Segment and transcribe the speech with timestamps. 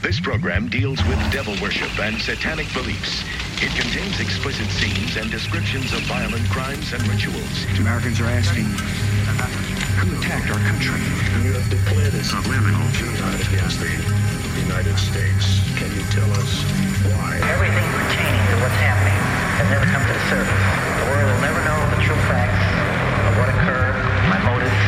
[0.00, 3.26] This program deals with devil worship and satanic beliefs.
[3.58, 7.66] It contains explicit scenes and descriptions of violent crimes and rituals.
[7.82, 8.70] Americans are asking,
[9.98, 11.02] who attacked our country?
[11.42, 13.90] You have declared a subliminal genocide against the
[14.62, 15.66] United States.
[15.74, 16.62] Can you tell us
[17.18, 17.42] why?
[17.50, 19.18] Everything pertaining to what's happening
[19.58, 20.62] has never come to the surface.
[21.02, 22.62] The world will never know the true facts
[23.26, 23.98] of what occurred,
[24.30, 24.78] my motives.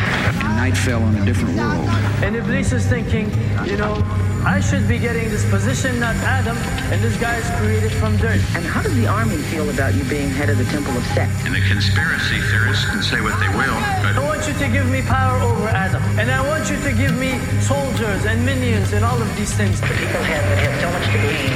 [0.55, 1.83] Night fell on a different world.
[2.23, 3.27] And Iblis is thinking,
[3.67, 3.99] you know,
[4.41, 6.57] I should be getting this position, not Adam,
[6.89, 8.41] and this guy is created from dirt.
[8.57, 11.29] And how does the army feel about you being head of the Temple of Set?
[11.45, 14.89] And the conspiracy theorists can say what they will, but I want you to give
[14.89, 16.01] me power over Adam.
[16.17, 19.79] And I want you to give me soldiers and minions and all of these things.
[19.79, 21.53] The people have, that have so much to gain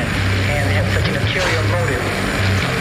[0.54, 2.06] and have such an ulterior motive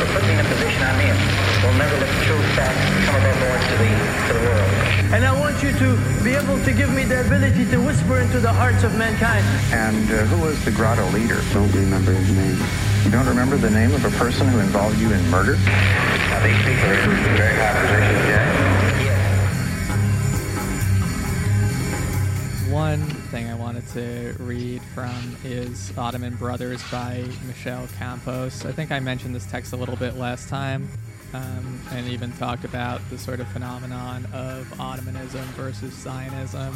[0.04, 1.16] for putting in a position I'm in
[1.64, 3.92] will never let the true facts come above board to the,
[4.28, 4.83] to the world.
[5.14, 8.40] And I want you to be able to give me the ability to whisper into
[8.40, 9.46] the hearts of mankind.
[9.72, 11.40] And uh, who was the grotto leader?
[11.52, 12.58] Don't remember his name.
[13.04, 15.54] You don't remember the name of a person who involved you in murder?
[15.54, 18.26] now these people are in very high positions
[22.66, 22.72] yet.
[22.72, 28.64] One thing I wanted to read from is Ottoman Brothers by Michelle Campos.
[28.64, 30.88] I think I mentioned this text a little bit last time
[31.34, 36.74] um, and even talked about the sort of phenomenon of Ottomanism versus Zionism.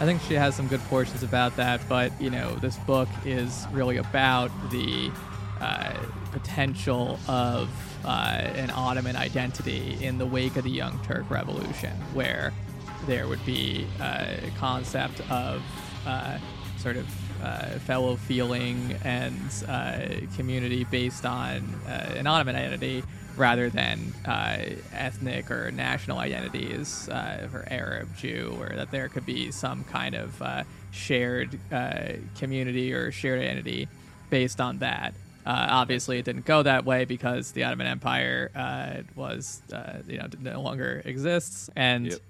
[0.00, 3.66] I think she has some good portions about that, but you know, this book is
[3.70, 5.10] really about the
[5.60, 5.92] uh,
[6.32, 7.68] potential of
[8.04, 8.08] uh,
[8.54, 12.54] an Ottoman identity in the wake of the Young Turk Revolution, where
[13.06, 15.62] there would be a concept of
[16.06, 16.38] uh,
[16.78, 17.06] sort of
[17.42, 20.00] uh, fellow feeling and uh,
[20.36, 23.02] community based on uh, an Ottoman identity
[23.36, 24.58] rather than uh,
[24.92, 30.14] ethnic or national identities uh, for Arab, Jew, or that there could be some kind
[30.14, 33.88] of uh, shared uh, community or shared identity
[34.30, 35.14] based on that.
[35.46, 40.18] Uh, obviously, it didn't go that way because the Ottoman Empire uh, was, uh, you
[40.18, 42.20] know, no longer exists, and Yep.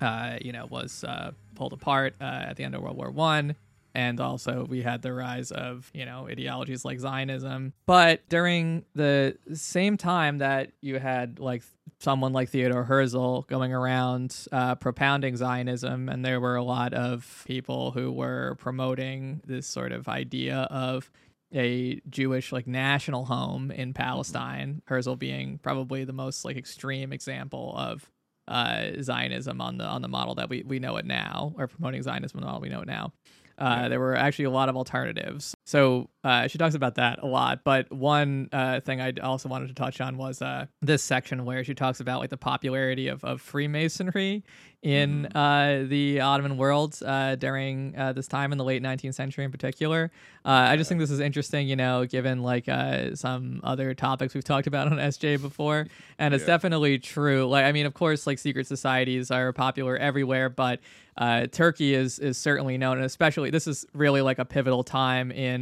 [0.00, 3.56] uh, you know, was uh, pulled apart uh, at the end of World War One.
[3.94, 7.74] And also, we had the rise of, you know, ideologies like Zionism.
[7.86, 11.62] But during the same time that you had, like,
[12.00, 17.44] someone like Theodore Herzl going around uh, propounding Zionism, and there were a lot of
[17.46, 21.10] people who were promoting this sort of idea of
[21.54, 24.82] a Jewish like national home in Palestine.
[24.86, 28.10] Herzl being probably the most like extreme example of
[28.48, 32.02] uh, Zionism on the on the model that we we know it now, or promoting
[32.02, 33.12] Zionism on the model we know it now.
[33.58, 35.53] Uh, there were actually a lot of alternatives.
[35.64, 37.64] So uh, she talks about that a lot.
[37.64, 41.64] But one uh, thing I also wanted to touch on was uh, this section where
[41.64, 44.44] she talks about like the popularity of, of Freemasonry
[44.84, 49.42] in uh, the Ottoman world uh, during uh, this time in the late 19th century
[49.42, 50.10] in particular.
[50.44, 54.34] Uh, I just think this is interesting, you know, given like uh, some other topics
[54.34, 55.86] we've talked about on SJ before.
[56.18, 57.46] And it's definitely true.
[57.46, 60.80] Like, I mean, of course, like secret societies are popular everywhere, but
[61.16, 65.30] uh, Turkey is is certainly known, and especially this is really like a pivotal time
[65.30, 65.53] in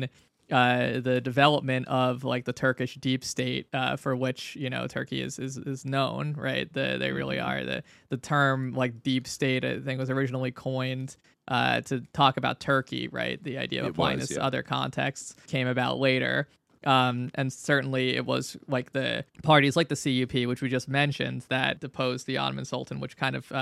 [0.51, 5.23] uh, the development of like the Turkish deep state, uh, for which you know Turkey
[5.23, 6.71] is is, is known, right?
[6.73, 9.65] The, they really are the the term like deep state.
[9.65, 11.17] I think was originally coined
[11.49, 13.43] uh, to talk about Turkey, right?
[13.43, 14.47] The idea of It applying was, this to yeah.
[14.47, 16.49] other contexts came about later.
[16.85, 21.45] Um, and certainly it was like the parties like the CUP, which we just mentioned,
[21.49, 23.53] that deposed the Ottoman Sultan, which kind of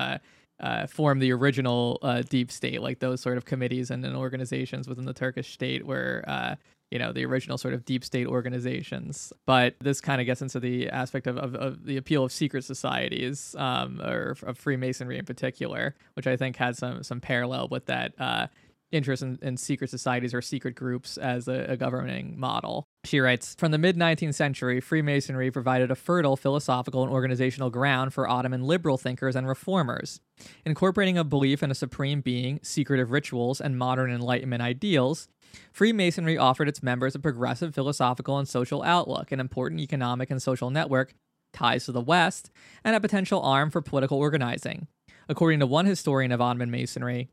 [0.61, 4.89] uh, formed the original uh, deep state, like those sort of committees and, and organizations
[4.89, 6.55] within the Turkish state were, uh,
[6.91, 9.33] you know, the original sort of deep state organizations.
[9.47, 12.65] But this kind of gets into the aspect of, of, of the appeal of secret
[12.65, 17.87] societies, um, or of Freemasonry in particular, which I think had some some parallel with
[17.87, 18.13] that.
[18.19, 18.49] Uh,
[18.93, 22.87] interest in, in secret societies or secret groups as a, a governing model.
[23.05, 28.13] She writes From the mid 19th century, Freemasonry provided a fertile philosophical and organizational ground
[28.13, 30.21] for Ottoman liberal thinkers and reformers.
[30.65, 35.29] Incorporating a belief in a supreme being, secretive rituals, and modern Enlightenment ideals,
[35.73, 40.71] Freemasonry offered its members a progressive philosophical and social outlook, an important economic and social
[40.71, 41.15] network,
[41.53, 42.51] ties to the West,
[42.85, 44.87] and a potential arm for political organizing.
[45.29, 47.29] According to one historian of Ottoman Masonry,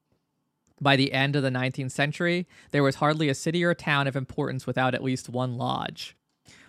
[0.82, 4.16] by the end of the 19th century, there was hardly a city or town of
[4.16, 6.16] importance without at least one lodge.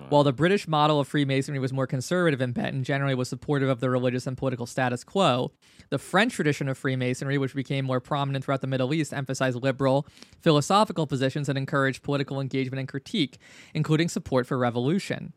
[0.09, 3.69] While the British model of Freemasonry was more conservative in bent and generally was supportive
[3.69, 5.53] of the religious and political status quo,
[5.91, 10.07] the French tradition of Freemasonry, which became more prominent throughout the Middle East, emphasized liberal,
[10.41, 13.39] philosophical positions and encouraged political engagement and critique,
[13.75, 15.33] including support for revolution.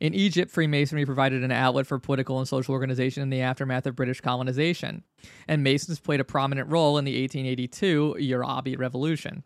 [0.00, 3.96] In Egypt, Freemasonry provided an outlet for political and social organization in the aftermath of
[3.96, 5.04] British colonization,
[5.48, 9.42] and Masons played a prominent role in the 1882 Arabi Revolution.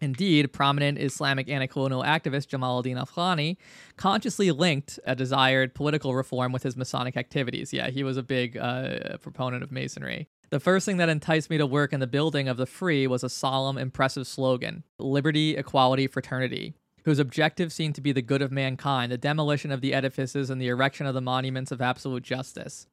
[0.00, 3.56] Indeed, prominent Islamic anti-colonial activist Jamal al-Din Afghani
[3.96, 7.72] consciously linked a desired political reform with his Masonic activities.
[7.72, 10.28] Yeah, he was a big uh, proponent of Masonry.
[10.50, 13.24] The first thing that enticed me to work in the building of the Free was
[13.24, 16.74] a solemn, impressive slogan Liberty, Equality, Fraternity,
[17.06, 20.60] whose objective seemed to be the good of mankind, the demolition of the edifices, and
[20.60, 22.88] the erection of the monuments of absolute justice.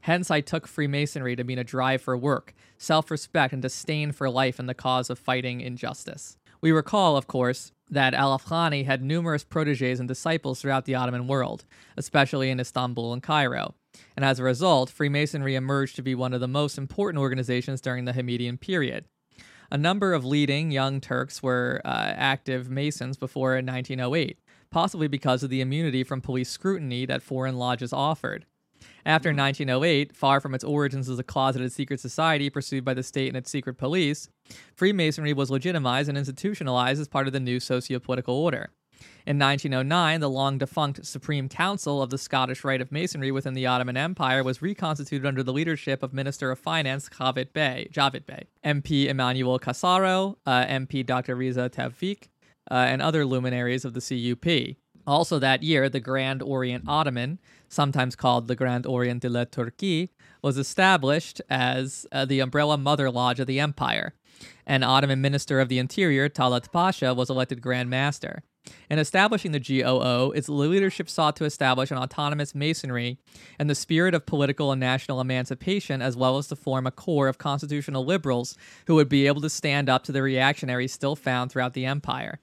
[0.00, 4.30] Hence, I took Freemasonry to mean a drive for work, self respect, and disdain for
[4.30, 6.38] life in the cause of fighting injustice.
[6.62, 11.28] We recall, of course, that Al Afghani had numerous proteges and disciples throughout the Ottoman
[11.28, 11.66] world,
[11.96, 13.74] especially in Istanbul and Cairo.
[14.16, 18.06] And as a result, Freemasonry emerged to be one of the most important organizations during
[18.06, 19.04] the Hamidian period.
[19.70, 24.38] A number of leading young Turks were uh, active Masons before 1908,
[24.70, 28.46] possibly because of the immunity from police scrutiny that foreign lodges offered.
[29.04, 33.28] After 1908, far from its origins as a closeted secret society pursued by the state
[33.28, 34.30] and its secret police,
[34.74, 38.70] Freemasonry was legitimized and institutionalized as part of the new socio-political order.
[39.26, 43.66] In 1909, the long defunct Supreme Council of the Scottish Rite of Masonry within the
[43.66, 48.46] Ottoman Empire was reconstituted under the leadership of Minister of Finance Javid Bey, Javid Bey
[48.64, 51.36] MP Emmanuel Carasso, uh, MP Dr.
[51.36, 52.28] Riza Tevfik,
[52.70, 54.76] uh, and other luminaries of the CUP.
[55.06, 60.10] Also that year, the Grand Orient Ottoman, sometimes called the Grand Orient de la Turquie,
[60.42, 64.14] was established as uh, the umbrella mother lodge of the empire.
[64.66, 68.42] An Ottoman minister of the interior, Talat Pasha, was elected Grand Master.
[68.90, 73.18] In establishing the GOO, its leadership sought to establish an autonomous masonry
[73.58, 77.28] in the spirit of political and national emancipation, as well as to form a core
[77.28, 78.56] of constitutional liberals
[78.86, 82.40] who would be able to stand up to the reactionaries still found throughout the empire.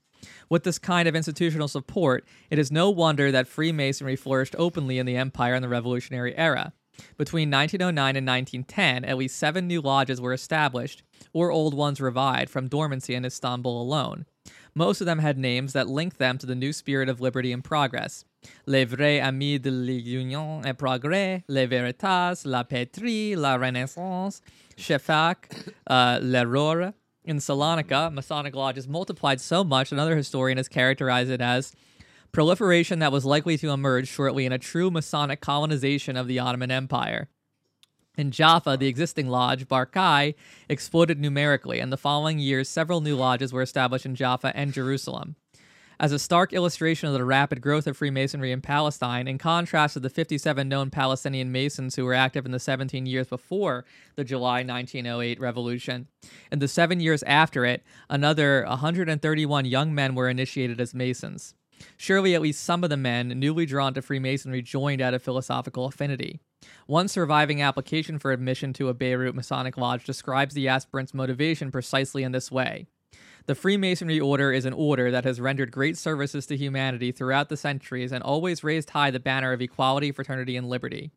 [0.50, 5.06] With this kind of institutional support, it is no wonder that Freemasonry flourished openly in
[5.06, 6.74] the empire in the Revolutionary era.
[7.18, 12.50] Between 1909 and 1910, at least seven new lodges were established, or old ones revived
[12.50, 14.26] from dormancy in Istanbul alone.
[14.76, 17.64] Most of them had names that linked them to the new spirit of liberty and
[17.64, 18.26] progress.
[18.66, 24.42] Les vrais amis de l'union et progrès, les veritas, la patrie, la renaissance,
[24.78, 26.94] Shafak, uh, l'erreur,
[27.24, 31.74] in Salonika, Masonic lodges multiplied so much, another historian has characterized it as
[32.32, 36.70] proliferation that was likely to emerge shortly in a true Masonic colonization of the Ottoman
[36.70, 37.30] Empire.
[38.18, 40.36] In Jaffa, the existing lodge, Barkai,
[40.70, 45.36] exploded numerically, and the following years, several new lodges were established in Jaffa and Jerusalem.
[45.98, 50.02] As a stark illustration of the rapid growth of Freemasonry in Palestine, in contrast to
[50.02, 53.86] the 57 known Palestinian Masons who were active in the 17 years before
[54.16, 56.08] the July 1908 revolution,
[56.52, 61.54] in the seven years after it, another 131 young men were initiated as Masons.
[61.98, 65.86] Surely at least some of the men newly drawn to Freemasonry joined out of philosophical
[65.86, 66.40] affinity.
[66.88, 72.24] One surviving application for admission to a Beirut Masonic lodge describes the aspirant's motivation precisely
[72.24, 72.88] in this way.
[73.48, 77.58] The Freemasonry Order is an order that has rendered great services to humanity throughout the
[77.58, 81.12] centuries and always raised high the banner of equality, fraternity, and liberty.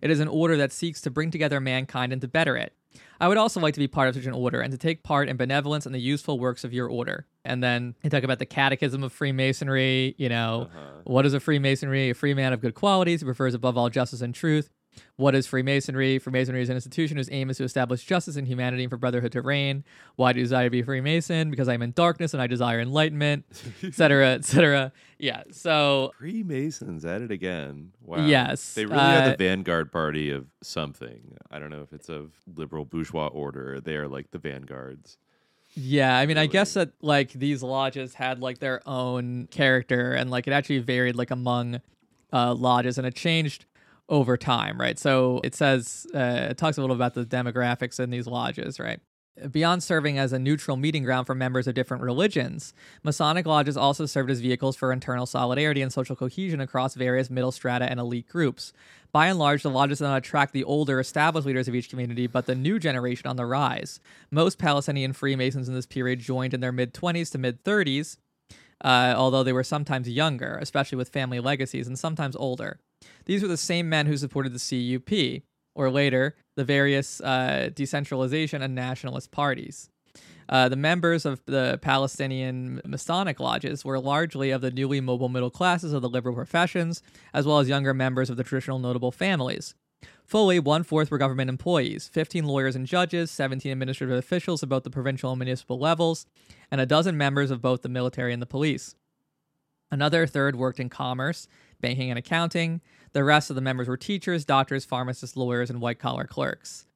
[0.00, 2.72] It is an order that seeks to bring together mankind and to better it.
[3.20, 5.28] I would also like to be part of such an order and to take part
[5.28, 7.26] in benevolence and the useful works of your order.
[7.44, 10.14] And then they talk about the catechism of Freemasonry.
[10.18, 11.00] You know, uh-huh.
[11.04, 12.10] what is a Freemasonry?
[12.10, 14.70] A free man of good qualities who prefers above all justice and truth.
[15.16, 16.18] What is Freemasonry?
[16.18, 19.32] Freemasonry is an institution whose aim is to establish justice and humanity and for brotherhood
[19.32, 19.84] to reign.
[20.16, 21.50] Why do you desire to be a Freemason?
[21.50, 23.44] Because I am in darkness and I desire enlightenment,
[23.82, 24.92] etc., etc.
[25.18, 25.44] Yeah.
[25.50, 27.92] So Freemasons at it again.
[28.00, 28.26] Wow.
[28.26, 28.74] Yes.
[28.74, 31.36] They really uh, are the vanguard party of something.
[31.50, 33.80] I don't know if it's of liberal bourgeois order.
[33.80, 35.18] They are like the vanguards.
[35.76, 36.48] Yeah, I mean, really.
[36.48, 40.78] I guess that like these lodges had like their own character, and like it actually
[40.78, 41.80] varied like among
[42.32, 43.66] uh, lodges, and it changed
[44.08, 44.98] over time, right?
[44.98, 49.00] So it says, uh, it talks a little about the demographics in these lodges, right?
[49.50, 54.06] Beyond serving as a neutral meeting ground for members of different religions, Masonic lodges also
[54.06, 58.28] served as vehicles for internal solidarity and social cohesion across various middle strata and elite
[58.28, 58.72] groups.
[59.10, 62.28] By and large, the lodges did not attract the older, established leaders of each community,
[62.28, 63.98] but the new generation on the rise.
[64.30, 68.18] Most Palestinian Freemasons in this period joined in their mid 20s to mid 30s,
[68.84, 72.78] uh, although they were sometimes younger, especially with family legacies, and sometimes older.
[73.24, 75.42] These were the same men who supported the CUP,
[75.74, 79.90] or later, the various uh, decentralization and nationalist parties.
[80.48, 85.50] Uh, the members of the Palestinian Masonic lodges were largely of the newly mobile middle
[85.50, 89.74] classes of the liberal professions, as well as younger members of the traditional notable families.
[90.24, 94.84] Fully one fourth were government employees 15 lawyers and judges, 17 administrative officials at both
[94.84, 96.26] the provincial and municipal levels,
[96.70, 98.94] and a dozen members of both the military and the police.
[99.90, 101.46] Another third worked in commerce,
[101.84, 102.80] banking, and accounting.
[103.12, 106.86] The rest of the members were teachers, doctors, pharmacists, lawyers, and white collar clerks.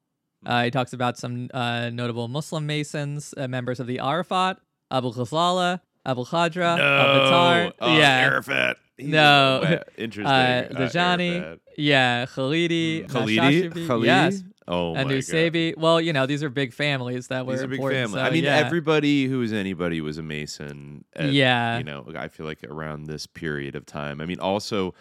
[0.45, 4.57] Uh, he talks about some uh, notable Muslim Masons, uh, members of the Arafat,
[4.91, 7.73] Abu Ghazala, Abu Khadra, No, Al-Battar.
[7.81, 8.17] oh, yeah.
[8.19, 8.77] Arafat.
[8.99, 9.61] He's No.
[9.63, 10.25] a- interesting.
[10.27, 11.59] Uh, Uh, Dajani, Arafat.
[11.77, 13.37] yeah, Khalidi, Khalidi,
[13.71, 14.05] Nashashibi, Khalidi.
[14.05, 15.17] yes, Oh my and god.
[15.17, 15.75] Usabi.
[15.77, 18.19] Well, you know, these are big families that were He's a big important, family.
[18.21, 18.57] so, I mean, yeah.
[18.57, 21.05] everybody who was anybody was a Mason.
[21.15, 21.79] At, Yeah.
[21.79, 24.21] You know, I feel like around this period of time.
[24.21, 24.93] I mean, also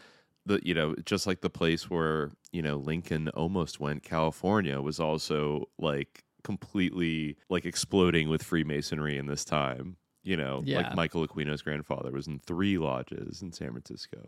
[0.47, 4.99] the you know just like the place where you know Lincoln almost went, California was
[4.99, 9.97] also like completely like exploding with Freemasonry in this time.
[10.29, 10.79] You know, Yeah.
[10.83, 14.19] like Michael Aquino's grandfather was in three lodges in San Francisco,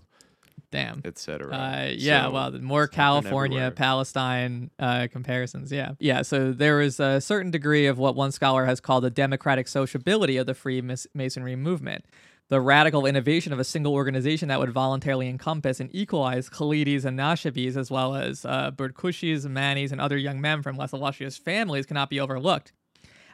[0.70, 1.02] Damn.
[1.04, 1.52] etc.
[1.54, 3.70] Uh, yeah, So, well, more California.
[3.76, 6.22] Palestine uh, comparisons, yeah, yeah.
[6.22, 10.38] So there is a certain degree of what one scholar has called the democratic sociability
[10.38, 12.06] of the Freemasonry movement,
[12.48, 17.18] the radical innovation of a single organization that would voluntarily encompass and equalize Khalidis and
[17.18, 21.84] Nashabis, as well as uh, Berkushis, Manis, and other young men from less illustrious families,
[21.84, 22.72] cannot be overlooked.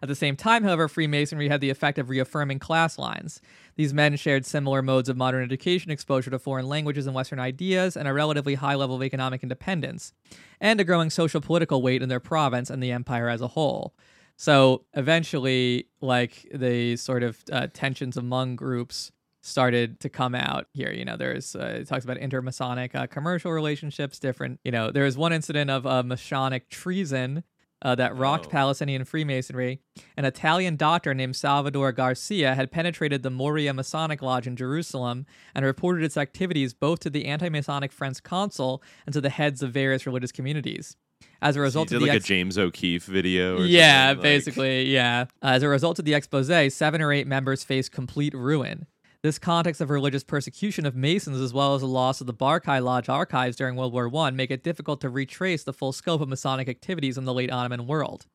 [0.02, 3.40] At the same time, however, Freemasonry had the effect of reaffirming class lines.
[3.76, 7.96] These men shared similar modes of modern education, exposure to foreign languages and Western ideas,
[7.96, 10.12] and a relatively high level of economic independence,
[10.60, 13.94] and a growing social political weight in their province and the empire as a whole.
[14.36, 20.92] So eventually, like the sort of uh, tensions among groups started to come out here.
[20.92, 24.60] You know, there's uh, it talks about intermasonic uh, commercial relationships, different.
[24.64, 27.44] You know, there was one incident of uh, Masonic treason
[27.82, 28.50] uh, that rocked Oh.
[28.50, 29.80] Palestinian Freemasonry.
[30.16, 35.64] An Italian doctor named Salvador Garcia had penetrated the Moria Masonic Lodge in Jerusalem and
[35.64, 40.06] reported its activities both to the anti-Masonic French consul and to the heads of various
[40.06, 40.96] religious communities.
[41.40, 43.58] As a So result you of the like ex- a James O'Keefe video.
[43.58, 45.26] Or yeah, something, like- basically, yeah.
[45.42, 48.86] As a result of the expose, seven or eight members faced complete ruin.
[49.26, 52.80] This context of religious persecution of Masons, as well as the loss of the Barkai
[52.80, 56.28] Lodge archives during World War I, make it difficult to retrace the full scope of
[56.28, 58.26] Masonic activities in the late Ottoman world.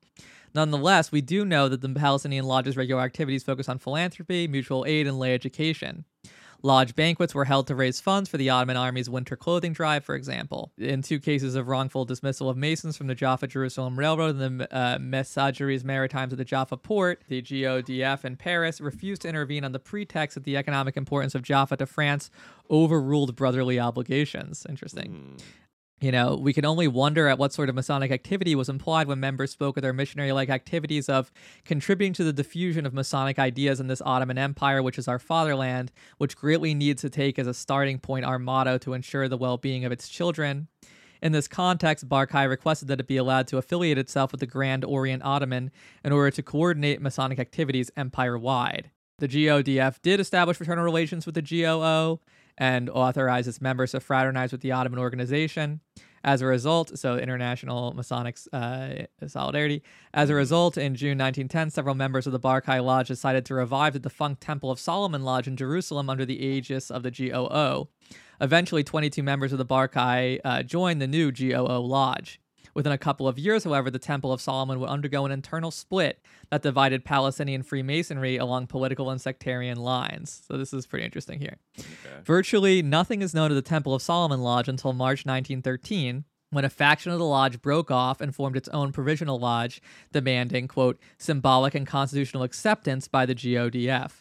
[0.53, 5.07] Nonetheless, we do know that the Palestinian Lodge's regular activities focus on philanthropy, mutual aid,
[5.07, 6.03] and lay education.
[6.63, 10.15] Lodge banquets were held to raise funds for the Ottoman army's winter clothing drive, for
[10.15, 10.71] example.
[10.77, 14.75] In two cases of wrongful dismissal of Masons from the Jaffa Jerusalem Railroad and the
[14.75, 19.71] uh, Messageries Maritimes of the Jaffa port, the GODF in Paris refused to intervene on
[19.71, 22.29] the pretext that the economic importance of Jaffa to France
[22.69, 24.65] overruled brotherly obligations.
[24.69, 25.37] Interesting.
[26.01, 29.19] You know, we can only wonder at what sort of Masonic activity was implied when
[29.19, 31.31] members spoke of their missionary like activities of
[31.63, 35.91] contributing to the diffusion of Masonic ideas in this Ottoman Empire, which is our fatherland,
[36.17, 39.57] which greatly needs to take as a starting point our motto to ensure the well
[39.57, 40.67] being of its children.
[41.21, 44.83] In this context, Barkai requested that it be allowed to affiliate itself with the Grand
[44.83, 45.69] Orient Ottoman
[46.03, 48.89] in order to coordinate Masonic activities empire wide.
[49.19, 52.21] The GODF did establish fraternal relations with the GOO
[52.57, 55.81] and authorize its members to fraternize with the Ottoman organization.
[56.23, 58.93] As a result, so International Masonic uh,
[59.25, 59.81] Solidarity.
[60.13, 63.93] As a result, in June 1910, several members of the Barkai Lodge decided to revive
[63.93, 67.87] the defunct Temple of Solomon Lodge in Jerusalem under the aegis of the GOO.
[68.39, 72.40] Eventually, 22 members of the Barkai uh, joined the new GOO Lodge.
[72.73, 76.21] Within a couple of years, however, the Temple of Solomon would undergo an internal split
[76.49, 80.41] that divided Palestinian Freemasonry along political and sectarian lines.
[80.47, 81.57] So, this is pretty interesting here.
[82.23, 86.69] Virtually nothing is known of the Temple of Solomon Lodge until March 1913, when a
[86.69, 91.73] faction of the lodge broke off and formed its own provisional lodge, demanding, quote, symbolic
[91.73, 94.11] and constitutional acceptance by the GODF.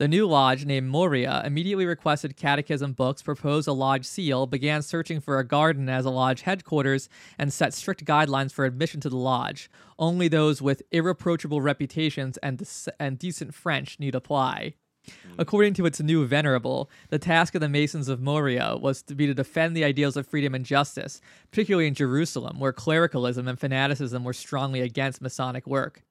[0.00, 5.20] The new lodge, named Moria, immediately requested catechism books, proposed a lodge seal, began searching
[5.20, 9.18] for a garden as a lodge headquarters, and set strict guidelines for admission to the
[9.18, 9.70] lodge.
[9.98, 12.66] Only those with irreproachable reputations and,
[12.98, 14.72] and decent French need apply.
[15.06, 15.34] Mm.
[15.38, 19.26] According to its new venerable, the task of the Masons of Moria was to be
[19.26, 24.24] to defend the ideals of freedom and justice, particularly in Jerusalem, where clericalism and fanaticism
[24.24, 26.04] were strongly against Masonic work.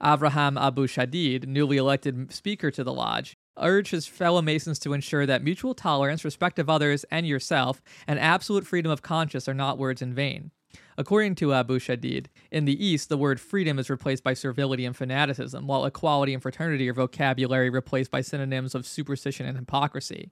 [0.00, 5.26] Avraham Abu Shadid, newly elected speaker to the lodge, urged his fellow Masons to ensure
[5.26, 9.78] that mutual tolerance, respect of others and yourself, and absolute freedom of conscience are not
[9.78, 10.50] words in vain.
[10.96, 14.96] According to Abu Shadid, in the East, the word freedom is replaced by servility and
[14.96, 20.30] fanaticism, while equality and fraternity are vocabulary replaced by synonyms of superstition and hypocrisy.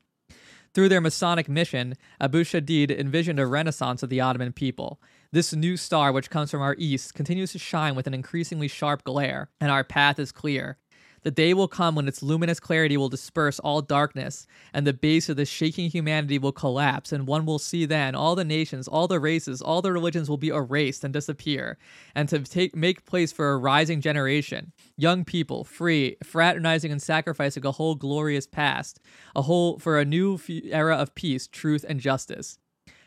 [0.74, 5.00] Through their Masonic mission, Abu Shadid envisioned a renaissance of the Ottoman people.
[5.34, 9.02] This new star, which comes from our east, continues to shine with an increasingly sharp
[9.02, 10.76] glare, and our path is clear.
[11.22, 15.30] The day will come when its luminous clarity will disperse all darkness, and the base
[15.30, 19.08] of the shaking humanity will collapse, and one will see then all the nations, all
[19.08, 21.78] the races, all the religions will be erased and disappear,
[22.14, 27.64] and to take make place for a rising generation, young people, free, fraternizing and sacrificing
[27.64, 29.00] a whole glorious past,
[29.34, 32.58] a whole for a new era of peace, truth, and justice.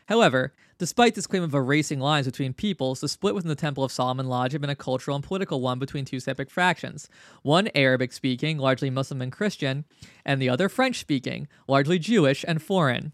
[0.06, 3.92] However, despite this claim of erasing lines between peoples, the split within the Temple of
[3.92, 7.08] Solomon Lodge had been a cultural and political one between two separate factions
[7.42, 9.84] One Arabic speaking, largely Muslim and Christian,
[10.24, 13.12] and the other French speaking, largely Jewish and foreign.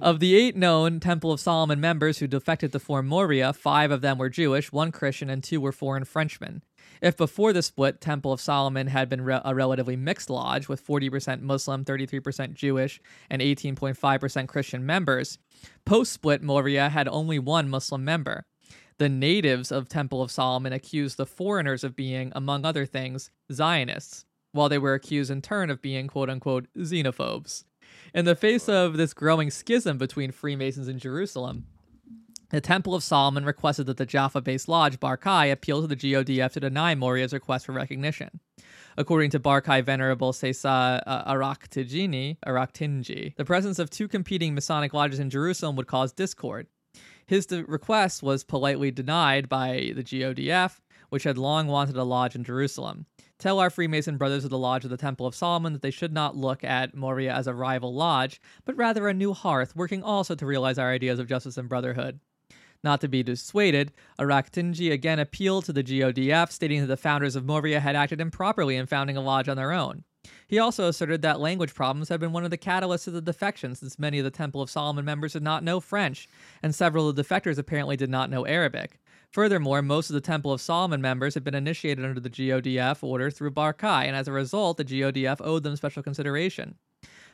[0.00, 4.00] Of the eight known Temple of Solomon members who defected to form Moria, five of
[4.00, 6.62] them were Jewish, one Christian, and two were foreign Frenchmen.
[7.00, 10.86] If before the split, Temple of Solomon had been re- a relatively mixed lodge with
[10.86, 13.00] 40% Muslim, 33% Jewish,
[13.30, 15.38] and 18.5% Christian members,
[15.84, 18.46] post split, Moria had only one Muslim member.
[18.98, 24.24] The natives of Temple of Solomon accused the foreigners of being, among other things, Zionists,
[24.52, 27.64] while they were accused in turn of being quote unquote xenophobes.
[28.12, 31.66] In the face of this growing schism between Freemasons in Jerusalem,
[32.50, 36.52] the Temple of Solomon requested that the Jaffa based lodge Barkai appeal to the GODF
[36.52, 38.40] to deny Moria's request for recognition.
[38.96, 42.36] According to Barkai Venerable Sesa uh, Araktinji,
[43.36, 46.68] the presence of two competing Masonic lodges in Jerusalem would cause discord.
[47.26, 52.36] His de- request was politely denied by the GODF, which had long wanted a lodge
[52.36, 53.06] in Jerusalem.
[53.44, 56.14] Tell our Freemason brothers of the Lodge of the Temple of Solomon that they should
[56.14, 60.34] not look at Moria as a rival lodge, but rather a new hearth, working also
[60.34, 62.20] to realize our ideas of justice and brotherhood.
[62.82, 67.44] Not to be dissuaded, Araktinji again appealed to the GODF, stating that the founders of
[67.44, 70.04] Moria had acted improperly in founding a lodge on their own.
[70.46, 73.74] He also asserted that language problems had been one of the catalysts of the defection,
[73.74, 76.28] since many of the Temple of Solomon members did not know French,
[76.62, 78.98] and several of the defectors apparently did not know Arabic.
[79.34, 83.32] Furthermore, most of the Temple of Solomon members had been initiated under the GODF order
[83.32, 86.76] through Barkai, and as a result, the GODF owed them special consideration.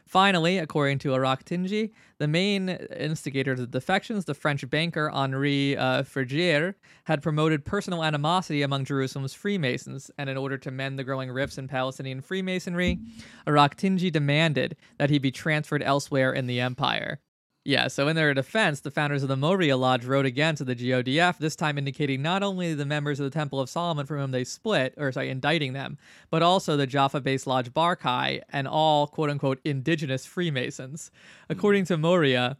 [0.06, 6.02] Finally, according to Araktinji, the main instigator of the defections, the French banker Henri uh,
[6.02, 11.30] Fergier, had promoted personal animosity among Jerusalem's Freemasons, and in order to mend the growing
[11.30, 12.98] rifts in Palestinian Freemasonry,
[13.46, 17.20] Araktinji demanded that he be transferred elsewhere in the empire.
[17.62, 20.74] Yeah, so in their defense, the founders of the Moria Lodge wrote again to the
[20.74, 24.30] GODF, this time indicating not only the members of the Temple of Solomon from whom
[24.30, 25.98] they split, or sorry, indicting them,
[26.30, 31.10] but also the Jaffa based Lodge Barkai and all quote unquote indigenous Freemasons.
[31.50, 32.56] According to Moria,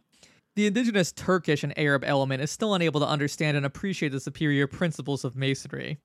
[0.55, 4.67] the indigenous Turkish and Arab element is still unable to understand and appreciate the superior
[4.67, 5.97] principles of Masonry,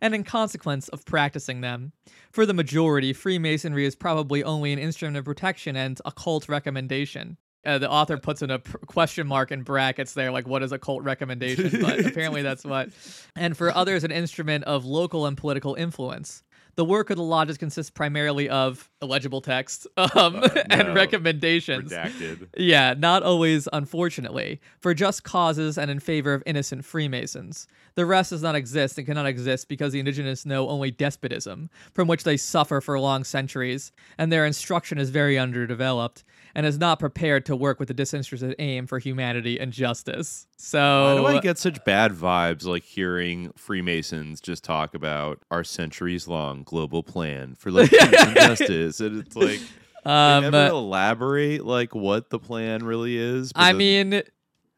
[0.00, 1.92] and in consequence of practicing them.
[2.32, 7.36] For the majority, Freemasonry is probably only an instrument of protection and occult recommendation.
[7.64, 10.72] Uh, the author puts in a pr- question mark in brackets there, like what is
[10.72, 11.80] a cult recommendation?
[11.82, 12.88] But apparently that's what.
[13.36, 16.42] And for others, an instrument of local and political influence.
[16.76, 21.92] The work of the lodges consists primarily of illegible text um, Uh, and recommendations.
[21.92, 22.48] Redacted.
[22.56, 27.66] Yeah, not always, unfortunately, for just causes and in favor of innocent Freemasons.
[27.96, 32.08] The rest does not exist and cannot exist because the indigenous know only despotism, from
[32.08, 36.98] which they suffer for long centuries, and their instruction is very underdeveloped and is not
[36.98, 40.46] prepared to work with a disinterested aim for humanity and justice.
[40.56, 45.64] So Why do I get such bad vibes like hearing Freemasons just talk about our
[45.64, 49.00] centuries long global plan for like and justice?
[49.00, 49.60] And it's like
[50.04, 53.52] um, they never elaborate like what the plan really is.
[53.54, 54.22] I the mean,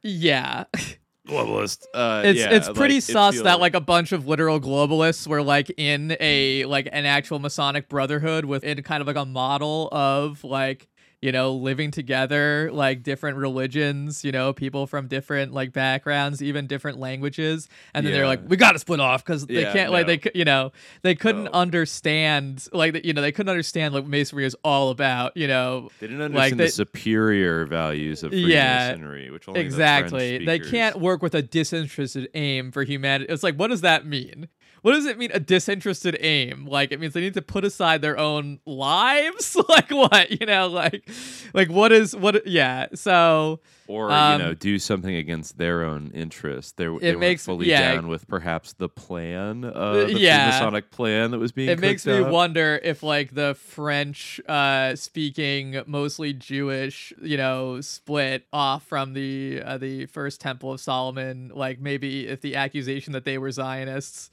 [0.03, 0.65] yeah.
[1.29, 1.85] globalist.
[1.95, 5.43] Uh, it's yeah, it's pretty like, sus that like a bunch of literal globalists were
[5.43, 10.43] like in a like an actual Masonic brotherhood within kind of like a model of
[10.45, 10.89] like
[11.23, 16.67] you know living together like different religions you know people from different like backgrounds even
[16.67, 17.69] different languages.
[17.95, 20.17] And then they're like we got to split off because they Yeah, can't like they
[20.17, 20.31] no.
[20.35, 21.51] you know they couldn't No.
[21.53, 25.91] understand like you know they couldn't understand what masonry is all about you know?
[26.01, 30.37] They didn't like understand they- the superior values of Yeah, Freemasonry, which only the exactly.
[30.39, 34.05] French they can't work with a disinterested aim for humanity it's like what does that
[34.07, 34.49] mean
[34.83, 38.03] what does it mean a disinterested aim like it means they need to put aside
[38.03, 41.09] their own lives like what you know like
[41.55, 46.11] like what is what yeah so or um, you know do something against their own
[46.15, 46.77] interest.
[46.77, 47.95] They're, they It makes- fully yeah.
[47.95, 50.47] down with perhaps the plan, uh, the yeah.
[50.51, 51.69] Masonic plan that was being.
[51.69, 52.31] it makes me up.
[52.31, 59.61] wonder if like the french uh speaking mostly jewish you know split off from the
[59.65, 64.31] uh, the first temple of solomon like maybe if the accusation that they were zionists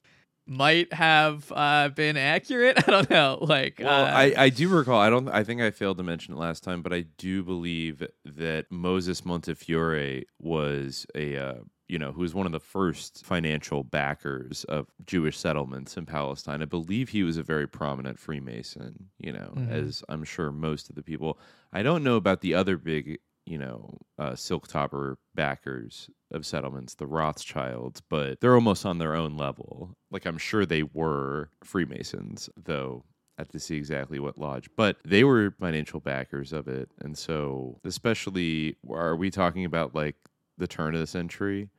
[0.49, 4.99] might have uh been accurate i don't know like Well, uh, I, I do recall.
[4.99, 5.29] I don't.
[5.29, 9.23] I think I failed to mention it last time, but I do believe that Moses
[9.25, 11.53] Montefiore was a, uh,
[11.87, 16.61] you know, who was one of the first financial backers of Jewish settlements in Palestine.
[16.61, 19.09] I believe he was a very prominent Freemason.
[19.19, 19.69] You know, Mhm.
[19.71, 21.39] as I'm sure most of the people.
[21.71, 26.95] I don't know about the other big, you know, uh, silk topper backers of settlements,
[26.95, 29.95] the Rothschilds, but they're almost on their own level.
[30.11, 33.03] Like I'm sure they were Freemasons, though
[33.37, 36.89] I have to see exactly what lodge, but they were financial backers of it.
[36.99, 40.15] And so, especially, are we talking about like
[40.59, 41.69] the turn of the century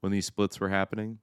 [0.00, 1.18] when these splits were happening.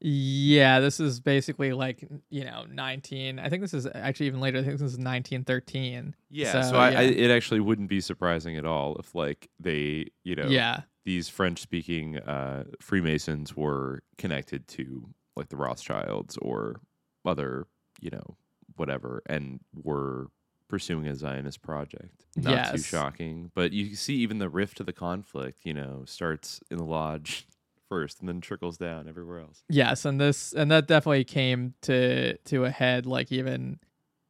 [0.00, 3.40] Yeah, this is basically like you know 19.
[3.40, 4.58] I think this is uh, actually even later.
[4.58, 6.14] I think this is 1913.
[6.30, 10.36] Yeah, so, I, I, it actually wouldn't be surprising at all if like they, you
[10.36, 16.82] know, yeah, these French speaking uh, Freemasons were connected to like the Rothschilds or
[17.24, 17.66] other,
[17.98, 18.36] you know,
[18.76, 20.26] whatever, and were
[20.68, 22.26] pursuing a Zionist project.
[22.36, 22.72] Not yes.
[22.72, 26.76] too shocking, but you see even the rift of the conflict, you know, starts in
[26.76, 27.46] the lodge
[27.88, 29.62] first and then trickles down everywhere else.
[29.70, 33.78] Yes, and this and that definitely came to to a head like even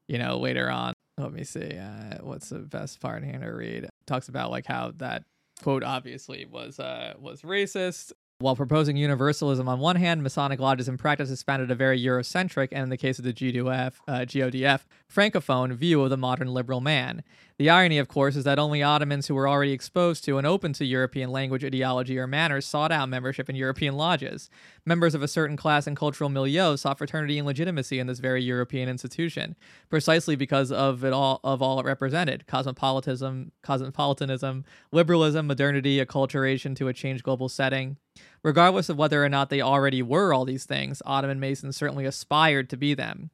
[0.07, 0.93] you know later on.
[1.17, 1.77] Let me see.
[1.77, 3.89] Uh, what's the best part here to read?
[4.07, 5.25] talks about like how that
[5.63, 8.13] quote obviously was uh was racist.
[8.41, 12.85] While proposing universalism on one hand, Masonic lodges in practice expounded a very Eurocentric, and
[12.85, 17.23] in the case of the GDF, uh, GODF, Francophone view of the modern liberal man.
[17.57, 20.75] The irony, of course, is that only Ottomans who were already exposed to and open
[20.75, 24.51] to European language, ideology, or manners sought out membership in European lodges.
[24.85, 28.43] Members of a certain class and cultural milieu sought fraternity and legitimacy in this very
[28.43, 29.57] European institution,
[29.89, 36.87] precisely because of it all of all it represented: cosmopolitanism, cosmopolitanism, liberalism, modernity, acculturation to
[36.87, 37.97] a changed global setting.
[38.43, 42.69] Regardless of whether or not they already were all these things, Ottoman Masons certainly aspired
[42.71, 43.31] to be them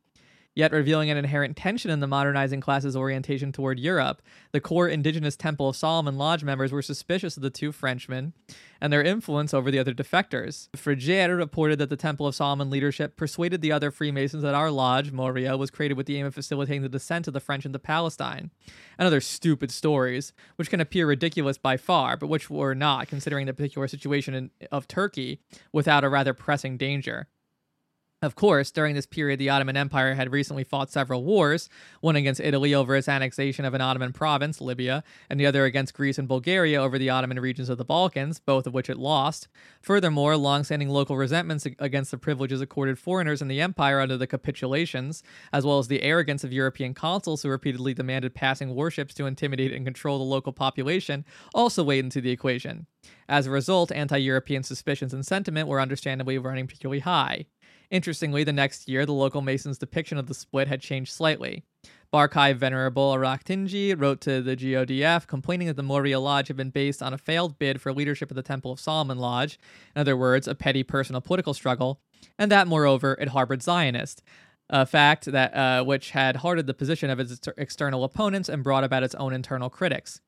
[0.55, 4.23] yet revealing an inherent tension in the modernizing class's orientation toward Europe.
[4.53, 8.33] The core indigenous Temple of Solomon Lodge members were suspicious of the two Frenchmen
[8.81, 10.69] and their influence over the other defectors.
[10.77, 15.11] Frege reported that the Temple of Solomon leadership persuaded the other Freemasons that our lodge,
[15.11, 18.51] Moria, was created with the aim of facilitating the descent of the French into Palestine.
[18.99, 23.47] And other stupid stories, which can appear ridiculous by far, but which were not, considering
[23.47, 25.41] the particular situation in, of Turkey
[25.73, 27.27] without a rather pressing danger.
[28.25, 31.69] Of course, during this period, the Ottoman Empire had recently fought several wars,
[32.01, 35.93] one against Italy over its annexation of an Ottoman province, Libya, and the other against
[35.93, 39.49] Greece and Bulgaria over the Ottoman regions of the Balkans, both of which it lost.
[39.83, 45.23] Furthermore, long-standing local resentments against the privileges accorded foreigners in the empire under the capitulations,
[45.53, 49.75] as well as the arrogance of European consuls who repeatedly demanded passing warships to intimidate
[49.75, 52.87] and control the local population, also weighed into the equation.
[53.29, 57.45] As a result, anti European suspicions and sentiment were understandably running particularly high.
[57.95, 61.63] Interestingly, the next year, the local Masons' depiction of the split had changed slightly.
[62.13, 67.01] Barkai Venerable Araktinji wrote to the GODF complaining that the Moria Lodge had been based
[67.05, 69.61] on a failed bid for leadership of the Temple of Solomon Lodge,
[69.95, 72.01] in other words, a petty personal political struggle,
[72.37, 74.23] and that, moreover, it harbored Zionists,
[74.69, 78.83] a fact that uh, which had hardened the position of its external opponents and brought
[78.83, 80.21] about its own internal critics.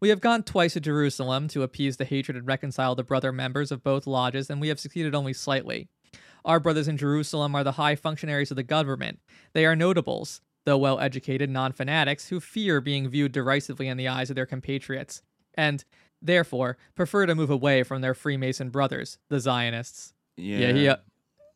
[0.00, 3.70] We have gone twice to Jerusalem to appease the hatred and reconcile the brother members
[3.70, 5.88] of both lodges, and we have succeeded only slightly.
[6.44, 9.20] Our brothers in Jerusalem are the high functionaries of the government.
[9.52, 14.08] They are notables, though well educated non fanatics, who fear being viewed derisively in the
[14.08, 15.22] eyes of their compatriots,
[15.54, 15.84] and,
[16.20, 20.14] therefore, prefer to move away from their Freemason brothers, the Zionists.
[20.36, 20.58] Yeah.
[20.58, 20.96] Yeah, he, uh,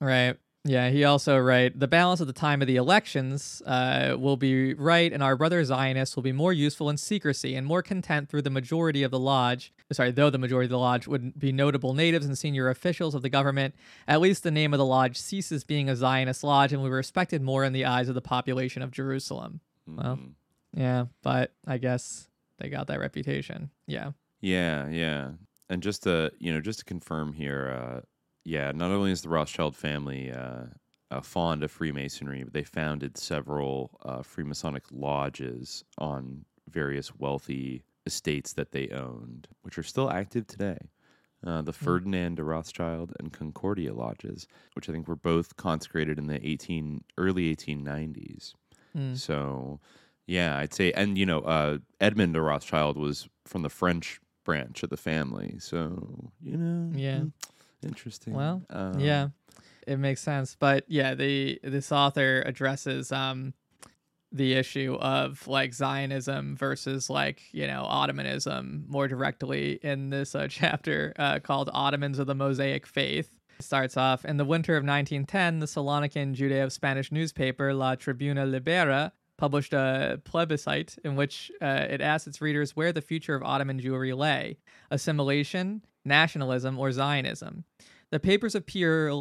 [0.01, 0.37] right.
[0.68, 1.79] Yeah, he also right.
[1.79, 5.64] The balance at the time of the elections uh, will be right, and our brother
[5.64, 9.18] Zionists will be more useful in secrecy and more content through the majority of the
[9.18, 9.72] lodge.
[9.92, 13.22] Sorry, though the majority of the lodge would be notable natives and senior officials of
[13.22, 13.74] the government.
[14.09, 16.94] At least the name of the lodge ceases being a Zionist lodge and will be
[16.94, 19.61] respected more in the eyes of the population of Jerusalem.
[19.88, 20.02] Mm-hmm.
[20.02, 20.18] Well,
[20.74, 23.70] yeah, but I guess they got that reputation.
[23.87, 24.12] Yeah.
[24.40, 25.31] Yeah, yeah.
[25.68, 27.79] And just to you know, just to confirm here.
[27.81, 28.00] Uh,
[28.47, 30.67] yeah, not only is the Rothschild family uh,
[31.11, 38.53] uh, fond of Freemasonry, but they founded several uh, Freemasonic lodges on various wealthy estates
[38.53, 40.79] that they owned, which are still active today.
[41.45, 41.85] Uh, the hmm.
[41.85, 47.03] Ferdinand de Rothschild and Concordia lodges, which I think were both consecrated in the 18
[47.19, 48.55] early 1890s.
[48.97, 49.17] Mm.
[49.19, 49.81] So,
[50.27, 54.83] yeah, I'd say, and you know, uh, Edmund de Rothschild was from the French branch
[54.85, 57.19] of the family, so you know, yeah.
[57.19, 57.33] Mm,
[57.83, 58.35] Interesting.
[58.35, 59.29] Well, um, yeah,
[59.87, 60.57] it makes sense.
[60.59, 63.55] But yeah, the this author addresses um
[64.33, 70.47] the issue of like Zionism versus like you know Ottomanism more directly in this uh,
[70.51, 73.37] chapter uh, called Ottomans of the Mosaic Faith.
[73.59, 75.61] It starts off in the winter of 1910.
[75.61, 82.27] The Salonican Judeo-Spanish newspaper La Tribuna Libera published a plebiscite in which uh, it asked
[82.27, 84.59] its readers where the future of Ottoman Jewry lay:
[84.90, 87.64] assimilation, nationalism, or Zionism.
[88.12, 88.64] The Papers of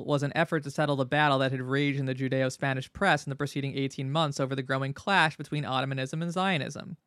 [0.06, 3.26] was an effort to settle the battle that had raged in the Judeo Spanish press
[3.26, 6.98] in the preceding 18 months over the growing clash between Ottomanism and Zionism.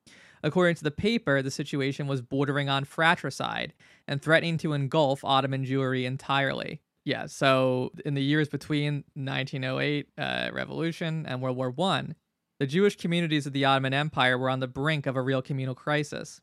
[0.43, 3.75] According to the paper, the situation was bordering on fratricide
[4.09, 6.81] and threatening to engulf Ottoman Jewry entirely.
[7.05, 12.09] Yeah, so in the years between 1908 uh, revolution and World War I,
[12.59, 15.75] the Jewish communities of the Ottoman Empire were on the brink of a real communal
[15.75, 16.41] crisis.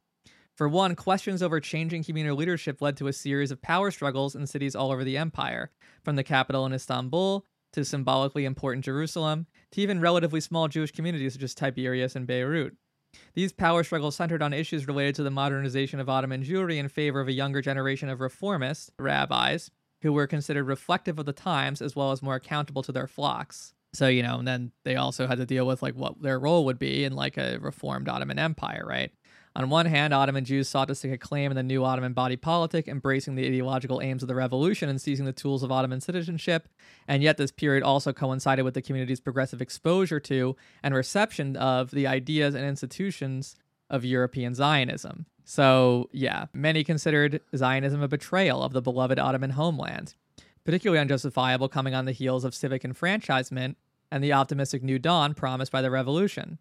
[0.56, 4.48] For one, questions over changing communal leadership led to a series of power struggles in
[4.48, 5.72] cities all over the empire,
[6.04, 11.34] from the capital in Istanbul to symbolically important Jerusalem, to even relatively small Jewish communities
[11.34, 12.78] such as Tiberias and Beirut.
[13.34, 17.20] These power struggles centered on issues related to the modernization of Ottoman Jewry in favor
[17.20, 21.96] of a younger generation of reformist rabbis who were considered reflective of the times as
[21.98, 23.74] well as more accountable to their flocks.
[23.96, 26.66] So, you know, and then they also had to deal with like what their role
[26.66, 29.12] would be in like a reformed Ottoman Empire, right?
[29.58, 32.36] On one hand, Ottoman Jews sought to stake a claim in the new Ottoman body
[32.36, 36.68] politic, embracing the ideological aims of the revolution and seizing the tools of Ottoman citizenship.
[37.08, 41.92] And yet, this period also coincided with the community's progressive exposure to and reception of
[41.92, 43.56] the ideas and institutions
[43.90, 45.26] of European Zionism.
[45.46, 50.16] So, yeah, many considered Zionism a betrayal of the beloved Ottoman homeland,
[50.66, 53.78] particularly unjustifiable coming on the heels of civic enfranchisement
[54.12, 56.60] and the optimistic new dawn promised by the revolution.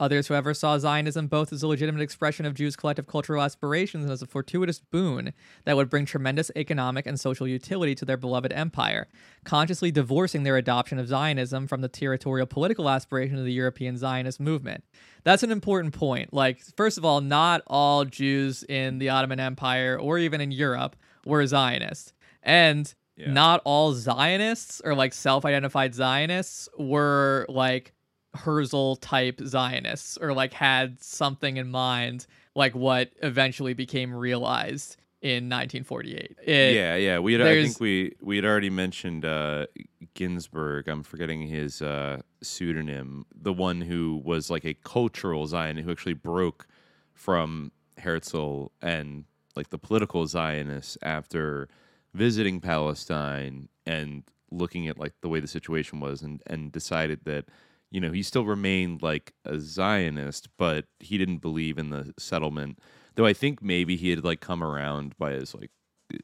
[0.00, 4.12] Others, however, saw Zionism both as a legitimate expression of Jews' collective cultural aspirations and
[4.12, 5.32] as a fortuitous boon
[5.64, 9.06] that would bring tremendous economic and social utility to their beloved empire,
[9.44, 14.40] consciously divorcing their adoption of Zionism from the territorial political aspirations of the European Zionist
[14.40, 14.82] movement.
[15.22, 16.34] That's an important point.
[16.34, 20.96] Like, first of all, not all Jews in the Ottoman Empire or even in Europe
[21.24, 22.12] were Zionists.
[22.42, 23.30] And yeah.
[23.30, 27.92] not all Zionists or like self identified Zionists were like
[28.34, 35.48] Herzl type Zionists or like had something in mind like what eventually became realized in
[35.48, 36.36] 1948.
[36.44, 37.18] It, yeah, yeah.
[37.18, 39.66] We had, I think we we had already mentioned uh,
[40.14, 40.86] Ginzberg.
[40.86, 43.24] I'm forgetting his uh, pseudonym.
[43.34, 46.66] The one who was like a cultural Zionist who actually broke
[47.14, 49.24] from Herzl and
[49.56, 51.68] like the political Zionists after
[52.14, 57.46] visiting Palestine and looking at like the way the situation was and and decided that
[57.94, 62.80] you know, he still remained like a Zionist, but he didn't believe in the settlement.
[63.14, 65.70] Though I think maybe he had like come around by his like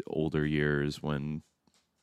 [0.08, 1.42] older years when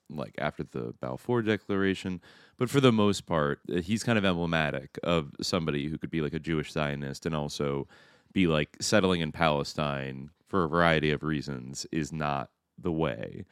[0.09, 2.21] like after the Balfour Declaration.
[2.57, 6.21] But for the most part, uh, he's kind of emblematic of somebody who could be
[6.21, 7.89] like a Jewish Zionist and also
[8.31, 13.43] be like settling in Palestine for a variety of reasons is not the way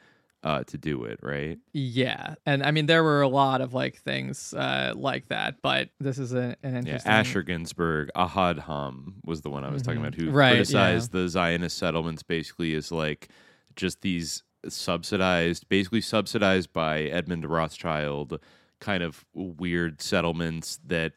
[0.42, 1.58] uh, to do it, right?
[1.72, 5.90] Yeah, and I mean there were a lot of like things uh, like that, but
[5.98, 7.10] this is a, an interesting.
[7.10, 9.90] Yeah, Asher Ginzberg, Ahad Ha'am was the one I was mm-hmm.
[9.90, 11.22] talking about, who right, criticized yeah.
[11.22, 13.28] the Zionist settlements basically as like
[13.74, 18.38] just these subsidized, basically subsidized by Edmund Rothschild,
[18.80, 21.12] kind of weird settlements that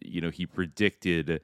[0.00, 1.40] you know he predicted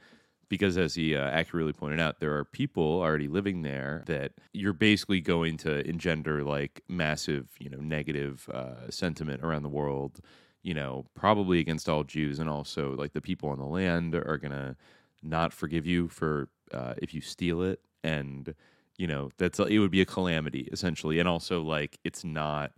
[0.50, 4.74] because as he uh, accurately pointed out there are people already living there that you're
[4.74, 10.20] basically going to engender like massive you know negative uh, sentiment around the world
[10.62, 12.38] you know probably against all jews.
[12.38, 14.76] And also like the people on the land are gonna
[15.22, 17.80] not forgive you for uh, if you steal it.
[18.04, 18.54] And
[18.98, 21.18] you know that's it would be a calamity essentially.
[21.18, 22.72] And also like it's not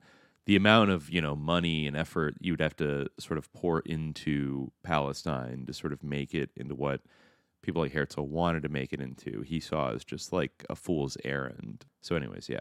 [0.46, 4.72] the amount of you know money and effort you'd have to sort of pour into
[4.82, 7.00] palestine to sort of make it into what
[7.62, 11.16] people like Herzl wanted to make it into, he saw as just like a fool's
[11.24, 11.86] errand.
[12.00, 12.60] So, anyways, yeah.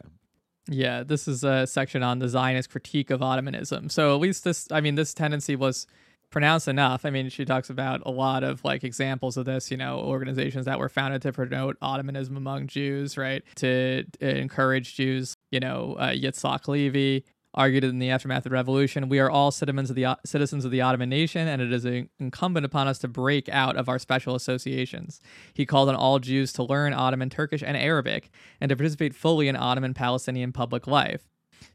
[0.67, 3.89] Yeah, this is a section on the Zionist critique of Ottomanism.
[3.89, 5.87] So, at least this, I mean, this tendency was
[6.31, 7.05] pronounced enough.
[7.05, 10.65] I mean, she talks about a lot of like examples of this, you know, organizations
[10.65, 13.43] that were founded to promote Ottomanism among Jews, right?
[13.57, 19.09] To, encourage Jews, you know, uh, Yitzhak Levy, argued in the aftermath of the revolution,
[19.09, 21.85] we are all citizens of the uh, citizens of the Ottoman nation, and it is
[22.19, 25.19] incumbent upon us to break out of our special associations.
[25.53, 29.47] He called on all Jews to learn Ottoman, Turkish, and Arabic, and to participate fully
[29.47, 31.27] in Ottoman Palestinian public life.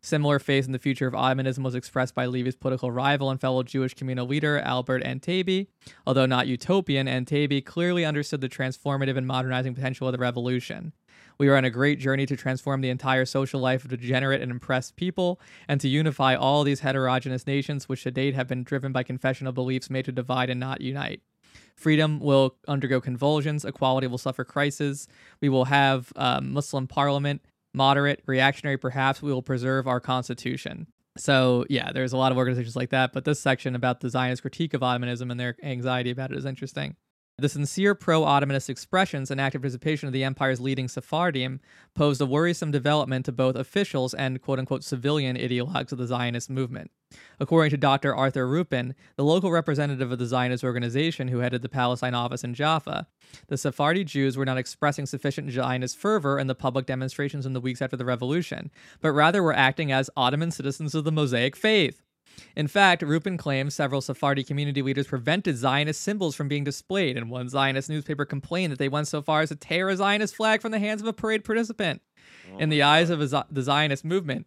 [0.03, 3.63] Similar faith in the future of Ottomanism was expressed by Levy's political rival and fellow
[3.63, 5.69] Jewish communal leader Albert Antabi.
[6.07, 10.93] Although not utopian, Antabi clearly understood the transformative and modernizing potential of the revolution.
[11.39, 14.53] We are on a great journey to transform the entire social life of degenerate and
[14.53, 18.93] oppressed people, and to unify all these heterogeneous nations which to date have been driven
[18.93, 21.21] by confessional beliefs made to divide and not unite.
[21.75, 25.07] Freedom will undergo convulsions, equality will suffer crisis.
[25.41, 27.43] We will have a Muslim parliament,
[27.75, 29.21] moderate, reactionary perhaps.
[29.21, 30.87] We will preserve our constitution.
[31.19, 34.43] So, yeah, there's a lot of organizations like that, but this section about the Zionist
[34.43, 36.97] critique of Ottomanism and their anxiety about it is interesting.
[37.39, 41.61] The sincere pro Ottomanist expressions and active participation of the empire's leading Sephardim
[41.95, 46.49] posed a worrisome development to both officials and quote unquote civilian ideologues of the Zionist
[46.49, 46.91] movement.
[47.39, 48.17] According to Dr.
[48.17, 52.55] Arthur Ruppin, the local representative of the Zionist organization who headed the Palestine office in
[52.55, 53.07] Jaffa,
[53.49, 57.61] the Sephardi Jews were not expressing sufficient Zionist fervor in the public demonstrations in the
[57.61, 58.71] weeks after the revolution,
[59.03, 62.03] but rather were acting as Ottoman citizens of the Mosaic faith.
[62.55, 67.31] In fact, Ruppin claims several Sephardi community leaders prevented Zionist symbols from being displayed, and
[67.31, 70.63] one Zionist newspaper complained that they went so far as to tear a Zionist flag
[70.63, 72.03] from the hands of a parade participant.
[72.59, 74.47] In the eyes of a Z- the Zionist movement,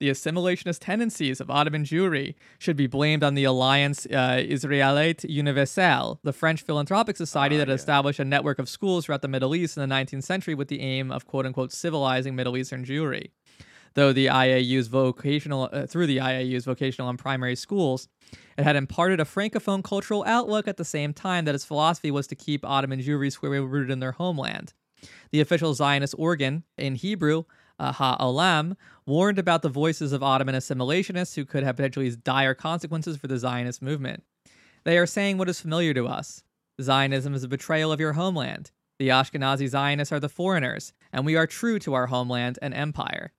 [0.00, 6.20] the assimilationist tendencies of Ottoman Jewry should be blamed on the Alliance uh, Israélite Universelle,
[6.22, 9.86] the French philanthropic society that established a network of schools throughout the Middle East in
[9.86, 13.30] the 19th century with the aim of quote unquote civilizing Middle Eastern Jewry.
[13.94, 18.08] Though the IAU's vocational, uh, through the IAU's vocational and primary schools,
[18.56, 22.26] it had imparted a francophone cultural outlook at the same time that its philosophy was
[22.28, 24.72] to keep Ottoman Jewry squarely rooted in their homeland.
[25.30, 27.44] The official Zionist organ in Hebrew,
[27.78, 33.16] uh, Ha'olam, warned about the voices of Ottoman assimilationists who could have potentially dire consequences
[33.16, 34.24] for the Zionist movement.
[34.84, 36.42] They are saying what is familiar to us
[36.80, 38.70] Zionism is a betrayal of your homeland.
[38.98, 43.32] The Ashkenazi Zionists are the foreigners, and we are true to our homeland and empire.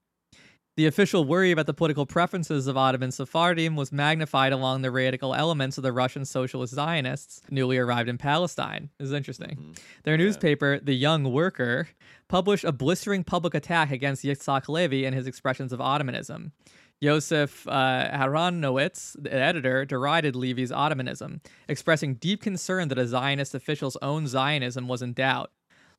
[0.76, 5.34] The official worry about the political preferences of Ottoman Sephardim was magnified along the radical
[5.34, 8.88] elements of the Russian socialist Zionists newly arrived in Palestine.
[8.98, 9.56] This is interesting.
[9.56, 9.72] Mm-hmm.
[10.04, 11.88] Their newspaper, The Young Worker,
[12.28, 16.52] published a blistering public attack against Yitzhak Levy and his expressions of Ottomanism.
[17.00, 23.96] Yosef uh, Aharonowitz, the editor, derided Levy's Ottomanism, expressing deep concern that a Zionist official's
[24.02, 25.50] own Zionism was in doubt.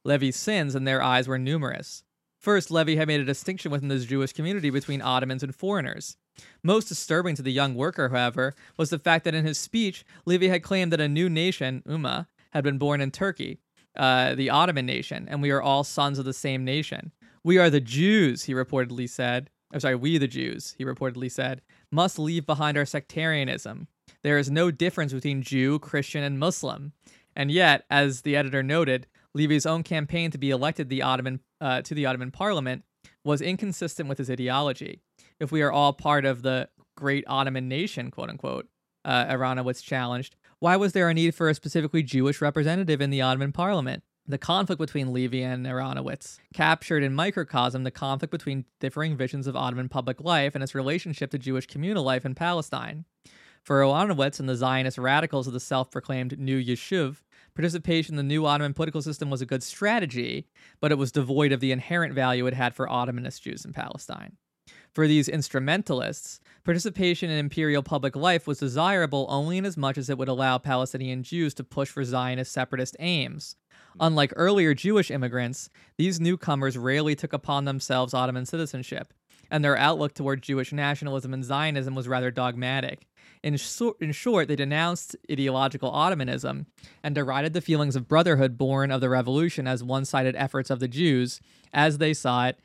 [0.03, 2.03] Levy's sins in their eyes were numerous.
[2.41, 6.17] First, Levy had made a distinction within the Jewish community between Ottomans and foreigners.
[6.63, 10.47] Most disturbing to the young worker, however, was the fact that in his speech, Levy
[10.47, 13.59] had claimed that a new nation, Ummah, had been born in Turkey,
[13.95, 17.11] uh, the Ottoman nation, and we are all sons of the same nation.
[17.43, 19.51] We are the Jews, he reportedly said.
[19.71, 23.87] I'm sorry, we the Jews, he reportedly said, must leave behind our sectarianism.
[24.23, 26.93] There is no difference between Jew, Christian, and Muslim.
[27.35, 31.81] And yet, as the editor noted, Levy's own campaign to be elected the Ottoman uh,
[31.83, 32.83] to the Ottoman Parliament
[33.23, 35.01] was inconsistent with his ideology.
[35.39, 38.67] If we are all part of the great Ottoman nation, quote unquote,
[39.05, 43.21] uh, Aronowitz challenged, why was there a need for a specifically Jewish representative in the
[43.21, 44.03] Ottoman Parliament?
[44.27, 49.55] The conflict between Levy and Aronowitz captured in microcosm the conflict between differing visions of
[49.55, 53.05] Ottoman public life and its relationship to Jewish communal life in Palestine.
[53.63, 57.21] For Aronowitz and the Zionist radicals of the self proclaimed New Yishuv,
[57.55, 60.47] participation in the new Ottoman political system was a good strategy,
[60.79, 64.37] but it was devoid of the inherent value it had for Ottomanist Jews in Palestine.
[64.93, 70.09] For these instrumentalists, participation in imperial public life was desirable only in as much as
[70.09, 73.55] it would allow Palestinian Jews to push for Zionist separatist aims.
[73.99, 79.13] Unlike earlier Jewish immigrants, these newcomers rarely took upon themselves Ottoman citizenship,
[79.49, 83.07] and their outlook toward Jewish nationalism and Zionism was rather dogmatic.
[83.43, 86.67] In, so- in short, they denounced ideological Ottomanism
[87.03, 90.79] and derided the feelings of brotherhood born of the revolution as one sided efforts of
[90.79, 91.39] the Jews,
[91.73, 92.59] as they saw it,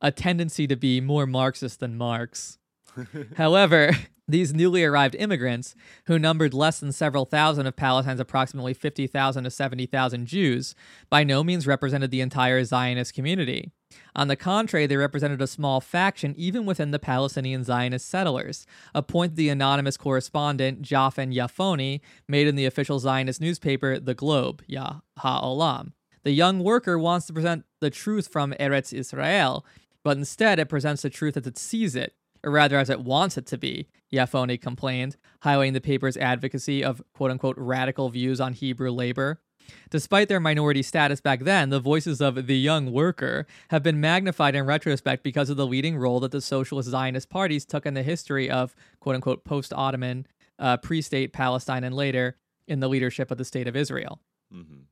[0.00, 2.58] a tendency to be more Marxist than Marx.
[3.36, 3.92] However,
[4.28, 5.74] these newly arrived immigrants,
[6.06, 10.74] who numbered less than several thousand of Palestine's approximately 50,000 to 70,000 Jews,
[11.10, 13.72] by no means represented the entire Zionist community.
[14.14, 19.02] On the contrary, they represented a small faction even within the Palestinian Zionist settlers, a
[19.02, 25.92] point the anonymous correspondent Jafen Yafoni made in the official Zionist newspaper, The Globe, Ha'olam.
[26.22, 29.66] The young worker wants to present the truth from Eretz Israel,
[30.04, 33.36] but instead it presents the truth as it sees it, or rather as it wants
[33.36, 38.52] it to be, Yafoni complained, highlighting the paper's advocacy of quote unquote radical views on
[38.52, 39.40] Hebrew labor.
[39.90, 44.56] Despite their minority status back then, the voices of the young worker have been magnified
[44.56, 48.02] in retrospect because of the leading role that the socialist Zionist parties took in the
[48.02, 50.26] history of quote unquote post Ottoman,
[50.58, 54.20] uh, pre state Palestine, and later in the leadership of the state of Israel.
[54.52, 54.82] Mm-hmm.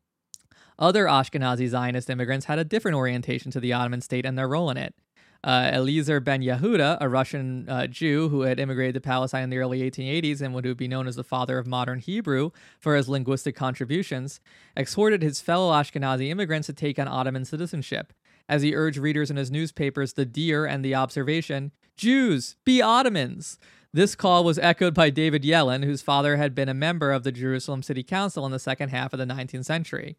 [0.79, 4.71] Other Ashkenazi Zionist immigrants had a different orientation to the Ottoman state and their role
[4.71, 4.95] in it.
[5.43, 9.59] Uh, Eliezer ben Yehuda, a Russian uh, Jew who had immigrated to Palestine in the
[9.59, 13.57] early 1880s and would be known as the father of modern Hebrew for his linguistic
[13.57, 14.41] contributions,
[14.77, 18.13] exhorted his fellow Ashkenazi immigrants to take on Ottoman citizenship,
[18.51, 23.59] as he urged readers in his newspapers The Deer and The Observation Jews, be Ottomans!
[23.93, 27.33] This call was echoed by David Yellin, whose father had been a member of the
[27.33, 30.17] Jerusalem City Council in the second half of the 19th century.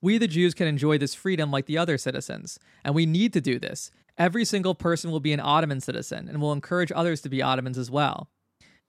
[0.00, 3.40] We, the Jews, can enjoy this freedom like the other citizens, and we need to
[3.40, 3.90] do this.
[4.18, 7.78] Every single person will be an Ottoman citizen and will encourage others to be Ottomans
[7.78, 8.28] as well.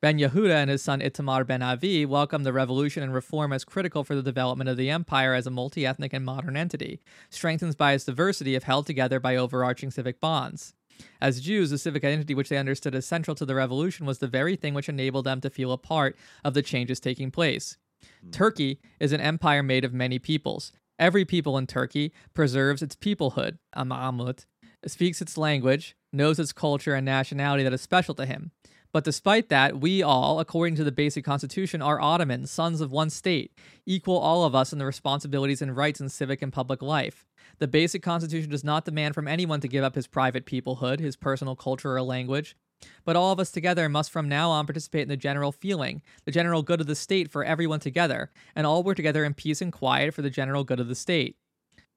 [0.01, 4.03] Ben Yehuda and his son Itamar ben Avi welcomed the revolution and reform as critical
[4.03, 6.99] for the development of the empire as a multi ethnic and modern entity,
[7.29, 10.73] strengthened by its diversity if held together by overarching civic bonds.
[11.21, 14.27] As Jews, the civic identity which they understood as central to the revolution was the
[14.27, 17.77] very thing which enabled them to feel a part of the changes taking place.
[18.23, 18.31] Hmm.
[18.31, 20.71] Turkey is an empire made of many peoples.
[20.97, 24.45] Every people in Turkey preserves its peoplehood, Amamut,
[24.85, 28.51] speaks its language, knows its culture and nationality that is special to him.
[28.91, 33.11] But despite that, we all, according to the basic constitution, are Ottomans, sons of one
[33.11, 33.51] state,
[33.85, 37.27] equal all of us in the responsibilities and rights in civic and public life.
[37.59, 41.15] The basic constitution does not demand from anyone to give up his private peoplehood, his
[41.15, 42.55] personal culture or language.
[43.05, 46.31] But all of us together must from now on participate in the general feeling, the
[46.31, 49.73] general good of the state for everyone together, and all work together in peace and
[49.73, 51.35] quiet for the general good of the state.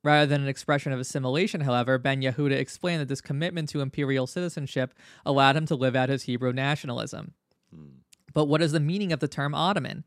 [0.05, 4.27] Rather than an expression of assimilation, however, Ben Yehuda explained that this commitment to imperial
[4.27, 4.95] citizenship
[5.25, 7.35] allowed him to live out his Hebrew nationalism.
[7.73, 8.01] Hmm.
[8.35, 10.05] But what is the meaning of the term Ottoman?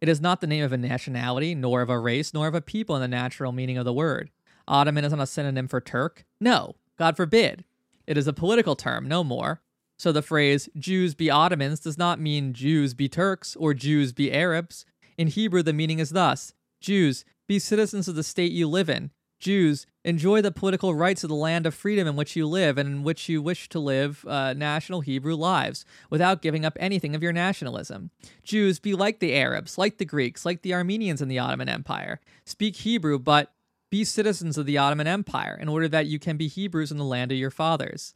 [0.00, 2.60] It is not the name of a nationality, nor of a race, nor of a
[2.60, 4.30] people in the natural meaning of the word.
[4.66, 6.24] Ottoman is not a synonym for Turk.
[6.40, 7.64] No, God forbid.
[8.06, 9.60] It is a political term, no more.
[9.98, 14.32] So the phrase Jews be Ottomans does not mean Jews be Turks or Jews be
[14.32, 14.84] Arabs.
[15.16, 19.10] In Hebrew, the meaning is thus Jews, be citizens of the state you live in.
[19.38, 22.88] Jews, enjoy the political rights of the land of freedom in which you live and
[22.88, 27.22] in which you wish to live uh, national Hebrew lives without giving up anything of
[27.22, 28.10] your nationalism.
[28.42, 32.20] Jews, be like the Arabs, like the Greeks, like the Armenians in the Ottoman Empire.
[32.44, 33.52] Speak Hebrew, but
[33.90, 37.04] be citizens of the Ottoman Empire in order that you can be Hebrews in the
[37.04, 38.14] land of your fathers.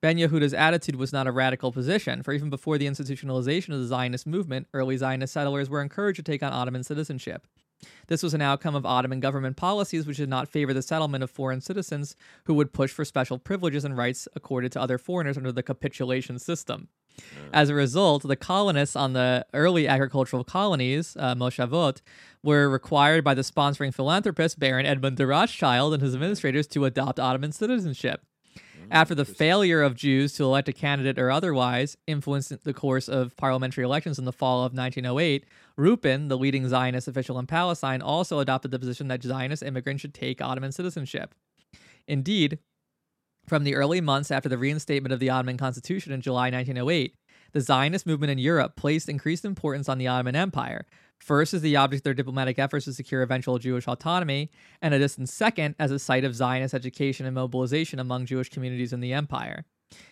[0.00, 3.86] Ben Yehuda's attitude was not a radical position, for even before the institutionalization of the
[3.86, 7.46] Zionist movement, early Zionist settlers were encouraged to take on Ottoman citizenship.
[8.08, 11.30] This was an outcome of Ottoman government policies which did not favor the settlement of
[11.30, 15.52] foreign citizens who would push for special privileges and rights accorded to other foreigners under
[15.52, 16.88] the capitulation system.
[17.52, 22.00] As a result, the colonists on the early agricultural colonies, uh, Moshavot,
[22.42, 27.20] were required by the sponsoring philanthropist Baron Edmund de Rothschild and his administrators to adopt
[27.20, 28.22] Ottoman citizenship.
[28.92, 33.34] After the failure of Jews to elect a candidate or otherwise influenced the course of
[33.38, 35.46] parliamentary elections in the fall of 1908,
[35.78, 40.12] Ruppin, the leading Zionist official in Palestine, also adopted the position that Zionist immigrants should
[40.12, 41.34] take Ottoman citizenship.
[42.06, 42.58] Indeed,
[43.46, 47.14] from the early months after the reinstatement of the Ottoman Constitution in July 1908,
[47.52, 50.84] the Zionist movement in Europe placed increased importance on the Ottoman Empire,
[51.22, 54.50] first as the object of their diplomatic efforts to secure eventual Jewish autonomy,
[54.80, 58.92] and a distant second as a site of Zionist education and mobilization among Jewish communities
[58.92, 59.64] in the empire.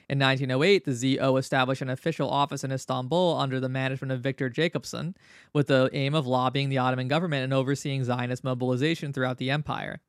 [0.09, 4.49] In 1908, the ZO established an official office in Istanbul under the management of Victor
[4.49, 5.17] Jacobson,
[5.53, 10.01] with the aim of lobbying the Ottoman government and overseeing Zionist mobilization throughout the empire.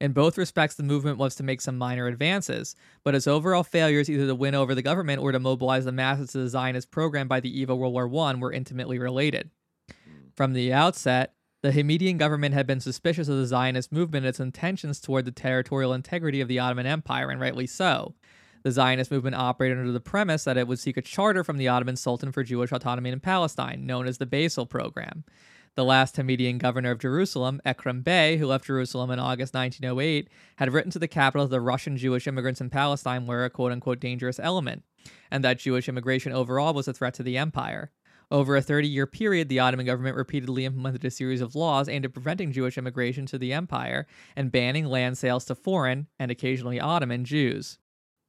[0.00, 4.10] In both respects, the movement was to make some minor advances, but its overall failures
[4.10, 7.26] either to win over the government or to mobilize the masses to the Zionist program
[7.26, 9.50] by the eve of World War I were intimately related.
[10.34, 14.40] From the outset, the Hamidian government had been suspicious of the Zionist movement and its
[14.40, 18.14] intentions toward the territorial integrity of the Ottoman Empire, and rightly so.
[18.64, 21.68] The Zionist movement operated under the premise that it would seek a charter from the
[21.68, 25.24] Ottoman Sultan for Jewish autonomy in Palestine, known as the Basel Program.
[25.76, 30.72] The last Hamidian governor of Jerusalem, Ekrem Bey, who left Jerusalem in August 1908, had
[30.72, 34.00] written to the capital that the Russian Jewish immigrants in Palestine were a quote unquote
[34.00, 34.82] dangerous element,
[35.30, 37.90] and that Jewish immigration overall was a threat to the empire.
[38.30, 42.04] Over a 30 year period, the Ottoman government repeatedly implemented a series of laws aimed
[42.04, 44.06] at preventing Jewish immigration to the empire
[44.36, 47.78] and banning land sales to foreign, and occasionally Ottoman, Jews.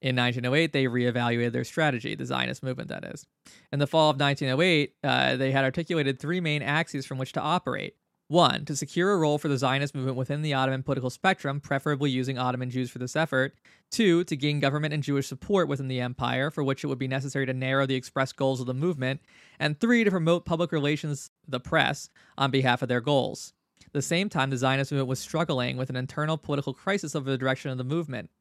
[0.01, 3.25] In 1908, they reevaluated their strategy, the Zionist movement, that is.
[3.71, 7.41] In the fall of 1908, uh, they had articulated three main axes from which to
[7.41, 7.95] operate.
[8.27, 12.09] One, to secure a role for the Zionist movement within the Ottoman political spectrum, preferably
[12.09, 13.53] using Ottoman Jews for this effort.
[13.91, 17.07] Two, to gain government and Jewish support within the empire, for which it would be
[17.07, 19.21] necessary to narrow the expressed goals of the movement.
[19.59, 23.53] And three, to promote public relations, the press, on behalf of their goals.
[23.85, 27.29] At the same time, the Zionist movement was struggling with an internal political crisis over
[27.29, 28.31] the direction of the movement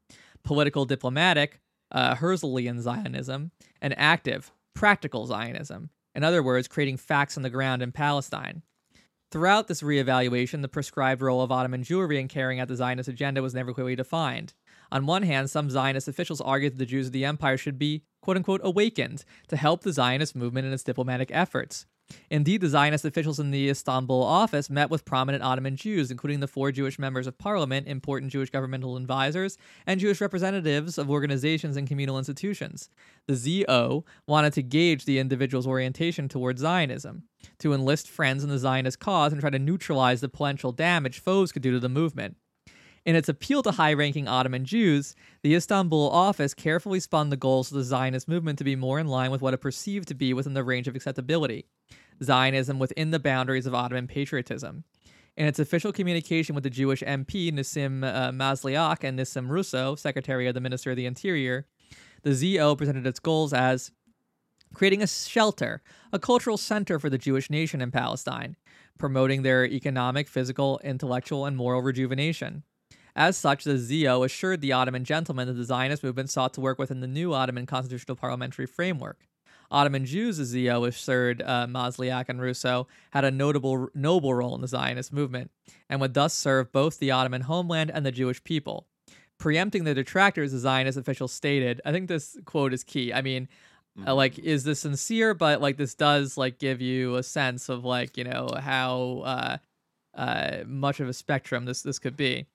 [0.45, 1.61] political diplomatic,
[1.91, 5.91] uh, Herzlian Zionism, and active, practical Zionism.
[6.14, 8.62] In other words, creating facts on the ground in Palestine.
[9.35, 13.43] Throughout this reevaluation, the prescribed role of Ottoman Jewry in carrying out the Zionist agenda
[13.43, 14.55] was never clearly defined.
[14.93, 18.05] On one hand, some Zionist officials argued that the Jews of the empire should be,
[18.22, 21.85] quote unquote, awakened to help the Zionist movement in its diplomatic efforts.
[22.31, 26.49] Indeed, the Zionist officials in the Istanbul office met with prominent Ottoman Jews, including the
[26.49, 31.89] four Jewish members of parliament, important Jewish governmental advisors, and Jewish representatives of organizations and
[31.89, 32.91] communal institutions.
[33.27, 37.25] The ZO wanted to gauge the individual's orientation toward Zionism,
[37.59, 41.53] to enlist friends in the Zionist cause and try to neutralize the potential damage foes
[41.53, 42.37] could do to the movement.
[43.05, 47.71] In its appeal to high ranking Ottoman Jews, the Istanbul office carefully spun the goals
[47.71, 50.33] of the Zionist movement to be more in line with what it perceived to be
[50.33, 51.67] within the range of acceptability
[52.23, 54.85] Zionism within the boundaries of Ottoman patriotism.
[55.37, 60.47] In its official communication with the Jewish MP Nissim uh, Mazliah and Nissim Russo, Secretary
[60.47, 61.67] of the Minister of the Interior,
[62.23, 63.91] the ZO presented its goals as
[64.73, 65.83] creating a shelter,
[66.13, 68.57] a cultural center for the Jewish nation in Palestine,
[68.99, 72.63] promoting their economic, physical, intellectual, and moral rejuvenation.
[73.17, 76.79] As such, the ZO assured the Ottoman gentlemen that the Zionist movement sought to work
[76.79, 79.27] within the new Ottoman constitutional parliamentary framework.
[79.71, 84.61] Ottoman Jews, as Zio assured uh, Mazliah and Russo, had a notable noble role in
[84.61, 85.51] the Zionist movement
[85.89, 88.87] and would thus serve both the Ottoman homeland and the Jewish people.
[89.39, 93.12] Preempting the detractors, the Zionist official stated, I think this quote is key.
[93.12, 93.49] I mean,
[94.07, 95.35] uh, like, is this sincere?
[95.35, 99.57] But like, this does like give you a sense of like, you know, how uh,
[100.15, 102.47] uh, much of a spectrum this this could be.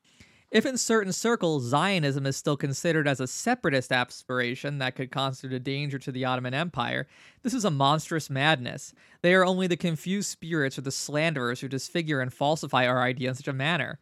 [0.51, 5.53] If in certain circles Zionism is still considered as a separatist aspiration that could constitute
[5.53, 7.07] a danger to the Ottoman Empire,
[7.43, 8.93] this is a monstrous madness.
[9.21, 13.29] They are only the confused spirits or the slanderers who disfigure and falsify our idea
[13.29, 13.99] in such a manner.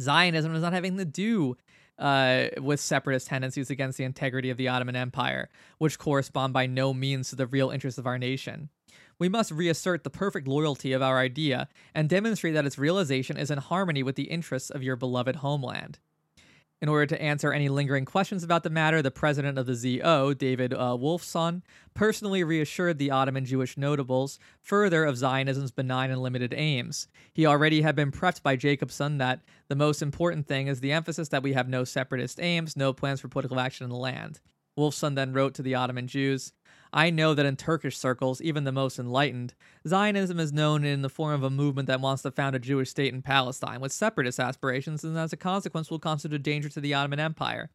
[0.00, 1.56] Zionism does not have anything to do
[1.98, 6.92] uh, with separatist tendencies against the integrity of the Ottoman Empire, which correspond by no
[6.92, 8.68] means to the real interests of our nation.
[9.18, 13.50] We must reassert the perfect loyalty of our idea and demonstrate that its realization is
[13.50, 15.98] in harmony with the interests of your beloved homeland.
[16.82, 20.34] In order to answer any lingering questions about the matter, the president of the ZO,
[20.34, 21.62] David uh, Wolffsohn,
[21.94, 27.08] personally reassured the Ottoman Jewish notables further of Zionism's benign and limited aims.
[27.32, 31.28] He already had been prepped by Jacobson that the most important thing is the emphasis
[31.28, 34.40] that we have no separatist aims, no plans for political action in the land.
[34.78, 36.52] Wolffsohn then wrote to the Ottoman Jews
[36.92, 39.54] I know that in Turkish circles, even the most enlightened,
[39.86, 42.90] Zionism is known in the form of a movement that wants to found a Jewish
[42.90, 46.80] state in Palestine with separatist aspirations and as a consequence will constitute a danger to
[46.80, 47.70] the Ottoman Empire.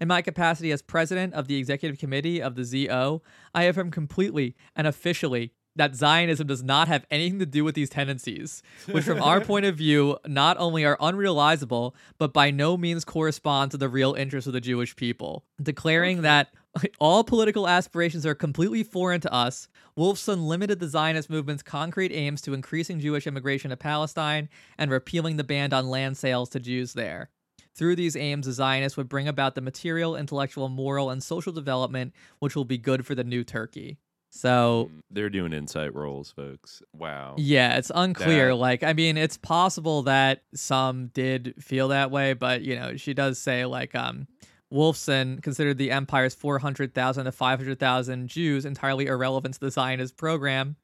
[0.00, 3.22] In my capacity as president of the executive committee of the ZO,
[3.54, 7.90] I affirm completely and officially that Zionism does not have anything to do with these
[7.90, 13.04] tendencies, which, from our point of view, not only are unrealizable, but by no means
[13.04, 15.44] correspond to the real interests of the Jewish people.
[15.62, 16.52] Declaring that
[17.00, 22.40] all political aspirations are completely foreign to us, Wolffsohn limited the Zionist movement's concrete aims
[22.42, 24.48] to increasing Jewish immigration to Palestine
[24.78, 27.30] and repealing the ban on land sales to Jews there.
[27.76, 32.12] Through these aims, the Zionists would bring about the material, intellectual, moral, and social development
[32.38, 33.98] which will be good for the new Turkey.
[34.36, 36.82] So they're doing insight rolls, folks.
[36.92, 37.36] Wow.
[37.38, 38.48] Yeah, it's unclear.
[38.48, 42.96] That- Like, I mean, it's possible that some did feel that way, but you know,
[42.96, 44.26] she does say like, um,
[44.72, 50.74] Wolffsohn considered the empire's 400,000 to 500,000 Jews entirely irrelevant to the Zionist program.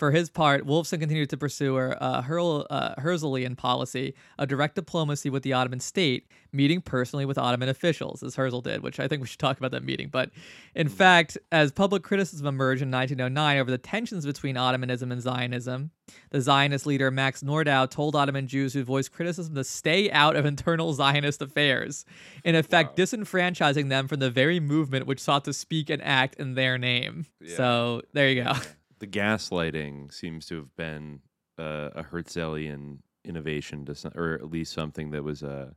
[0.00, 4.76] For his part, Wolffsohn continued to pursue a uh, Herl, uh, Herzlian policy a direct
[4.76, 9.06] diplomacy with the Ottoman state, meeting personally with Ottoman officials, as Herzl did, which I
[9.06, 10.08] think we should talk about that meeting.
[10.08, 10.30] But
[10.74, 15.90] in fact, as public criticism emerged in 1909 over the tensions between Ottomanism and Zionism,
[16.30, 20.46] the Zionist leader Max Nordau told Ottoman Jews who voiced criticism to stay out of
[20.46, 22.06] internal Zionist affairs,
[22.42, 26.54] in effect disenfranchising them from the very movement which sought to speak and act in
[26.54, 27.26] their name.
[27.54, 28.54] So there you go.
[29.00, 31.20] The gaslighting seems to have been
[31.58, 35.70] uh, a Herzlian innovation, to some, or at least something that was uh,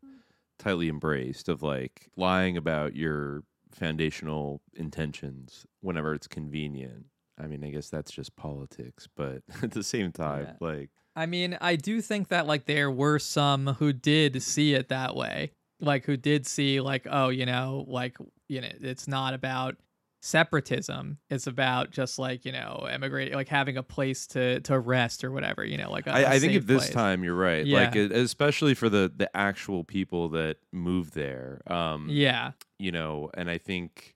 [0.60, 7.06] tightly embraced of like lying about your foundational intentions whenever it's convenient.
[7.42, 10.54] I mean, I guess that's just politics, but at the same time, Yeah.
[10.60, 14.90] like I mean, I do think that like there were some who did see it
[14.90, 15.52] that way.
[15.80, 18.18] Like who did see like, oh, you know, like
[18.48, 19.76] you know, it's not about
[20.24, 21.18] separatism.
[21.30, 25.32] It's about just like, you know, emigrating like having a place to to rest or
[25.32, 26.94] whatever, you know, like a- a I, I think at this place.
[26.94, 27.66] time you're right.
[27.66, 27.82] Yeah.
[27.82, 31.62] Like, especially for the the actual people that move there.
[31.68, 32.52] Um, Yeah.
[32.80, 34.16] you know, and I think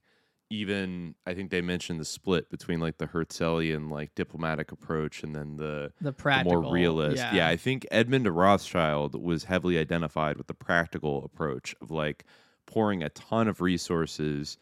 [0.50, 5.34] even I think they mentioned the split between like the Herzlian like diplomatic approach and
[5.36, 6.62] then the The the practical.
[6.62, 7.18] more realist.
[7.18, 7.34] Yeah.
[7.34, 7.48] Yeah.
[7.48, 12.24] I think Edmund de Rothschild was heavily identified with the practical approach of like
[12.66, 14.56] pouring a ton of resources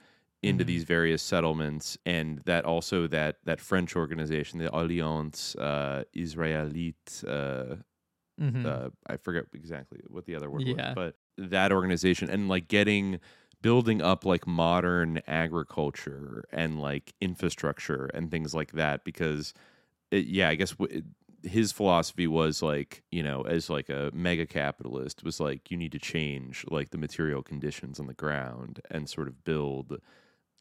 [0.47, 0.64] into Mhm.
[0.64, 7.76] these various settlements and that also that that French organization, the Alliance uh, Israélite uh,
[8.38, 8.68] Mhm.
[8.68, 10.66] uh, I forget exactly what the other word Yeah.
[10.66, 13.20] was, but that organization and like getting
[13.62, 19.55] building up like modern agriculture and like infrastructure and things like that because
[20.11, 24.11] it, yeah, I guess w- it, his philosophy was like you know as like a
[24.14, 28.80] mega capitalist was like you need to change like the material conditions on the ground
[28.90, 29.99] and sort of build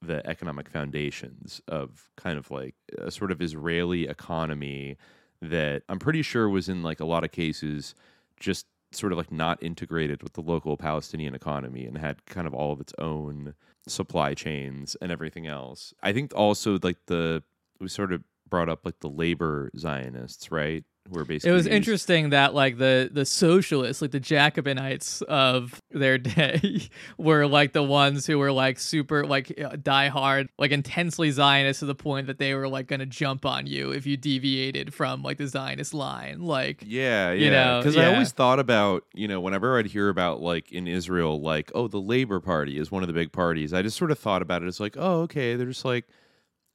[0.01, 4.97] the economic foundations of kind of like a sort of Israeli economy
[5.41, 7.95] that I'm pretty sure was in like a lot of cases
[8.39, 12.53] just sort of like not integrated with the local Palestinian economy and had kind of
[12.53, 13.53] all of its own
[13.87, 15.93] supply chains and everything else.
[16.01, 17.43] I think also like the
[17.79, 20.83] we sort of brought up like the labor Zionists, right?
[21.11, 25.79] Who are basically It was interesting that like the the socialists, like the Jacobinites of
[25.91, 30.71] their day, were like the ones who were like super like uh, die hard, like
[30.71, 34.17] intensely Zionist to the point that they were like gonna jump on you if you
[34.17, 36.41] deviated from like the Zionist line.
[36.41, 37.33] Like Yeah, yeah.
[37.33, 40.87] you know, Because I always thought about, you know, whenever I'd hear about like in
[40.87, 43.73] Israel, like, oh, the Labor Party is one of the big parties.
[43.73, 46.05] I just sort of thought about it as like, oh, okay, they're just like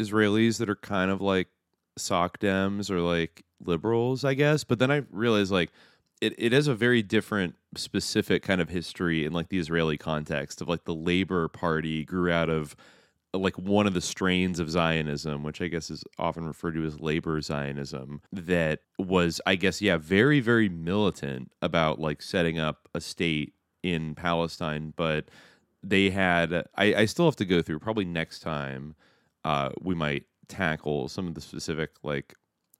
[0.01, 1.49] Israelis that are kind of like
[1.97, 4.65] sock dems or like liberals, I guess.
[4.65, 5.71] But then I realized like
[6.21, 10.61] it, it has a very different specific kind of history in like the Israeli context
[10.61, 12.77] of like the Labor Party grew out of
[13.33, 17.01] like one of the strains of Zionism, which I guess is often referred to as
[17.01, 23.01] labor Zionism, that was, I guess, yeah, very, very militant about like setting up a
[23.01, 24.93] state in Palestine.
[24.97, 25.29] But
[25.83, 28.97] they had, I, I still have to go through probably next time
[29.45, 32.35] uh, we might tackle some of the specific like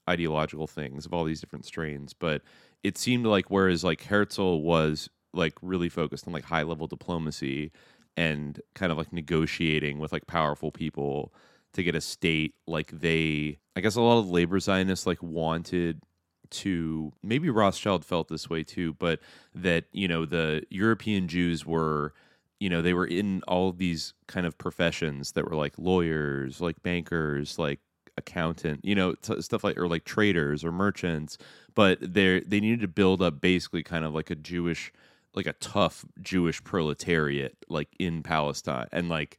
[0.09, 2.13] ideological things of all these different strains.
[2.13, 2.43] But
[2.83, 7.73] it seemed like whereas like Herzl was like really focused on like high level diplomacy
[8.17, 11.33] and kind of like negotiating with like powerful people
[11.73, 16.03] to get a state like they I guess a lot of labor Zionists like wanted
[16.51, 19.21] to maybe Rothschild felt this way too, but
[19.55, 22.13] that, you know, the European Jews were
[22.61, 26.83] you know, they were in all these kind of professions that were like lawyers, like
[26.83, 27.81] bankers, like
[28.19, 31.39] accountant, you know, t- stuff like or like traders or merchants,
[31.75, 34.93] but they they needed to build up basically kind of like a Jewish
[35.35, 38.89] like a tough Jewish proletariat like in Palestine.
[38.93, 39.39] And like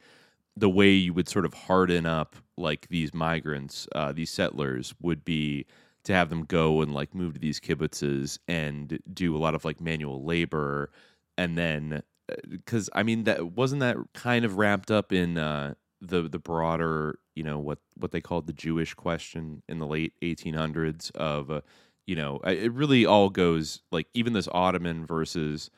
[0.57, 5.23] the way you would sort of harden up like these migrants, uh, these settlers would
[5.23, 5.65] be
[6.03, 9.63] to have them go and like move to these kibbutzes and do a lot of
[9.63, 10.89] like manual labor
[11.37, 12.01] and then
[12.49, 17.19] because I mean that wasn't that kind of wrapped up in uh, the the broader
[17.35, 21.61] you know what what they called the Jewish question in the late 1800s of uh,
[22.07, 25.69] you know it really all goes like even this Ottoman versus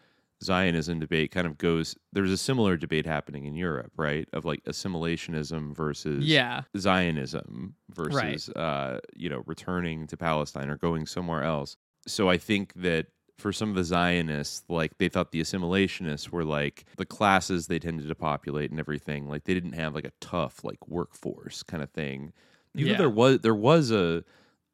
[0.43, 4.28] Zionism debate kind of goes there's a similar debate happening in Europe right?
[4.34, 6.64] Of like assimilationism versus Yeah.
[6.78, 11.78] Zionism versus uh you know returning to Palestine or going somewhere else.
[12.08, 16.43] So I think that for some of the Zionists, like they thought the assimilationists were
[16.45, 19.27] like the classes they tended to populate and everything.
[19.27, 22.34] Like they didn't have like a tough like workforce kind of thing.
[22.75, 22.97] Even Yeah.
[22.97, 24.23] though there was there was a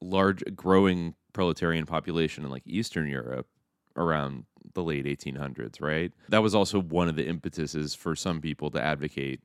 [0.01, 3.47] large growing proletarian population in like Eastern Europe
[3.95, 6.11] around the late 1800s, right?
[6.29, 9.41] That was also one of the impetuses for some people to advocate,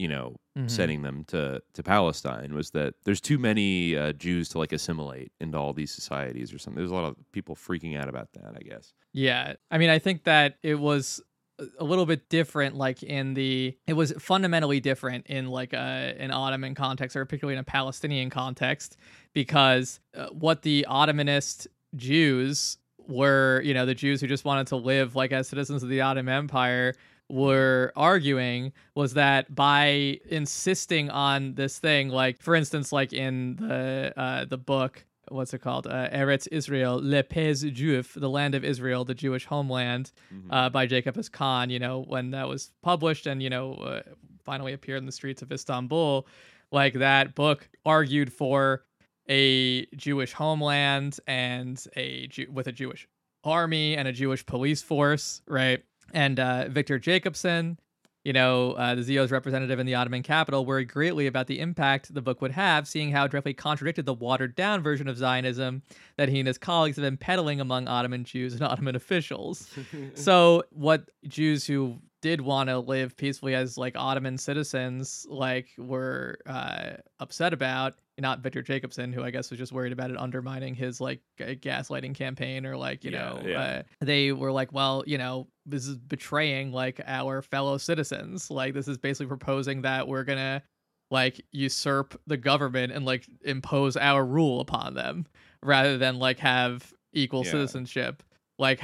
[0.00, 0.70] you know, Mhm.
[0.70, 5.30] sending them to to Palestine was that there's too many uh, Jews to like assimilate
[5.40, 6.78] into all these societies or something.
[6.80, 8.92] There's a lot of people freaking out about that, I guess.
[9.12, 9.54] Yeah.
[9.70, 11.20] I mean, I think that it was
[11.58, 16.16] a- a little bit different like in the it was fundamentally different in like a
[16.18, 18.96] an Ottoman context or particularly in a Palestinian context
[19.34, 24.76] because uh, what the Ottomanist Jews were, you know, the Jews who just wanted to
[24.76, 26.94] live like as citizens of the Ottoman Empire
[27.30, 34.12] were arguing was that by insisting on this thing like for instance like in the
[34.16, 38.64] uh the book what's it called uh, Eretz Israel Le Pays Juif the land of
[38.64, 40.10] Israel the Jewish homeland
[40.50, 44.02] uh, by Jacobus Kann you know when that was published and you know uh,
[44.44, 46.26] finally appeared in the streets of Istanbul
[46.72, 48.84] like that book argued for
[49.28, 53.06] a Jewish homeland and a Jew- with a Jewish
[53.44, 55.82] army and a Jewish police force, right?
[56.12, 57.78] And uh, Victor Jacobson,
[58.24, 62.12] you know, uh, the ZO's representative in the Ottoman capital, worried greatly about the impact
[62.12, 65.82] the book would have, seeing how it directly contradicted the watered down version of Zionism
[66.16, 69.70] that he and his colleagues have been peddling among Ottoman Jews and Ottoman officials.
[70.14, 76.38] so, what Jews who did want to live peacefully as like Ottoman citizens, like were
[76.46, 77.94] uh, upset about.
[78.18, 82.14] Not Victor Jacobson, who I guess was just worried about it undermining his like gaslighting
[82.14, 83.60] campaign, or like you Yeah, know, yeah.
[83.60, 88.50] Uh, they were like, well, you know, this is betraying like our fellow citizens.
[88.50, 90.62] Like this is basically proposing that we're gonna
[91.10, 95.26] like usurp the government and like impose our rule upon them
[95.62, 97.50] rather than like have equal Yeah.
[97.52, 98.22] citizenship
[98.60, 98.80] like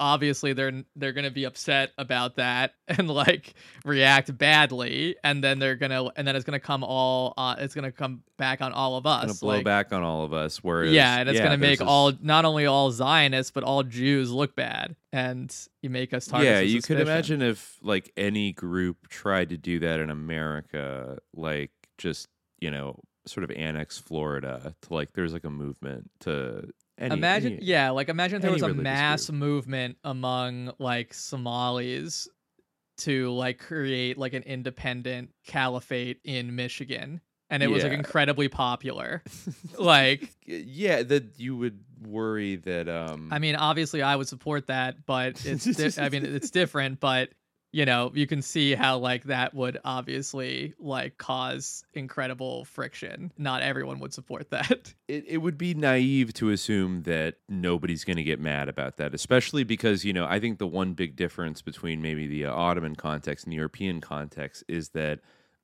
[0.00, 3.54] obviously they're they're gonna be upset about that and like
[3.84, 7.92] react badly and then they're gonna and then it's gonna come all uh, it's gonna
[7.92, 10.64] come back on all of us Gonna blow like- back on all of us.
[10.64, 14.32] Whereas yeah and it's gonna make this- all not only all zionists but all jews
[14.32, 19.08] look bad and you make us targets yeah you could imagine if like any group
[19.08, 22.28] tried to do that in america like just
[22.60, 26.66] you know sort of annex florida to like there's like a movement to
[26.98, 32.28] any, imagine any- yeah like imagine if there was a mass movement among like somalis
[32.98, 37.20] to like create like an independent caliphate in michigan
[37.50, 39.22] and it was like incredibly popular.
[39.78, 45.06] Like yeah that you would worry that um i mean obviously i would support that
[45.06, 47.30] but it's di- i mean it's different but
[47.72, 53.32] you know you can see how like that would obviously like cause incredible friction.
[53.36, 54.94] Not everyone would support that.
[55.06, 59.14] It, it would be naive to assume that nobody's going to get mad about that,
[59.14, 62.96] especially because, you know, I think the one big difference between maybe the uh, Ottoman
[62.96, 65.20] context and the European context is that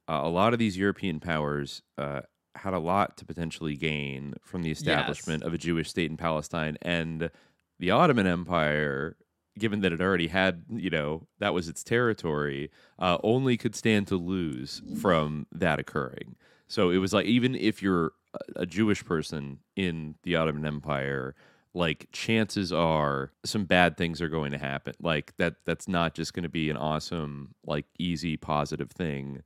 [0.08, 2.20] uh, a lot of these European powers uh,
[2.54, 6.76] had a lot to potentially gain from the establishment of a Jewish state in Palestine,
[6.82, 7.30] and
[7.78, 9.16] the Ottoman Empire,
[9.58, 14.06] given that it already had, you know, that was its territory, uh, only could stand
[14.08, 16.36] to lose from that occurring.
[16.66, 18.12] So it was like even if you're
[18.56, 21.34] a- Jewish person in the Ottoman Empire,
[21.72, 24.94] like chances are some bad things are going to happen.
[25.00, 29.42] Like that that's not just going to be an awesome, like easy, positive thing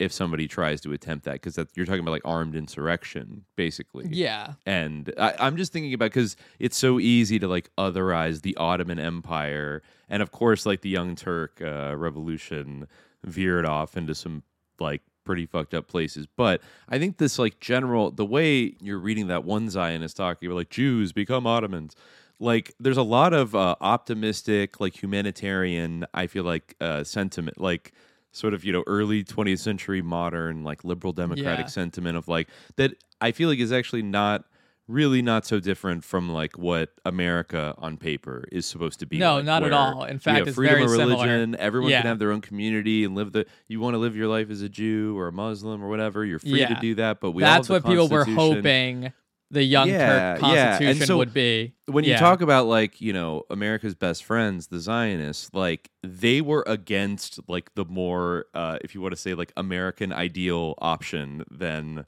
[0.00, 4.06] if somebody tries to attempt that because you're talking about like armed insurrection basically.
[4.10, 4.54] Yeah.
[4.64, 8.98] and I, i'm just thinking about because it's so easy to like otherize the ottoman
[8.98, 9.82] empire.
[10.08, 12.88] And of course like the young turk uh, revolution
[13.22, 14.42] veered off into some
[14.80, 16.26] like pretty fucked up places.
[16.34, 20.56] But i think this like general the way you're reading that one zionist talking about
[20.56, 21.94] like jews become ottomans
[22.40, 27.92] like there's a lot of uh, optimistic like humanitarian i feel like uh, sentiment like
[28.32, 31.70] sort of you know early 20th century modern like liberal democratic Yeah.
[31.70, 34.44] sentiment of like that i feel like is actually not
[34.86, 39.36] really not so different from like what america on paper is supposed to be No,
[39.36, 40.02] like, not at all.
[40.02, 41.24] In fact, it's freedom very of similar.
[41.26, 42.00] religion everyone Yeah.
[42.00, 44.62] can have their own community and live the you want to live your life as
[44.62, 47.50] a jew or a muslim or whatever you're free to do that but we all
[47.54, 49.12] That's what people were hoping
[49.50, 50.68] the Young Yeah, Turk yeah.
[50.78, 51.74] Constitution so would be.
[51.86, 52.18] when you Yeah.
[52.20, 57.74] talk about like you know america's best friends the zionists like they were against like
[57.74, 62.06] the more uh if you want to say like american ideal option than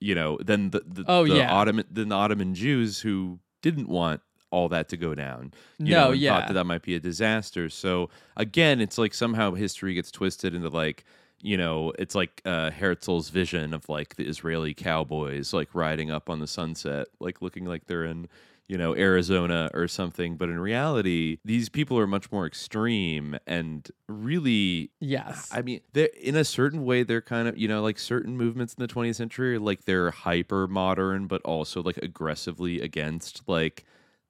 [0.00, 1.52] you know than the, the, Oh, the yeah.
[1.52, 4.20] ottoman than the ottoman jews who didn't want
[4.50, 6.34] all that to go down you No, know, yeah.
[6.38, 10.54] thought that that might be a disaster so again it's like somehow history gets twisted
[10.54, 11.04] into like
[11.44, 16.30] you know, it's like uh, Herzl's vision of like the Israeli cowboys like riding up
[16.30, 18.28] on the sunset, like looking like they're in,
[18.66, 20.36] you know, Arizona or something.
[20.36, 24.90] But in reality, these people are much more extreme and really.
[25.00, 25.50] Yes.
[25.52, 28.72] I mean, they're in a certain way, they're kind of, you know, like certain movements
[28.72, 33.84] in the 20th century, like they're hyper modern, but also like aggressively against like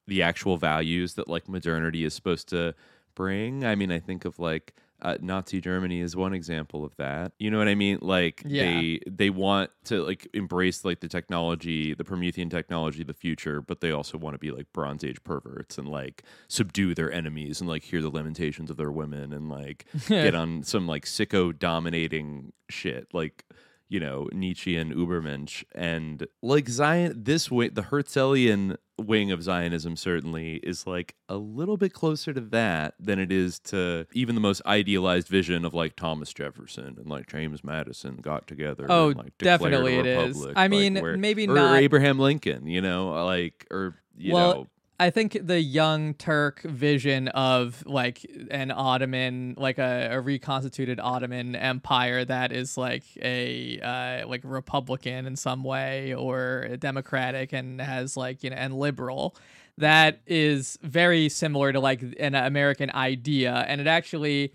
[0.09, 2.75] the actual values that like modernity is supposed to
[3.15, 3.65] bring.
[3.65, 4.75] I mean, I think of like
[5.05, 7.33] uh, Nazi Germany is one example of that.
[7.39, 7.99] You know what I mean?
[8.01, 8.65] Like Yeah.
[8.65, 13.81] they they want to like embrace like the technology, the Promethean technology, the future, but
[13.81, 17.69] they also want to be like Bronze Age perverts and like subdue their enemies and
[17.69, 22.53] like hear the lamentations of their women and like get on some like sicko dominating
[22.71, 23.45] shit like
[23.89, 29.97] you know Nietzsche and Ubermensch and like Zion this way the Herzlian wing of Zionism
[29.97, 34.41] certainly is like a little bit closer to that than it is to even the
[34.41, 38.87] most idealized vision of like Thomas Jefferson and like James Madison got together.
[38.89, 40.45] Oh, and, like, definitely it is.
[40.47, 44.55] I like, mean, where- maybe or not- Abraham Lincoln, you know, like or you well,
[44.55, 44.67] know
[45.01, 51.57] I think the Young Turk vision of like an Ottoman, like a, a reconstituted Ottoman
[51.57, 58.17] empire that is like a uh, like Republican in some way or democratic and has
[58.17, 59.37] like you know and liberal.
[59.79, 64.53] That is very similar to like an American idea, and it actually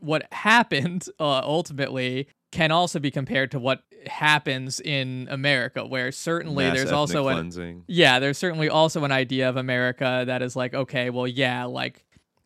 [0.00, 6.64] what happened uh, ultimately can also be compared to what happens in America, where certainly
[6.66, 7.84] mass there's also an cleansing.
[7.88, 12.04] yeah, there's certainly also an idea of America that is like, okay, well, yeah, like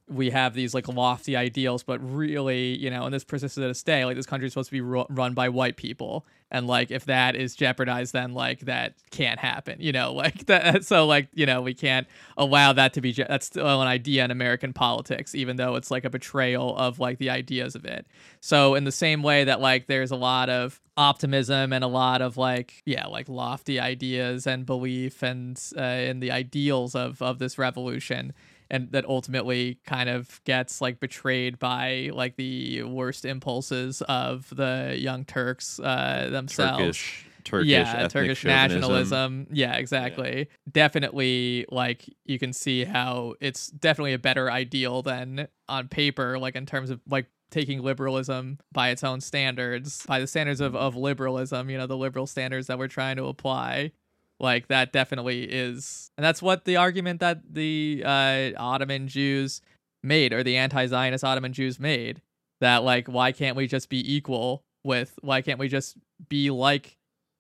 [0.09, 3.83] we have these like lofty ideals, but really, you know, and this persists to this
[3.83, 6.93] day, like this country is supposed to be ru- run by white people, and like
[6.93, 10.85] if that is jeopardized, then like that can't happen, you know, like that.
[10.85, 13.13] So like you know, we can't allow that to be.
[13.13, 17.01] Je- that's still an idea in American politics, even though it's like a betrayal of
[17.01, 18.07] like the ideas of it.
[18.41, 22.23] So in the same way that like there's a lot of optimism and a lot
[22.23, 27.39] of like yeah like lofty ideas and belief and uh, in the ideals of of
[27.39, 28.33] this revolution
[28.71, 34.95] and that ultimately kind of gets like betrayed by like the worst impulses of the
[34.99, 36.79] young turks uh themselves.
[36.79, 38.81] Turkish Turkish yeah turkish chauvinism.
[38.81, 39.47] nationalism.
[39.53, 39.77] Yeah.
[39.77, 40.49] exactly.
[40.71, 46.57] Definitely like you can see how it's definitely a better ideal than on paper like
[46.57, 50.97] in terms of like taking liberalism by its own standards by the standards of, of
[50.97, 53.93] liberalism you know the liberal standards that we're trying to apply
[54.41, 59.61] like that definitely is and that's what the argument that the uh ottoman jews
[60.03, 62.21] made or the anti-zionist ottoman jews made
[62.61, 65.97] that like why can't we just be equal with why can't we just
[66.29, 66.97] be like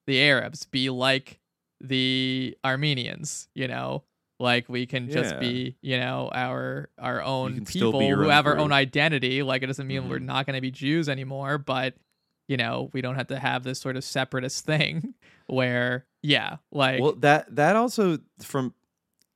[0.07, 1.38] the arabs be like
[1.80, 4.03] the armenians you know
[4.40, 5.38] like we can just Yeah.
[5.38, 9.62] be you know our our own people your who own have our own identity like
[9.62, 10.24] it doesn't mean we're Mhm.
[10.24, 11.94] not going to be jews anymore but
[12.49, 15.14] you know we don't have to have this sort of separatist thing
[15.47, 18.74] where yeah like well that that also from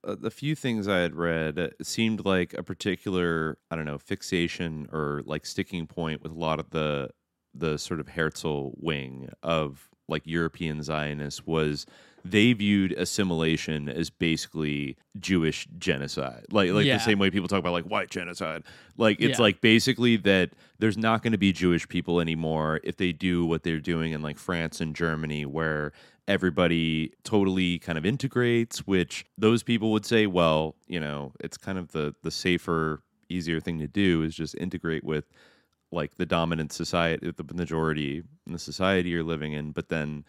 [0.02, 4.88] uh, the few things i had read seemed like a particular i don't know fixation
[4.92, 7.10] or like sticking point with a lot of the
[7.54, 11.86] the sort of Herzl wing of like European Zionists was
[12.22, 16.44] they viewed assimilation as basically Jewish genocide.
[16.50, 16.98] Like like Yeah.
[16.98, 18.62] the same way people talk about like white genocide.
[18.98, 19.42] Like it's Yeah.
[19.44, 23.62] like basically that there's not going to be Jewish people anymore if they do what
[23.62, 25.92] they're doing in like France and Germany where
[26.28, 31.78] everybody totally kind of integrates which those people would say well, you know, it's kind
[31.78, 35.24] of the the safer easier thing to do is just integrate with
[35.92, 40.24] like the dominant society the majority in the society you're living in but then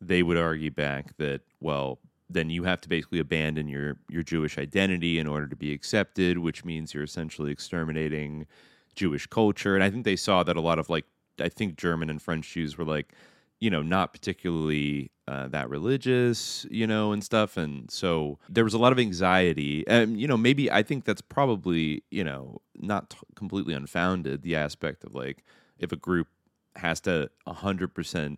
[0.00, 1.98] they would argue back that well
[2.30, 6.38] then you have to basically abandon your your Jewish identity in order to be accepted
[6.38, 8.46] which means you're essentially exterminating
[8.94, 9.74] Jewish culture.
[9.74, 11.04] And I think they saw that a lot of like
[11.40, 13.12] I think German and French Jews were like
[13.60, 17.56] you know not particularly uh, that religious you know and stuff.
[17.56, 19.84] And so there was a lot of anxiety.
[19.86, 24.56] And you know maybe I think that's probably you know not t- completely unfounded the
[24.56, 25.44] aspect of like
[25.78, 26.28] if a group
[26.76, 28.36] has to 100%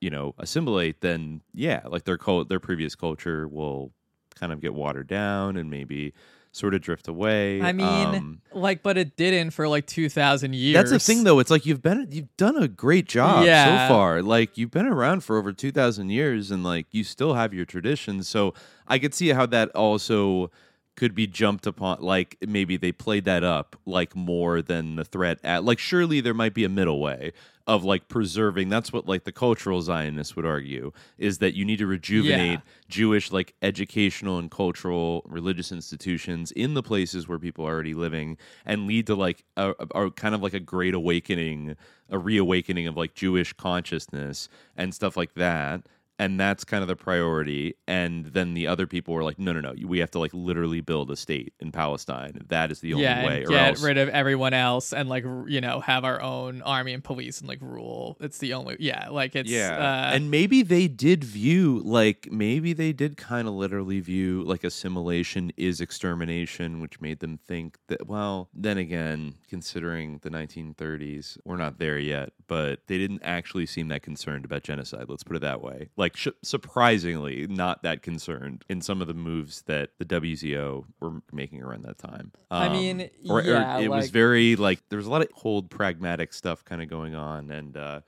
[0.00, 3.92] you know assimilate then yeah like their cult their previous culture will
[4.34, 6.12] kind of get watered down and maybe
[6.52, 10.54] sort of drift away I mean, Um, like, but it didn't for like two thousand
[10.54, 10.74] years.
[10.74, 13.88] that's the thing though it's like you've been you've done a great job Yeah.
[13.88, 17.54] so far like you've been around for over 2000 years and like you still have
[17.54, 18.52] your traditions so
[18.86, 20.50] i could see how that also
[20.96, 25.38] could be jumped upon like maybe they played that up like more than the threat
[25.42, 27.32] at like surely there might be a middle way
[27.66, 31.78] of like preserving that's what like the cultural zionists would argue is that you need
[31.78, 37.72] to rejuvenate jewish like educational and cultural religious institutions in the places where people are
[37.72, 38.36] already living
[38.66, 41.74] and lead to like a, a, a kind of like a great awakening
[42.10, 45.82] a reawakening of like jewish consciousness and stuff like that
[46.22, 47.74] and that's kind of the priority.
[47.88, 50.80] And then the other people were like no no no we have to like literally
[50.80, 52.40] build a state in palestine.
[52.48, 55.60] That is the only yeah, way get else rid of everyone else and like you
[55.60, 58.16] know have our own army and police and like rule.
[58.20, 59.76] It's the only yeah, like it's yeah.
[59.76, 64.64] uh, and maybe they did view like maybe they did kind of literally view like
[64.64, 71.56] assimilation is extermination which made them think that well then again considering the 1930s we're
[71.56, 75.42] not there yet but they didn't actually seem that concerned about genocide let's put it
[75.42, 75.88] that way.
[75.96, 81.22] Like sh- surprisingly not that concerned in some of the moves that the WZO were
[81.32, 84.96] making around that time I Um, mean, or, or yeah, it was very like there
[84.96, 88.00] was a lot of cold pragmatic stuff kind of going on and uh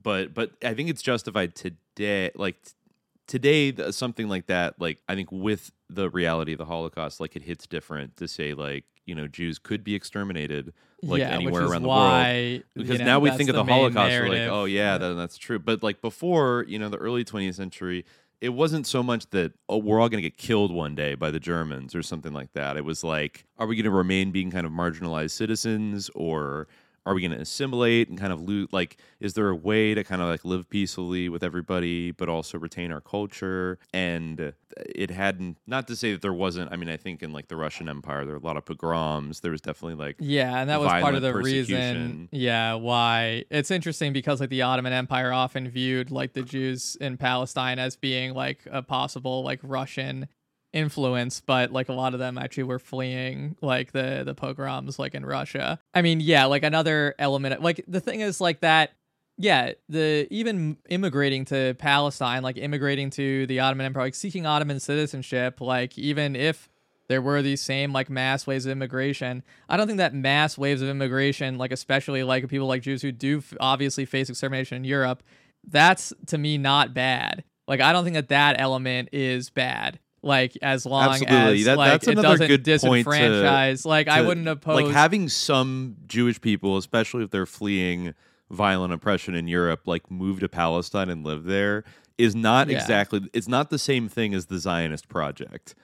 [0.00, 2.30] but but I think it's justified today.
[2.36, 2.70] Like t-
[3.26, 4.80] today, th- something like that.
[4.80, 8.54] Like I think with the reality of the Holocaust, like it hits different to say
[8.54, 10.72] like you know Jews could be exterminated
[11.02, 12.62] like yeah, anywhere around the why, world.
[12.74, 15.16] Because you know, now we think of the, main Holocaust, we're like, oh yeah, then
[15.16, 15.58] that's true.
[15.58, 18.04] But like before, you know, the early 20th century.
[18.40, 21.32] It wasn't so much that oh we're all going to get killed one day by
[21.32, 22.76] the Germans or something like that.
[22.76, 26.68] It was like are we going to remain being kind of marginalized citizens or
[27.08, 30.04] are we going to assimilate and kind of loot like is there a way to
[30.04, 35.10] kind of like live peacefully with everybody but also retain our culture and uh, it
[35.10, 37.88] hadn't not to say that there wasn't i mean i think in like the russian
[37.88, 40.88] empire there were a lot of pogroms there was definitely like Yeah, and that was
[40.88, 42.28] part of the reason.
[42.32, 47.16] Yeah, why it's interesting because like the Ottoman Empire often viewed like the Jews in
[47.16, 50.28] Palestine as being like a possible like Russian
[50.72, 55.14] influence, but like a lot of them actually were fleeing like the the pogroms like
[55.14, 55.78] in Russia.
[55.94, 57.62] I mean, yeah, like another element.
[57.62, 58.92] Like the thing is like that.
[59.40, 64.80] Yeah, the even immigrating to Palestine, like immigrating to the Ottoman Empire, like seeking Ottoman
[64.80, 66.68] citizenship, like even if
[67.08, 69.42] there were these same like mass waves of immigration.
[69.68, 73.12] I don't think that mass waves of immigration, like especially like people like Jews who
[73.12, 75.22] do f- obviously face extermination in Europe,
[75.66, 77.44] that's to me not bad.
[77.66, 79.98] Like I don't think that that element is bad.
[80.22, 81.60] Like as long Absolutely.
[81.60, 83.84] as That- like that's it another doesn't good point to- disenfranchise.
[83.86, 88.14] like I wouldn't oppose like having some Jewish people, especially if they're fleeing
[88.50, 91.84] violent oppression in Europe, like move to Palestine and live there,
[92.16, 92.78] is not Yeah.
[92.80, 93.28] exactly.
[93.32, 95.74] It's not the same thing as the Zionist project.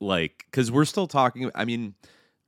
[0.00, 1.50] Like, because we're still talking.
[1.54, 1.94] I mean,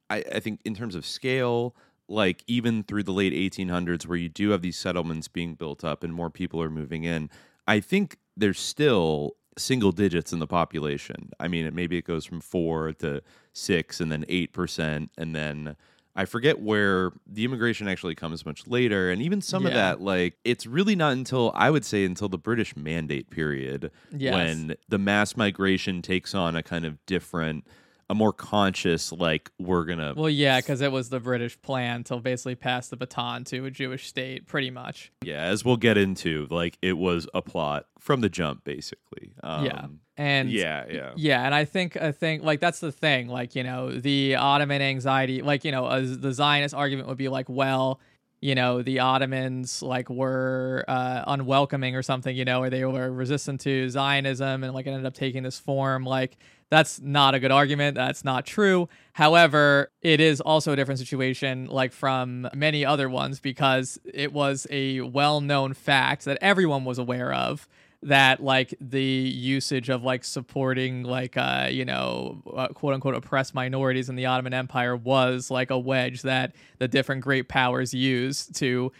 [0.08, 1.74] I, I think in terms of scale,
[2.08, 6.04] like even through the late 1800s, where you do have these settlements being built up
[6.04, 7.30] and more people are moving in,
[7.66, 11.30] I think there's still single digits in the population.
[11.38, 13.22] I mean, it, maybe it goes from four to
[13.52, 15.76] six, and then eight percent, and then
[16.14, 20.36] I forget where the immigration actually comes much later, and even some of that, like
[20.44, 24.34] it's really not until I would say until the British Mandate period Yes.
[24.34, 27.66] when the mass migration takes on a kind of different,
[28.12, 32.18] a more conscious, like we're gonna Well, yeah, because it was the British plan to
[32.18, 35.10] basically pass the baton to a Jewish state, pretty much.
[35.22, 39.32] Yeah, as we'll get into, like it was a plot from the jump, basically.
[39.42, 39.86] Um, yeah,
[40.18, 43.28] and yeah, yeah, yeah, and I think I think like that's the thing.
[43.28, 47.30] Like you know, the Ottoman anxiety, like you know, as the Zionist argument would be
[47.30, 47.98] like, well,
[48.42, 53.10] you know the Ottomans like were uh, unwelcoming or something, you know, or they were
[53.10, 56.04] resistant to Zionism and like ended up taking this form.
[56.04, 56.36] Like
[56.72, 57.96] that's not a good argument.
[57.96, 58.88] That's not true.
[59.12, 64.66] However, it is also a different situation, like from many other ones, because it was
[64.70, 67.68] a well-known fact that everyone was aware of
[68.04, 73.54] that like the usage of like supporting like uh you know uh, quote unquote oppressed
[73.54, 78.56] minorities in the Ottoman Empire was like a wedge that the different great powers used
[78.56, 78.90] to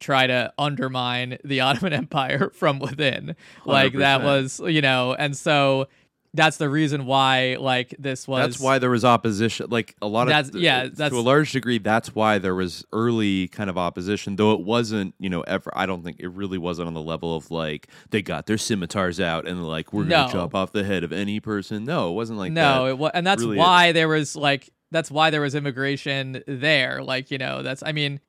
[0.00, 4.24] try to undermine the Ottoman Empire from within like that 100%.
[4.24, 5.86] was you know and so
[6.34, 9.66] that's the reason why like this was That's why there was opposition.
[9.70, 11.78] Like a lot of That's- yeah, to a large degree.
[11.78, 15.14] That's why there was early kind of opposition, though it wasn't.
[15.18, 15.70] You know, ever.
[15.74, 19.20] I don't think it really wasn't on the level of like they got their scimitars
[19.20, 20.32] out and like we're gonna No.
[20.32, 21.84] chop off the head of any person.
[21.84, 22.90] No, it wasn't like no that.
[22.90, 27.02] it was and that's Really, why there was like that's why there was immigration there
[27.02, 28.20] like you know that's i mean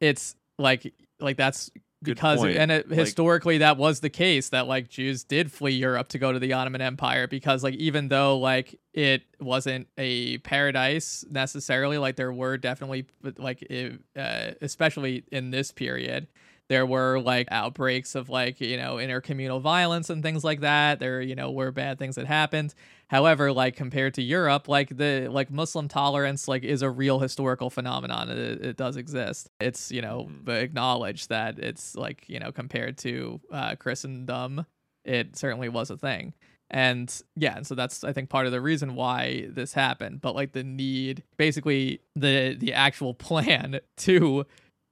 [0.00, 1.70] it's like like that's
[2.02, 2.56] Good because point.
[2.56, 6.18] and it, Like- historically that was the case that like jews did flee europe to
[6.18, 11.98] go to the ottoman empire because like even though like it wasn't a paradise necessarily
[11.98, 13.06] like there were definitely
[13.38, 16.26] like it, uh, especially in this period
[16.68, 21.20] there were like outbreaks of like you know intercommunal violence and things like that there
[21.20, 22.74] you know were bad things that happened
[23.12, 27.68] however like compared to europe like the like muslim tolerance like is a real historical
[27.70, 28.30] phenomenon.
[28.30, 29.50] It, it does exist.
[29.60, 34.66] It's you know acknowledged that it's like you know compared to uh christendom
[35.04, 36.32] it certainly was a thing.
[36.70, 40.22] And yeah and so that's i think part of the reason why this happened.
[40.22, 44.46] But like the need basically the the actual plan to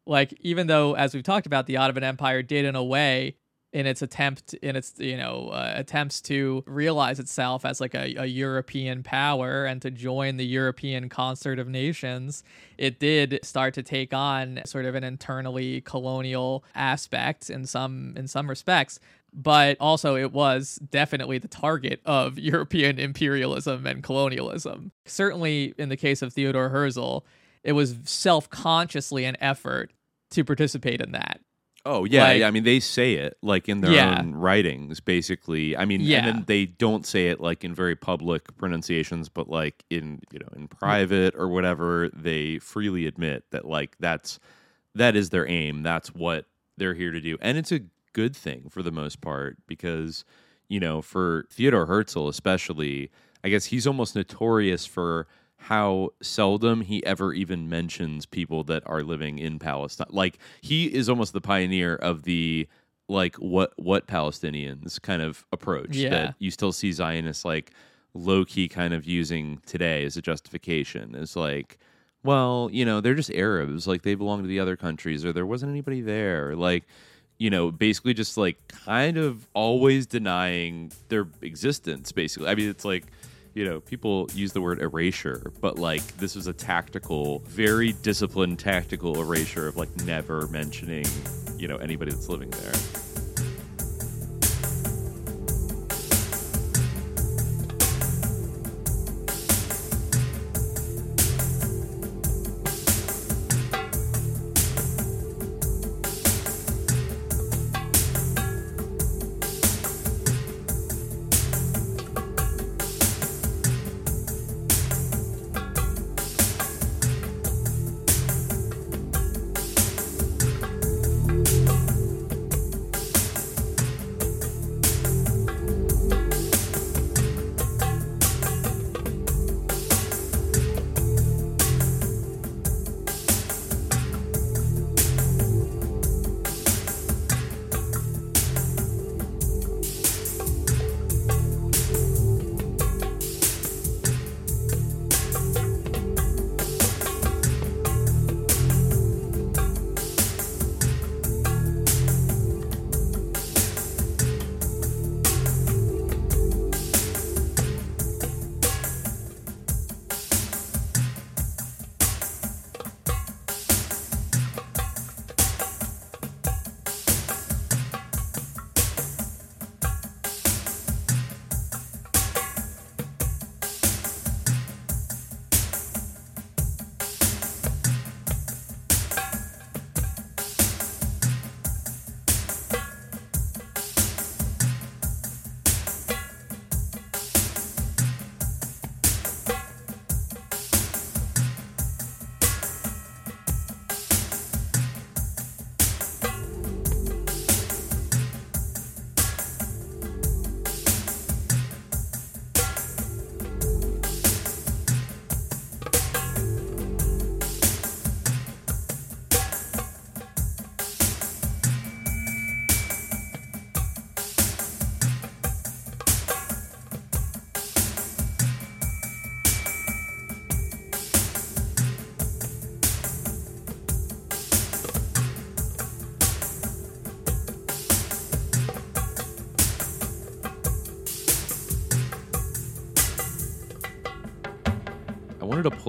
[0.07, 3.37] like even though as we've talked about the ottoman empire did in a way
[3.73, 8.15] in its attempt in its you know uh, attempts to realize itself as like a,
[8.17, 12.43] a european power and to join the european concert of nations
[12.81, 18.27] it did start to take on sort of an internally colonial aspect in some in
[18.27, 18.99] some respects.
[19.33, 24.93] But also it was definitely the target of european imperialism and colonialism.
[25.05, 27.19] Certainly in the case of theodore herzl
[27.63, 29.93] it was self-consciously an effort
[30.31, 31.41] to participate in that
[31.87, 32.49] Oh yeah, Like- yeah.
[32.49, 34.19] I mean, they say it like in their Yeah.
[34.21, 35.77] own writings, basically.
[35.77, 36.19] I mean, Yeah.
[36.19, 40.41] and then they don't say it like in very public pronunciations, but like in you
[40.41, 40.79] know in mm.
[40.79, 44.39] private or whatever, they freely admit that like that's
[44.95, 45.83] that is their aim.
[45.83, 47.81] That's what they're here to do, and it's a
[48.13, 50.25] good thing for the most part because
[50.69, 53.11] you know for Theodore Herzl especially,
[53.43, 55.27] I guess he's almost notorious for
[55.61, 60.07] how seldom he ever even mentions people that are living in Palestine.
[60.11, 62.67] Like he is almost the pioneer of the
[63.09, 66.11] like what what Palestinians kind of approach Yeah.
[66.11, 67.73] that you still see Zionists like
[68.15, 71.15] low key kind of using today as a justification.
[71.15, 71.79] It's like,
[72.25, 75.47] well, you know, they're just Arabs, like they belong to the other countries, or there
[75.47, 76.57] wasn't anybody there.
[76.57, 76.85] Like,
[77.39, 82.49] you know, basically just like kind of always denying their existence, basically.
[82.49, 83.05] I mean, it's like
[83.55, 88.59] you know, people use the word erasure, but like this was a tactical, very disciplined
[88.59, 91.05] tactical erasure of like never mentioning,
[91.59, 93.10] you know, anybody that's living there.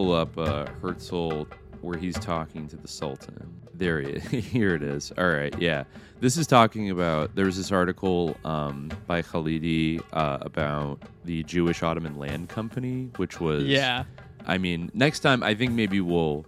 [0.01, 1.43] Pull up uh, Herzl
[1.81, 3.53] where he's talking to the Sultan.
[3.73, 4.23] There he is.
[4.45, 5.11] Here it is.
[5.17, 5.83] All right, yeah.
[6.19, 7.35] This is talking about.
[7.35, 13.39] There was this article um, by Khalidi uh, about the Jewish Ottoman Land Company, which
[13.39, 13.63] was.
[13.63, 14.05] Yeah.
[14.47, 16.45] I mean, next time I think maybe we'll,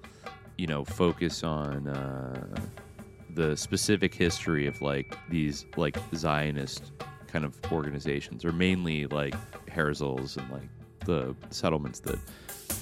[0.57, 2.55] you know, focus on uh,
[3.35, 6.91] the specific history of like these like Zionist
[7.27, 9.35] kind of organizations, or mainly like
[9.69, 10.69] Herzl's and like
[11.05, 12.19] the settlements that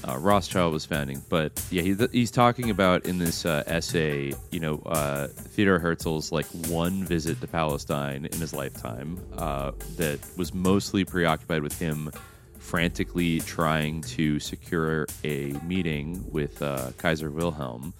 [0.08, 1.22] uh, Rothschild was founding.
[1.30, 6.32] But yeah, he, he's talking about in this uh, essay, you know, uh, Theodor Herzl's
[6.32, 12.12] like one visit to Palestine in his lifetime uh, that was mostly preoccupied with him
[12.60, 17.94] frantically trying to secure a meeting with uh, Kaiser Wilhelm.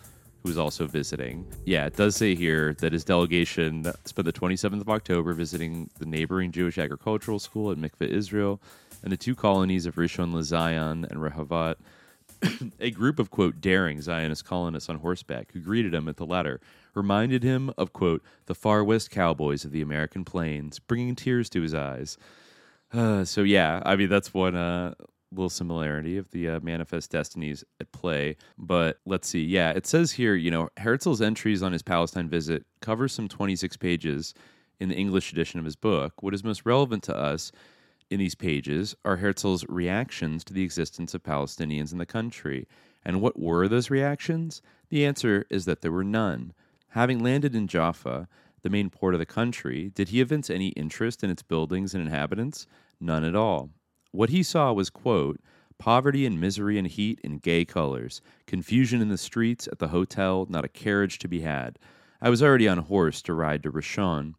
[0.44, 1.46] Who was also visiting?
[1.66, 6.06] Yeah, it does say here that his delegation spent the 27th of October visiting the
[6.08, 8.60] neighboring Jewish agricultural school at Mikveh, Israel,
[9.04, 11.76] and the two colonies of Rishon LeZion and Rehovot,
[12.80, 16.60] a group of, quote, daring Zionist colonists on horseback who greeted him at the latter
[16.94, 21.62] reminded him of, quote, the far west cowboys of the American plains, bringing tears to
[21.62, 22.18] his eyes.
[22.94, 24.94] Uh, so, yeah, I mean, that's one uh,
[25.32, 28.36] little similarity of the uh, manifest destinies at play.
[28.58, 29.44] But let's see.
[29.44, 33.78] Yeah, it says here, you know, Herzl's entries on his Palestine visit cover some 26
[33.78, 34.34] pages
[34.80, 36.22] in the English edition of his book.
[36.22, 37.52] What is most relevant to us
[38.12, 42.68] in these pages are Herzl's reactions to the existence of Palestinians in the country.
[43.04, 44.62] And what were those reactions?
[44.90, 46.54] The answer is that there were none.
[46.90, 48.28] Having landed in Jaffa,
[48.64, 52.04] the main port of the country, did he evince any interest in its buildings and
[52.04, 52.68] inhabitants?
[53.00, 53.70] None at all.
[54.12, 55.40] What he saw was, quote,
[55.80, 60.46] poverty and misery and heat in gay colors, confusion in the streets, at the hotel,
[60.50, 61.80] not a carriage to be had.
[62.22, 64.36] I was already on horse to ride to Rishon.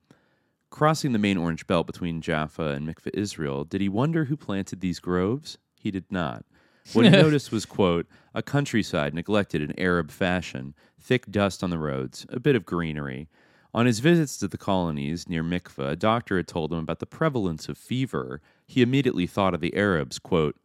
[0.73, 4.81] Crossing the main orange belt between Jaffa and Mikveh Israel, did he wonder who planted
[4.81, 5.59] these groves?
[5.79, 6.47] He did not.
[6.95, 11.79] What he noticed was, quote, a countryside neglected in Arab fashion, thick dust on the
[11.79, 13.29] roads, a bit of greenery.
[13.75, 17.07] On his visits to the colonies near Mikveh, a doctor had told him about the
[17.07, 18.41] prevalence of fever.
[18.66, 20.57] He immediately thought of the Arabs, quote,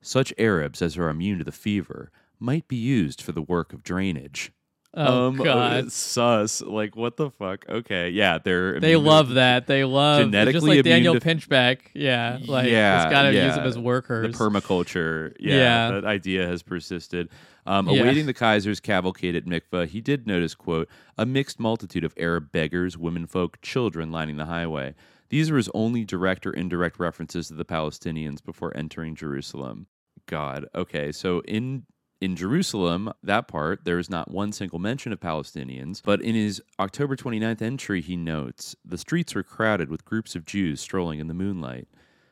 [0.00, 3.84] such Arabs as are immune to the fever might be used for the work of
[3.84, 4.50] drainage.
[4.94, 5.84] Oh um, God.
[5.84, 6.60] it's sus.
[6.60, 7.64] Like what the fuck?
[7.68, 9.66] Okay, yeah, they're They immune to- love that.
[9.66, 11.78] They love genetically just like Daniel to- Pinchback.
[11.94, 13.56] Yeah, like yeah, just gotta use yeah.
[13.56, 14.36] them as workers.
[14.36, 15.90] The permaculture, yeah, Yeah.
[15.92, 17.30] that idea has persisted.
[17.64, 18.02] Um, Yeah.
[18.02, 22.50] Awaiting the Kaiser's cavalcade at Mikvah, he did notice, quote, a mixed multitude of Arab
[22.52, 24.94] beggars, womenfolk, children lining the highway.
[25.30, 29.86] These were his only direct or indirect references to the Palestinians before entering Jerusalem.
[30.26, 31.84] God, okay, so in
[32.22, 36.62] in Jerusalem, that part, there is not one single mention of Palestinians, but in his
[36.78, 41.26] October 29th entry, he notes the streets were crowded with groups of Jews strolling in
[41.26, 41.88] the moonlight.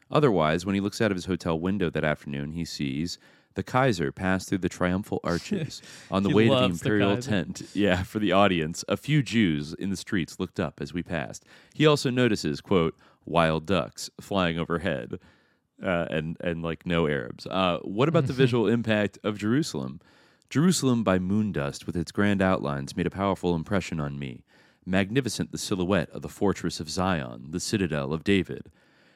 [0.09, 3.18] Otherwise, when he looks out of his hotel window that afternoon, he sees
[3.55, 7.16] the Kaiser pass through the triumphal arches on the way to the loves the imperial
[7.16, 7.62] tent.
[7.74, 11.45] Yeah, for the audience, a few Jews in the streets looked up as we passed.
[11.75, 15.18] He also notices, quote, wild ducks flying overhead.
[15.83, 17.47] Uh, and and like no Arabs.
[17.47, 20.01] Uh, what about the visual impact of Jerusalem?
[20.51, 24.45] Jerusalem by moon dust with its grand outlines made a powerful impression on me.
[24.85, 28.71] Magnificent the silhouette of the fortress of Zion, the citadel of David.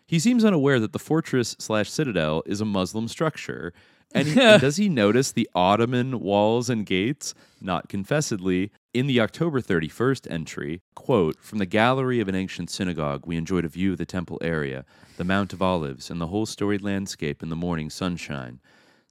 [0.07, 3.73] He seems unaware that the fortress slash citadel is a Muslim structure.
[4.15, 7.35] And, he- and does he notice the Ottoman walls and gates?
[7.61, 8.71] Not confessedly.
[8.93, 13.65] In the October 31st entry, quote, from the gallery of an ancient synagogue, we enjoyed
[13.65, 14.85] a view of the temple area,
[15.17, 18.61] the Mount of Olives, and the whole storied landscape in the morning sunshine.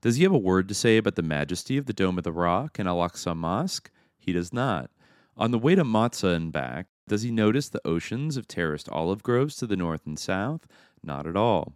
[0.01, 2.31] Does he have a word to say about the majesty of the Dome of the
[2.31, 3.91] Rock and Al Aqsa Mosque?
[4.17, 4.89] He does not.
[5.35, 9.23] On the way to Motza and back, does he notice the oceans of terraced olive
[9.23, 10.65] groves to the north and south?
[11.03, 11.73] Not at all.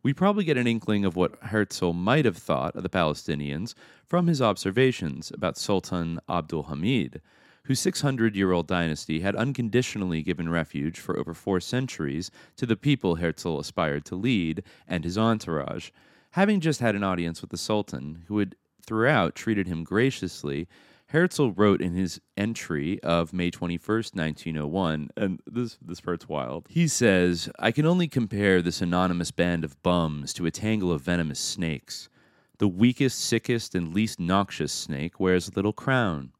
[0.00, 3.74] We probably get an inkling of what Herzl might have thought of the Palestinians
[4.06, 7.20] from his observations about Sultan Abdul Hamid,
[7.64, 12.76] whose 600 year old dynasty had unconditionally given refuge for over four centuries to the
[12.76, 15.90] people Herzl aspired to lead and his entourage.
[16.32, 18.54] Having just had an audience with the Sultan, who had
[18.86, 20.68] throughout treated him graciously,
[21.10, 26.66] Herzl wrote in his entry of May 21st, 1901, and this, this part's wild.
[26.68, 31.00] He says, I can only compare this anonymous band of bums to a tangle of
[31.00, 32.10] venomous snakes.
[32.58, 36.32] The weakest, sickest, and least noxious snake wears a little crown.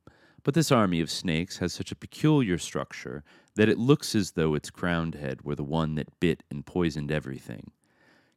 [0.43, 3.25] But this army of snakes has such a peculiar structure
[3.55, 7.11] that it looks as though its crowned head were the one that bit and poisoned
[7.11, 7.71] everything.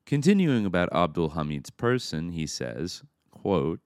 [0.05, 3.81] Continuing about Abdul Hamid's person, he says, quote,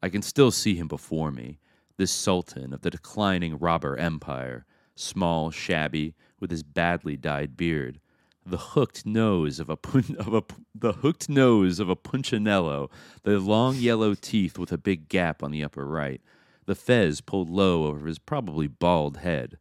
[0.00, 1.58] I can still see him before me,
[1.96, 8.00] this sultan of the declining robber empire, small, shabby, with his badly dyed beard.
[8.46, 10.44] the hooked nose of a pun- of
[10.74, 12.90] the hooked nose of a punchinello,
[13.22, 16.20] the long yellow teeth with a big gap on the upper right,
[16.66, 19.56] the fez pulled low over his probably bald head,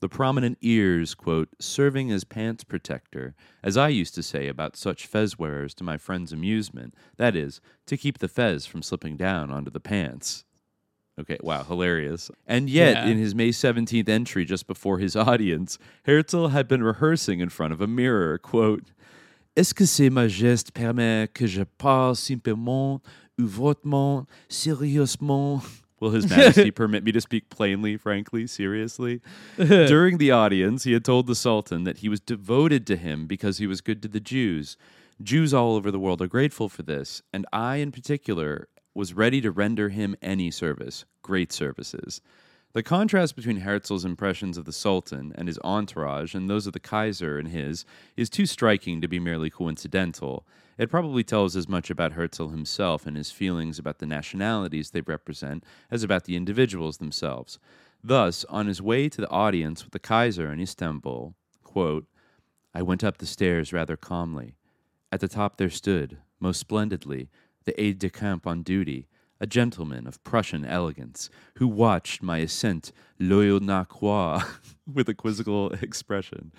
[0.00, 3.34] the prominent ears, quote, serving as pants protector,
[3.64, 7.60] as I used to say about such fez wearers to my friend's amusement, that is,
[7.86, 10.44] to keep the fez from slipping down onto the pants.
[11.18, 12.30] Okay, wow, hilarious.
[12.46, 13.06] And yet, Yeah.
[13.10, 17.72] in his May 17th entry just before his audience, Herzl had been rehearsing in front
[17.72, 18.84] of a mirror, quote,
[19.56, 23.00] Est-ce que c'est ma geste permet que je parle simplement,
[23.40, 25.62] ouvertement, sérieusement?
[26.00, 29.20] Will His Majesty permit me to speak plainly, frankly, seriously?
[29.58, 33.58] During the audience, he had told the Sultan that he was devoted to him because
[33.58, 34.76] he was good to the Jews.
[35.20, 38.68] Jews all over the world are grateful for this, and I, in particular,
[38.98, 42.20] was ready to render him any service, great services.
[42.72, 46.80] The contrast between Herzl's impressions of the Sultan and his entourage and those of the
[46.80, 47.84] Kaiser and his
[48.16, 50.44] is too striking to be merely coincidental.
[50.78, 55.02] It probably tells as much about Herzl himself and his feelings about the nationalities they
[55.02, 55.62] represent
[55.92, 57.60] as about the individuals themselves.
[58.02, 62.06] Thus, on his way to the audience with the Kaiser in Istanbul, quote,
[62.74, 64.56] I went up the stairs rather calmly.
[65.12, 67.28] At the top there stood, most splendidly,
[67.68, 69.06] the aide de camp on duty,
[69.40, 74.42] a gentleman of Prussian elegance, who watched my ascent l'oeil narquois
[74.92, 76.50] with a quizzical expression.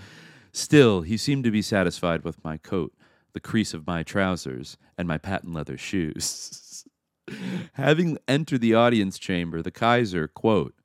[0.51, 2.93] Still, he seemed to be satisfied with my coat,
[3.33, 6.85] the crease of my trousers, and my patent leather shoes.
[7.73, 10.75] Having entered the audience chamber, the Kaiser, quote,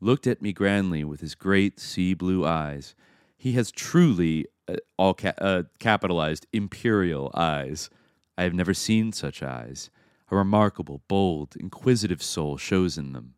[0.00, 2.94] looked at me grandly with his great sea blue eyes.
[3.36, 7.90] He has truly, uh, all ca- uh, capitalized, imperial eyes.
[8.36, 9.90] I have never seen such eyes.
[10.30, 13.34] A remarkable, bold, inquisitive soul shows in them.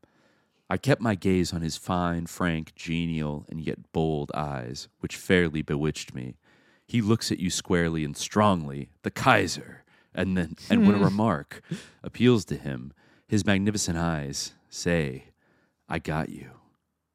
[0.68, 5.62] I kept my gaze on his fine, frank, genial, and yet bold eyes, which fairly
[5.62, 6.36] bewitched me.
[6.86, 11.04] He looks at you squarely and strongly, the Kaiser, and then, and when a hmm.
[11.04, 11.62] remark
[12.02, 12.92] appeals to him,
[13.28, 15.26] his magnificent eyes say,
[15.88, 16.50] "I got you."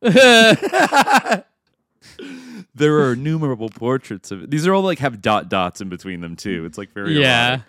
[2.76, 4.52] there are innumerable portraits of it.
[4.52, 6.65] these are all like have dot dots in between them too.
[6.65, 7.48] It's like very Yeah.
[7.48, 7.65] ironic.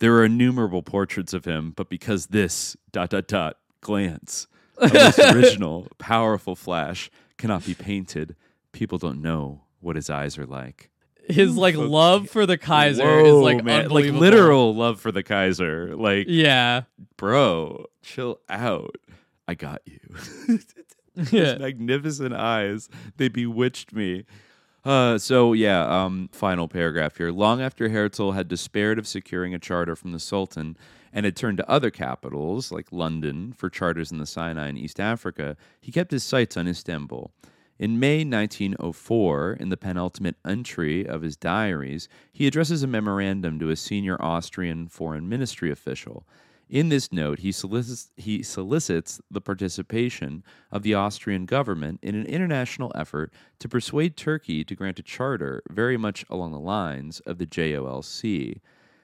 [0.00, 4.46] There are innumerable portraits of him, but because this dot dot dot glance
[4.76, 8.34] of this original powerful flash cannot be painted,
[8.72, 10.90] people don't know what his eyes are like.
[11.26, 13.88] His like love for the Kaiser Whoa, is like man.
[13.88, 15.96] like literal love for the Kaiser.
[15.96, 16.82] Like, Yeah.
[17.16, 18.96] bro, chill out.
[19.48, 20.58] I got you.
[21.30, 21.52] Yeah.
[21.52, 24.24] His magnificent eyes, they bewitched me.
[24.84, 27.30] Uh, so yeah, um, final paragraph here.
[27.30, 30.76] Long after Herzl had despaired of securing a charter from the Sultan
[31.12, 35.00] and had turned to other capitals like London for charters in the Sinai and East
[35.00, 37.30] Africa, he kept his sights on Istanbul.
[37.78, 43.70] In May 1904, in the penultimate entry of his diaries, he addresses a memorandum to
[43.70, 46.26] a senior Austrian foreign ministry official.
[46.68, 50.42] In this note, he solicits, he solicits the participation
[50.72, 55.62] of the Austrian government in an international effort to persuade Turkey to grant a charter
[55.70, 58.60] very much along the lines of the JOLC.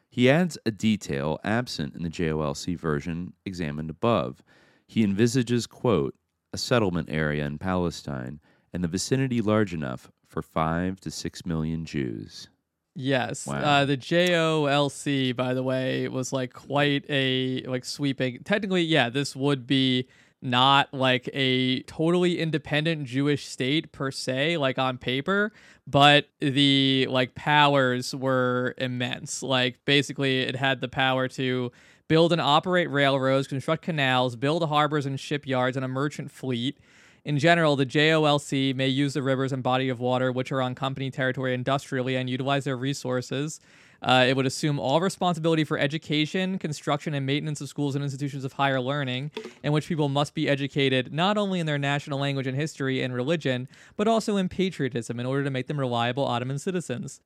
[0.08, 4.42] He adds a detail absent in the JOLC version examined above.
[4.86, 6.14] He envisages, quote,
[6.52, 8.40] a settlement area in Palestine
[8.72, 12.48] and the vicinity large enough for five to six million Jews.
[12.94, 13.46] Yes.
[13.46, 13.60] Wow.
[13.60, 18.42] Uh, the JOLC, by the way, was like quite a like sweeping.
[18.44, 20.08] Technically, yeah, this would be
[20.42, 25.52] not like a totally independent Jewish state per se, like on paper,
[25.86, 29.42] but the like powers were immense.
[29.42, 31.70] Like basically, it had the power to
[32.08, 36.78] build and operate railroads, construct canals, build harbors and shipyards, and a merchant fleet.
[37.24, 40.74] In general, the JOLC may use the rivers and body of water which are on
[40.74, 43.60] company territory industrially and utilize their resources.
[44.02, 48.44] Uh, it would assume all responsibility for education, construction, and maintenance of schools and institutions
[48.44, 49.30] of higher learning,
[49.62, 53.12] in which people must be educated not only in their national language and history and
[53.12, 53.68] religion,
[53.98, 57.20] but also in patriotism in order to make them reliable Ottoman citizens.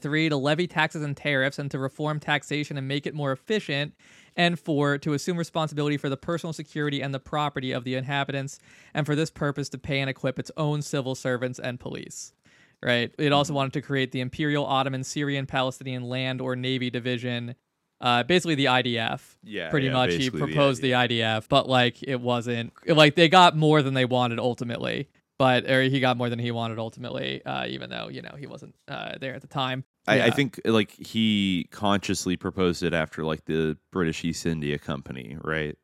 [0.00, 3.94] Three, to levy taxes and tariffs and to reform taxation and make it more efficient.
[4.36, 8.58] And four, to assume responsibility for the personal security and the property of the inhabitants,
[8.92, 12.32] and for this purpose to pay and equip its own civil servants and police.
[12.82, 13.14] Right.
[13.18, 17.54] It also wanted to create the Imperial Ottoman Syrian Palestinian Land or Navy Division,
[18.00, 19.20] uh, basically the IDF.
[19.42, 20.10] Yeah, pretty yeah, much.
[20.10, 23.94] He basically the proposed the IDF, but like it wasn't like they got more than
[23.94, 25.08] they wanted ultimately.
[25.38, 28.46] But or he got more than he wanted ultimately, uh, even though you know he
[28.46, 29.84] wasn't uh, there at the time.
[30.08, 35.36] I, I think like he consciously proposed it after like the British East India Company,
[35.42, 35.76] right?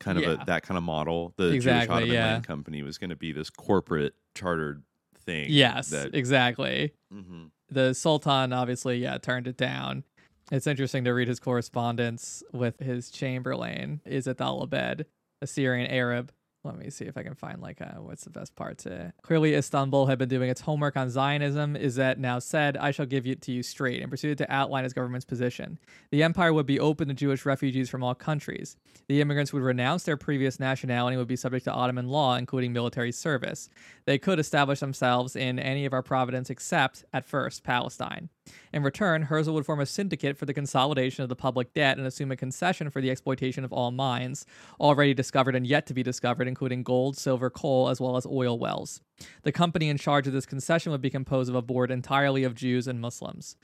[0.00, 0.42] Kind of Yeah.
[0.42, 1.32] a that kind of model.
[1.38, 2.32] The Exactly, Jewish Ottoman yeah.
[2.32, 4.82] Land Company was going to be this corporate chartered
[5.24, 5.46] thing.
[5.50, 6.92] Yes, That, exactly.
[7.14, 7.50] Mhm.
[7.70, 10.04] the Sultan obviously, yeah, turned it down.
[10.50, 15.06] It's interesting to read his correspondence with his chamberlain, Izzat al Abed,
[15.42, 16.32] a Syrian Arab.
[16.68, 19.12] Let me see if I can find like uh, what's the best part to.
[19.22, 21.74] Clearly, Istanbul had been doing its homework on Zionism.
[21.74, 24.92] Izzat now said, "I shall give it to you straight," and proceeded to outline his
[24.92, 25.78] government's position.
[26.10, 28.76] The empire would be open to Jewish refugees from all countries.
[29.08, 32.72] The immigrants would renounce their previous nationality and would be subject to Ottoman law, including
[32.72, 33.70] military service.
[34.04, 38.28] They could establish themselves in any of our provinces except, at first, Palestine.
[38.72, 42.06] In return, Herzl would form a syndicate for the consolidation of the public debt and
[42.06, 44.46] assume a concession for the exploitation of all mines,
[44.80, 48.58] already discovered and yet to be discovered, including gold, silver, coal, as well as oil
[48.58, 49.00] wells.
[49.42, 52.54] The company in charge of this concession would be composed of a board entirely of
[52.54, 53.56] Jews and Muslims.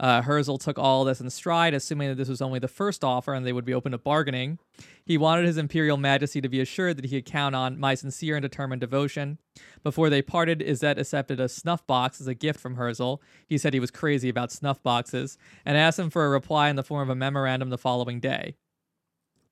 [0.00, 3.34] Uh, Herzl took all this in stride, assuming that this was only the first offer
[3.34, 4.58] and they would be open to bargaining.
[5.04, 8.34] He wanted His Imperial Majesty to be assured that he could count on my sincere
[8.34, 9.36] and determined devotion.
[9.82, 13.16] Before they parted, Izzat accepted a snuff box as a gift from Herzl.
[13.46, 15.36] He said he was crazy about snuff boxes
[15.66, 18.54] and asked him for a reply in the form of a memorandum the following day.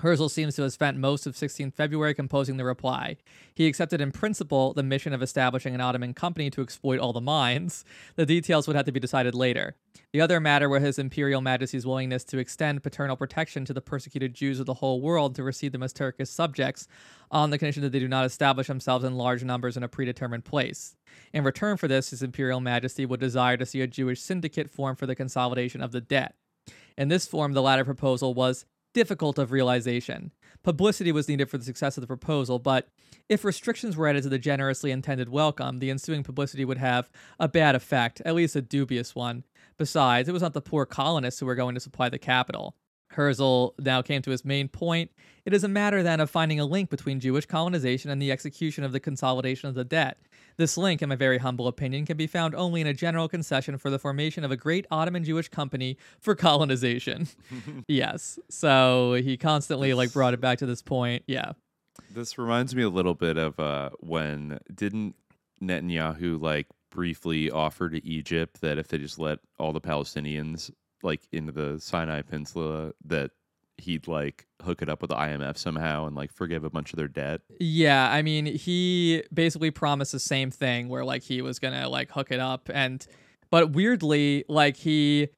[0.01, 3.17] Herzl seems to have spent most of 16 February composing the reply.
[3.53, 7.21] He accepted in principle the mission of establishing an Ottoman company to exploit all the
[7.21, 7.85] mines.
[8.15, 9.75] The details would have to be decided later.
[10.13, 14.35] The other matter was His Imperial Majesty's willingness to extend paternal protection to the persecuted
[14.35, 16.87] Jews of the whole world to receive them as Turkish subjects
[17.33, 20.45] on the condition that they do not establish themselves in large numbers in a predetermined
[20.45, 20.95] place.
[21.33, 25.01] In return for this, His Imperial Majesty would desire to see a Jewish syndicate formed
[25.01, 26.37] for the consolidation of the debt.
[26.97, 28.65] In this form, the latter proposal was
[28.95, 30.33] difficult of realization.
[30.63, 32.89] Publicity was needed for the success of the proposal, but
[33.29, 37.49] if restrictions were added to the generously intended welcome, the ensuing publicity would have a
[37.49, 39.45] bad effect, at least a dubious one.
[39.77, 42.75] Besides, it was not the poor colonists who were going to supply the capital.
[43.11, 45.11] Herzl now came to his main point.
[45.45, 48.85] It is a matter then of finding a link between Jewish colonization and the execution
[48.85, 50.19] of the consolidation of the debt.
[50.59, 53.79] This link, in my very humble opinion, can be found only in a general concession
[53.79, 57.29] for the formation of a great Ottoman Jewish company for colonization.
[57.89, 58.41] yes.
[58.51, 61.23] So he constantly like brought it back to this point.
[61.29, 61.53] Yeah.
[62.11, 65.15] This reminds me a little bit of uh, when didn't
[65.63, 70.73] Netanyahu like briefly offer to Egypt that if they just let all the Palestinians
[71.05, 73.31] like into the Sinai Peninsula that
[73.79, 76.97] he'd like hook it up with the IMF somehow and like forgive a bunch of
[76.97, 77.41] their debt.
[77.61, 81.89] Yeah, I mean, he basically promised the same thing where like he was going to
[81.89, 83.07] like hook it up and
[83.51, 85.29] but weirdly like he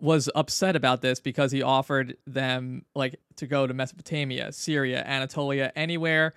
[0.00, 5.72] was upset about this because he offered them like to go to Mesopotamia, Syria, Anatolia,
[5.74, 6.34] anywhere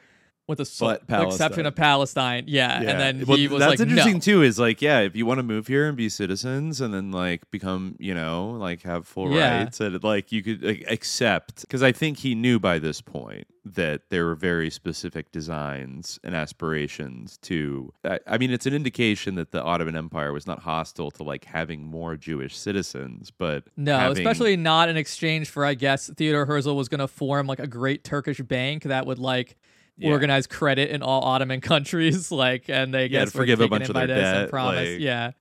[0.48, 2.44] with a sole exception of Palestine.
[2.48, 2.90] Yeah, Yeah.
[2.90, 4.20] and then Well, he was that's like, interesting no.
[4.20, 4.42] too.
[4.44, 7.50] Is like, yeah, if you want to move here and be citizens, and then like
[7.52, 9.60] become, you know, like have full Yeah.
[9.64, 11.62] rights, and like you could like, accept.
[11.62, 16.36] Because I think he knew by this point that there were very specific designs and
[16.36, 17.94] aspirations to.
[18.04, 21.46] I, I mean, it's an indication that the Ottoman Empire was not hostile to like
[21.46, 26.46] having more Jewish citizens, but No, having- especially not in exchange for, I guess, Theodore
[26.46, 29.58] Herzl was going to form like a great Turkish bank that would like
[30.02, 30.12] Yeah.
[30.12, 33.96] organize credit in all Ottoman countries, like, and they Yeah, guess forgive a bunch of
[33.96, 34.90] their debt, promise.
[34.90, 35.32] like- yeah,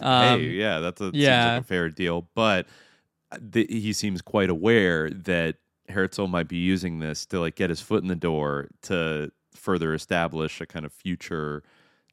[0.00, 1.54] Um, hey, yeah, that's a seems yeah.
[1.54, 2.28] like a fair deal.
[2.34, 2.66] But
[3.32, 5.56] uh, th- he seems quite aware that
[5.88, 9.94] Herzl might be using this to like get his foot in the door to further
[9.94, 11.62] establish a kind of future,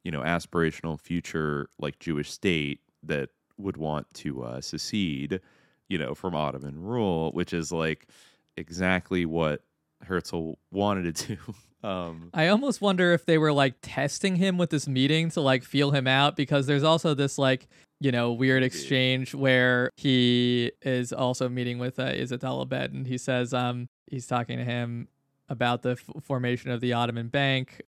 [0.04, 5.40] you know, aspirational future like Jewish state that would want to uh, secede,
[5.88, 8.06] you know, from Ottoman rule, which is like
[8.56, 9.62] exactly what
[10.02, 11.38] Herzl wanted to do.
[11.84, 15.64] Um, I almost wonder if they were like testing him with this meeting to like
[15.64, 17.66] feel him out because there's also this like
[17.98, 23.04] you know weird exchange where he is also meeting with uh, Izzat al Abed and
[23.04, 25.08] he says um he's talking to him
[25.48, 27.82] about the f- formation of the Ottoman Bank.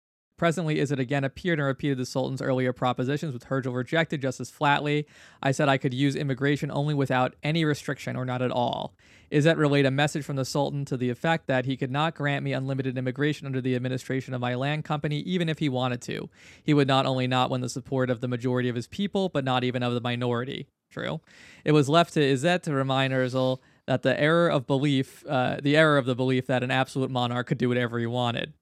[0.42, 4.50] Presently, Izzat again appeared and repeated the Sultan's earlier propositions, which Herzl rejected just as
[4.50, 5.06] flatly.
[5.44, 8.96] I said I could use immigration only without any restriction or not at all.
[9.32, 12.44] Izzat relayed a message from the Sultan to the effect that he could not grant
[12.44, 16.28] me unlimited immigration under the administration of my land company, even if he wanted to.
[16.64, 19.46] He would not only not win the support of the majority of his people, but
[19.46, 20.66] not even of the minority.
[20.90, 21.22] True.
[21.64, 25.78] It was left to Izzat to remind Herzl that the error of belief, uh, the
[25.78, 28.54] error of the belief that an absolute monarch could do whatever he wanted.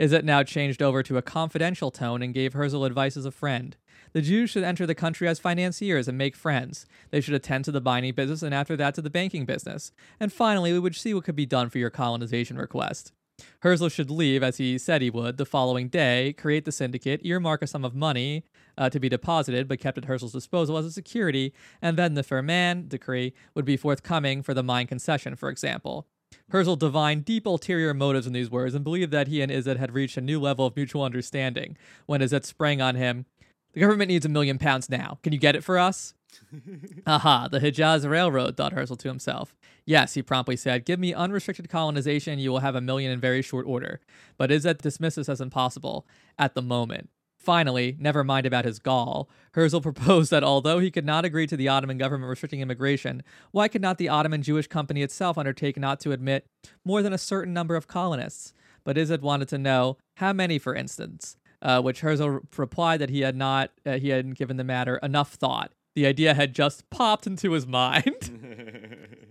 [0.00, 3.76] Izzat now changed over to a confidential tone and gave Herzl advice as a friend.
[4.14, 6.86] The Jews should enter the country as financiers and make friends.
[7.10, 9.92] They should attend to the binding business and after that to the banking business.
[10.18, 13.12] And finally, we would see what could be done for your colonization request.
[13.60, 17.60] Herzl should leave, as he said he would, the following day, create the syndicate, earmark
[17.60, 18.44] a sum of money
[18.78, 21.52] uh, to be deposited but kept at Herzl's disposal as a security,
[21.82, 26.06] and then the Ferman decree would be forthcoming for the mine concession, for example.
[26.50, 29.94] Herzl divined deep ulterior motives in these words and believed that he and Izzat had
[29.94, 33.26] reached a new level of mutual understanding when Izzat sprang on him.
[33.72, 35.18] The government needs a million pounds now.
[35.22, 36.14] Can you get it for us?
[37.06, 39.54] Aha, the Hijaz Railroad, thought Herzl to himself.
[39.84, 43.42] Yes, he promptly said, give me unrestricted colonization, you will have a million in very
[43.42, 44.00] short order.
[44.36, 46.06] But Izzat dismissed this as impossible
[46.38, 47.10] at the moment.
[47.40, 51.56] Finally, never mind about his gall, Herzl proposed that although he could not agree to
[51.56, 56.00] the Ottoman government restricting immigration, why could not the Ottoman Jewish Company itself undertake not
[56.00, 56.46] to admit
[56.84, 58.52] more than a certain number of colonists?
[58.84, 61.36] But Izzat wanted to know how many, for instance.
[61.62, 65.34] Uh, which Herzl replied that he had not, uh, he hadn't given the matter enough
[65.34, 65.72] thought.
[65.94, 68.06] The idea had just popped into his mind.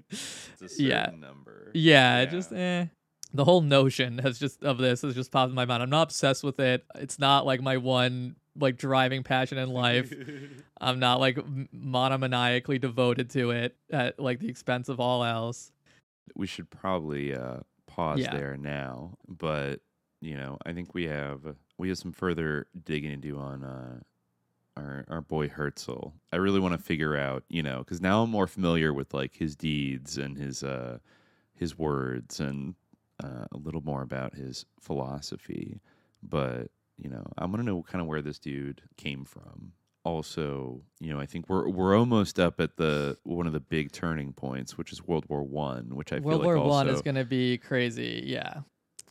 [0.78, 1.72] yeah, number.
[1.74, 2.86] Yeah, just eh.
[3.34, 5.84] The whole notion has just of this has just popped in my mind.
[5.84, 6.84] I'm not obsessed with it.
[6.96, 10.12] It's not like my one like driving passion in life.
[10.82, 11.38] I'm not like
[11.74, 15.72] monomaniacally devoted to it at like the expense of all else.
[16.36, 17.58] We should probably uh,
[17.88, 18.36] pause Yeah.
[18.36, 19.82] there now, but
[20.22, 21.42] you know, I think we have
[21.78, 24.00] we have some further digging to do on uh,
[24.76, 26.14] our our boy Herzl.
[26.34, 29.36] I really want to figure out, you know, because now I'm more familiar with like
[29.36, 30.98] his deeds and his uh,
[31.54, 32.76] his words and
[33.24, 35.82] uh, a little more about his philosophy.
[36.24, 39.72] But you know, I want to know kind of where this dude came from.
[40.06, 43.92] Also, you know, I think we're we're almost up at the one of the big
[43.92, 47.02] turning points, which is World War One, which I World feel War like One is
[47.02, 48.24] gonna be crazy.
[48.26, 48.62] Yeah.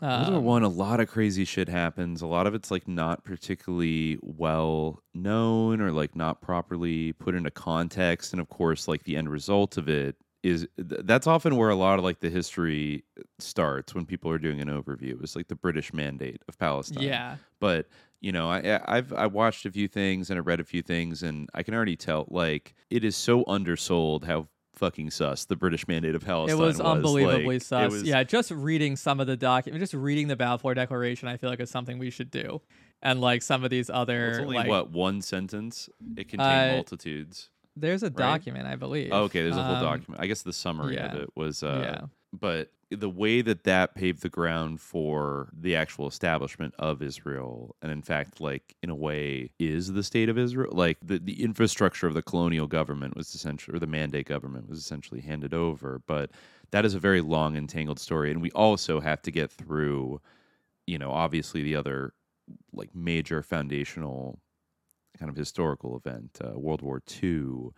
[0.00, 2.22] World War Um, One, a lot of crazy shit happens.
[2.22, 7.50] A lot of it's like not particularly well known or like not properly put into
[7.50, 8.32] context.
[8.32, 10.16] And of course, like the end result of it
[10.48, 13.04] is that's often where a lot of like the history
[13.38, 15.22] starts when people are doing an overview.
[15.22, 17.02] It's like the British mandate of Palestine.
[17.02, 17.36] Yeah.
[17.60, 17.86] But
[18.20, 21.22] you know, I, I've I watched a few things and I read a few things,
[21.22, 25.86] and I can already tell like it is so undersold how fucking sus the British
[25.88, 26.78] mandate of Palestine was.
[26.78, 27.92] It was unbelievably Like, sus.
[27.92, 31.50] was- yeah, just reading some of the document, just reading the Balfour Declaration, I feel
[31.50, 32.60] like is something we should do.
[33.02, 35.88] And like some of these other, It's only like, what one sentence.
[36.16, 37.50] It contained Uh, multitudes.
[37.80, 38.16] There's a right?
[38.16, 39.10] document, I believe.
[39.12, 40.20] Oh, okay, there's a whole Um, document.
[40.22, 41.12] I guess the summary yeah.
[41.12, 41.62] of it was.
[41.62, 42.06] Uh, Yeah.
[42.32, 47.90] But the way that that paved the ground for the actual establishment of Israel, and
[47.90, 50.70] in fact, like in a way, is the state of Israel.
[50.74, 54.78] Like the, the infrastructure of the colonial government was essentially, or the mandate government was
[54.78, 56.02] essentially handed over.
[56.06, 56.30] But
[56.70, 60.20] that is a very long and tangled story, and we also have to get through,
[60.86, 62.12] you know, obviously the other
[62.72, 64.38] like major foundational
[65.18, 67.70] kind of historical event, uh, World War II.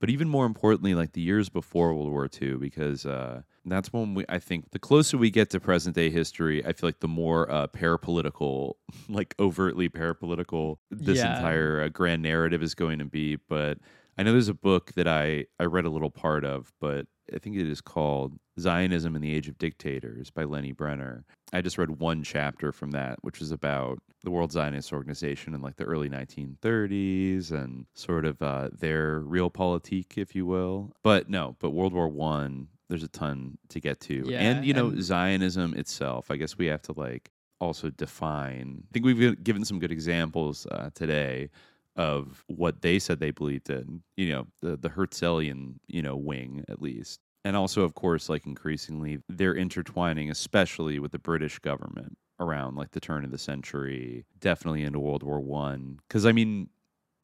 [0.00, 4.14] But even more importantly, like the years before World War II, because uh, that's when
[4.14, 7.08] we, I think, the closer we get to present day history, I feel like the
[7.08, 8.74] more uh, parapolitical,
[9.08, 11.28] like overtly parapolitical, this Yeah.
[11.36, 13.36] entire uh, grand narrative is going to be.
[13.36, 13.78] But
[14.18, 17.38] I know there's a book that I I read a little part of, but I
[17.38, 21.24] think it is called Zionism in the Age of Dictators by Lenni Brenner.
[21.52, 25.62] I just read one chapter from that, which was about the World Zionist Organization in
[25.62, 30.92] like the early 1930s and sort of uh, their realpolitik, if you will.
[31.02, 34.74] But no, but World War One, there's a ton to get to, Yeah, and you
[34.74, 36.30] know and- Zionism itself.
[36.30, 37.30] I guess we have to like
[37.60, 38.82] also define.
[38.90, 41.48] I think we've given some good examples uh, today
[41.96, 44.02] of what they said they believed in.
[44.16, 48.46] You know, the the Herzlian you know wing at least, and also of course like
[48.46, 54.24] increasingly they're intertwining, especially with the British government around like the turn of the century,
[54.40, 55.98] definitely into World War One.
[56.08, 56.68] Because I mean.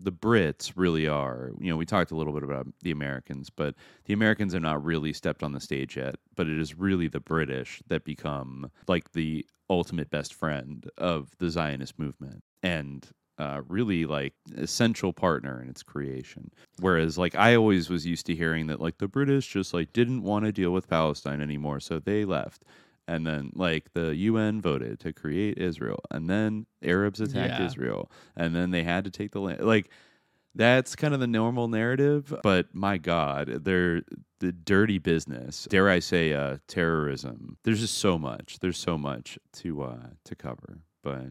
[0.03, 1.53] The Brits really are.
[1.61, 3.75] You know, we talked a little bit about the Americans, but
[4.07, 6.15] the Americans have not really stepped on the stage yet.
[6.35, 11.51] But it is really the British that become like the ultimate best friend of the
[11.51, 12.43] Zionist movement.
[12.63, 13.07] And
[13.41, 16.51] uh, really like essential partner in its creation.
[16.79, 20.23] Whereas like I always was used to hearing that like the British just like didn't
[20.23, 22.65] want to deal with Palestine anymore, so they left.
[23.09, 27.67] And then like the UN voted to create Israel, and then Arabs attacked Yeah.
[27.67, 29.61] Israel, and then they had to take the land.
[29.63, 29.91] Like
[30.55, 34.03] that's kind of the normal narrative, but my God, they're
[34.41, 35.67] the dirty business.
[35.71, 37.57] Dare I say, uh, terrorism.
[37.63, 38.59] There's just so much.
[38.61, 40.79] There's so much to uh, to cover.
[41.03, 41.29] But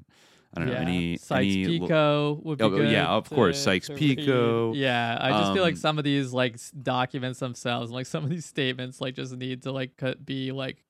[0.53, 0.79] I don't know yeah.
[0.81, 2.91] any Sykes-Picot any would be Oh, good.
[2.91, 4.25] yeah, of course, to- Sykes-Picot.
[4.25, 4.75] to read.
[4.77, 8.29] Yeah, I just feel like Um, some of these like documents themselves, like some of
[8.29, 10.83] these statements, like just need to like cut- be like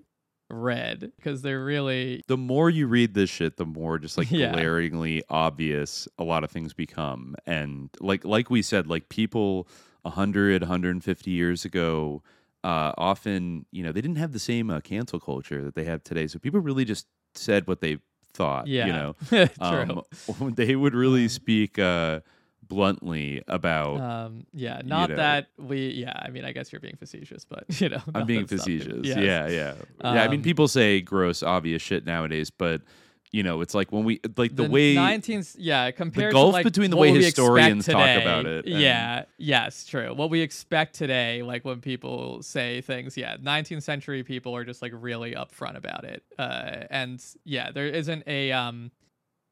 [0.52, 4.54] read because they're really the more you read this shit, the more just like Yeah.
[4.54, 7.36] glaringly obvious a lot of things become.
[7.46, 9.68] And like like we said, like people
[10.04, 12.24] 100, 150 years ago,
[12.64, 16.04] uh, often, you know, they didn't have the same uh, cancel culture that they have
[16.04, 16.26] today.
[16.28, 17.06] So people really just
[17.36, 17.98] said what they
[18.34, 18.86] thought, Yeah.
[18.88, 19.16] you know.
[19.48, 20.04] True.
[20.40, 22.20] Um, they would really speak uh,
[22.68, 25.16] bluntly about um yeah not know.
[25.16, 28.46] that we yeah i mean i guess you're being facetious but you know I'm being
[28.46, 29.08] facetious.
[29.08, 29.18] Yes.
[29.18, 29.74] Yeah, yeah.
[30.04, 32.84] yeah, I mean, Um, people say gross, obvious shit nowadays, but
[33.32, 36.54] You know, it's like when we like the, the way 19th yeah compared gulf to
[36.54, 40.16] like between the what way we expect historians talk today, about it yeah yes true.
[40.16, 44.82] What we expect today like when people say things yeah 19th century people are just
[44.82, 46.24] like really upfront about it.
[46.40, 48.90] Uh and yeah there isn't a um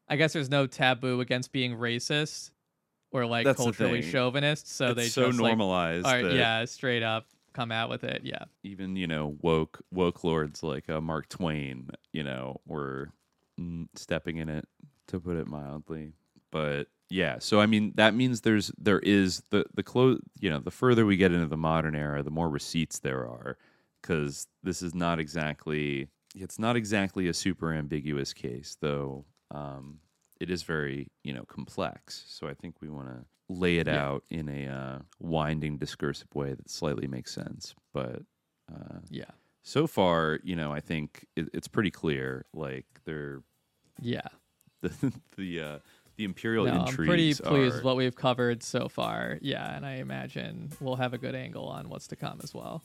[0.08, 2.50] i guess there's no taboo against being racist
[3.12, 6.64] or like That's culturally chauvinist so It's they so just like, normalized are- that- yeah
[6.64, 8.44] straight up come out with it yeah.
[8.64, 13.10] even you know woke woke lords like uh, Mark Twain, you know, were
[13.94, 14.66] stepping in it
[15.08, 16.12] to put it mildly.
[16.50, 20.60] But yeah, so I mean that means there's there is the the close you know
[20.60, 23.56] the further we get into the modern era, the more receipts there are
[24.00, 29.24] because this is not exactly it's not exactly a super ambiguous case though.
[29.50, 30.00] Um,
[30.40, 34.04] it is very you know complex, so I think we want to lay it Yeah.
[34.06, 38.22] out in a uh, winding discursive way that slightly makes sense, but.
[38.70, 39.30] Uh, yeah
[39.62, 42.46] so far, you know, I think it, it's pretty clear.
[42.54, 43.42] Like they're
[44.00, 44.28] yeah
[44.80, 45.78] the the uh,
[46.16, 49.38] the imperial no, I'm pretty pleased are with what we've covered so far.
[49.40, 52.82] Yeah, and I imagine we'll have a good angle on what's to come as well.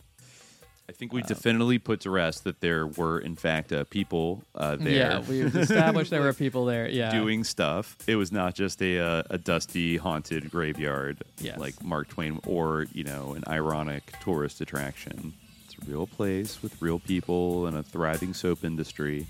[0.87, 4.75] I think we definitely put to rest that there were, in fact, uh, people uh,
[4.75, 4.91] there.
[4.91, 6.89] Yeah, we've established there were people there.
[6.89, 7.97] Yeah, doing stuff.
[8.05, 11.57] It was not just a uh, a dusty, haunted graveyard Yes.
[11.57, 15.33] like Mark Twain, or you know, an ironic tourist attraction.
[15.65, 19.25] It's a real place with real people and a thriving soap industry.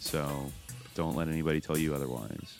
[0.00, 0.50] So
[0.96, 2.56] don't let anybody tell you otherwise.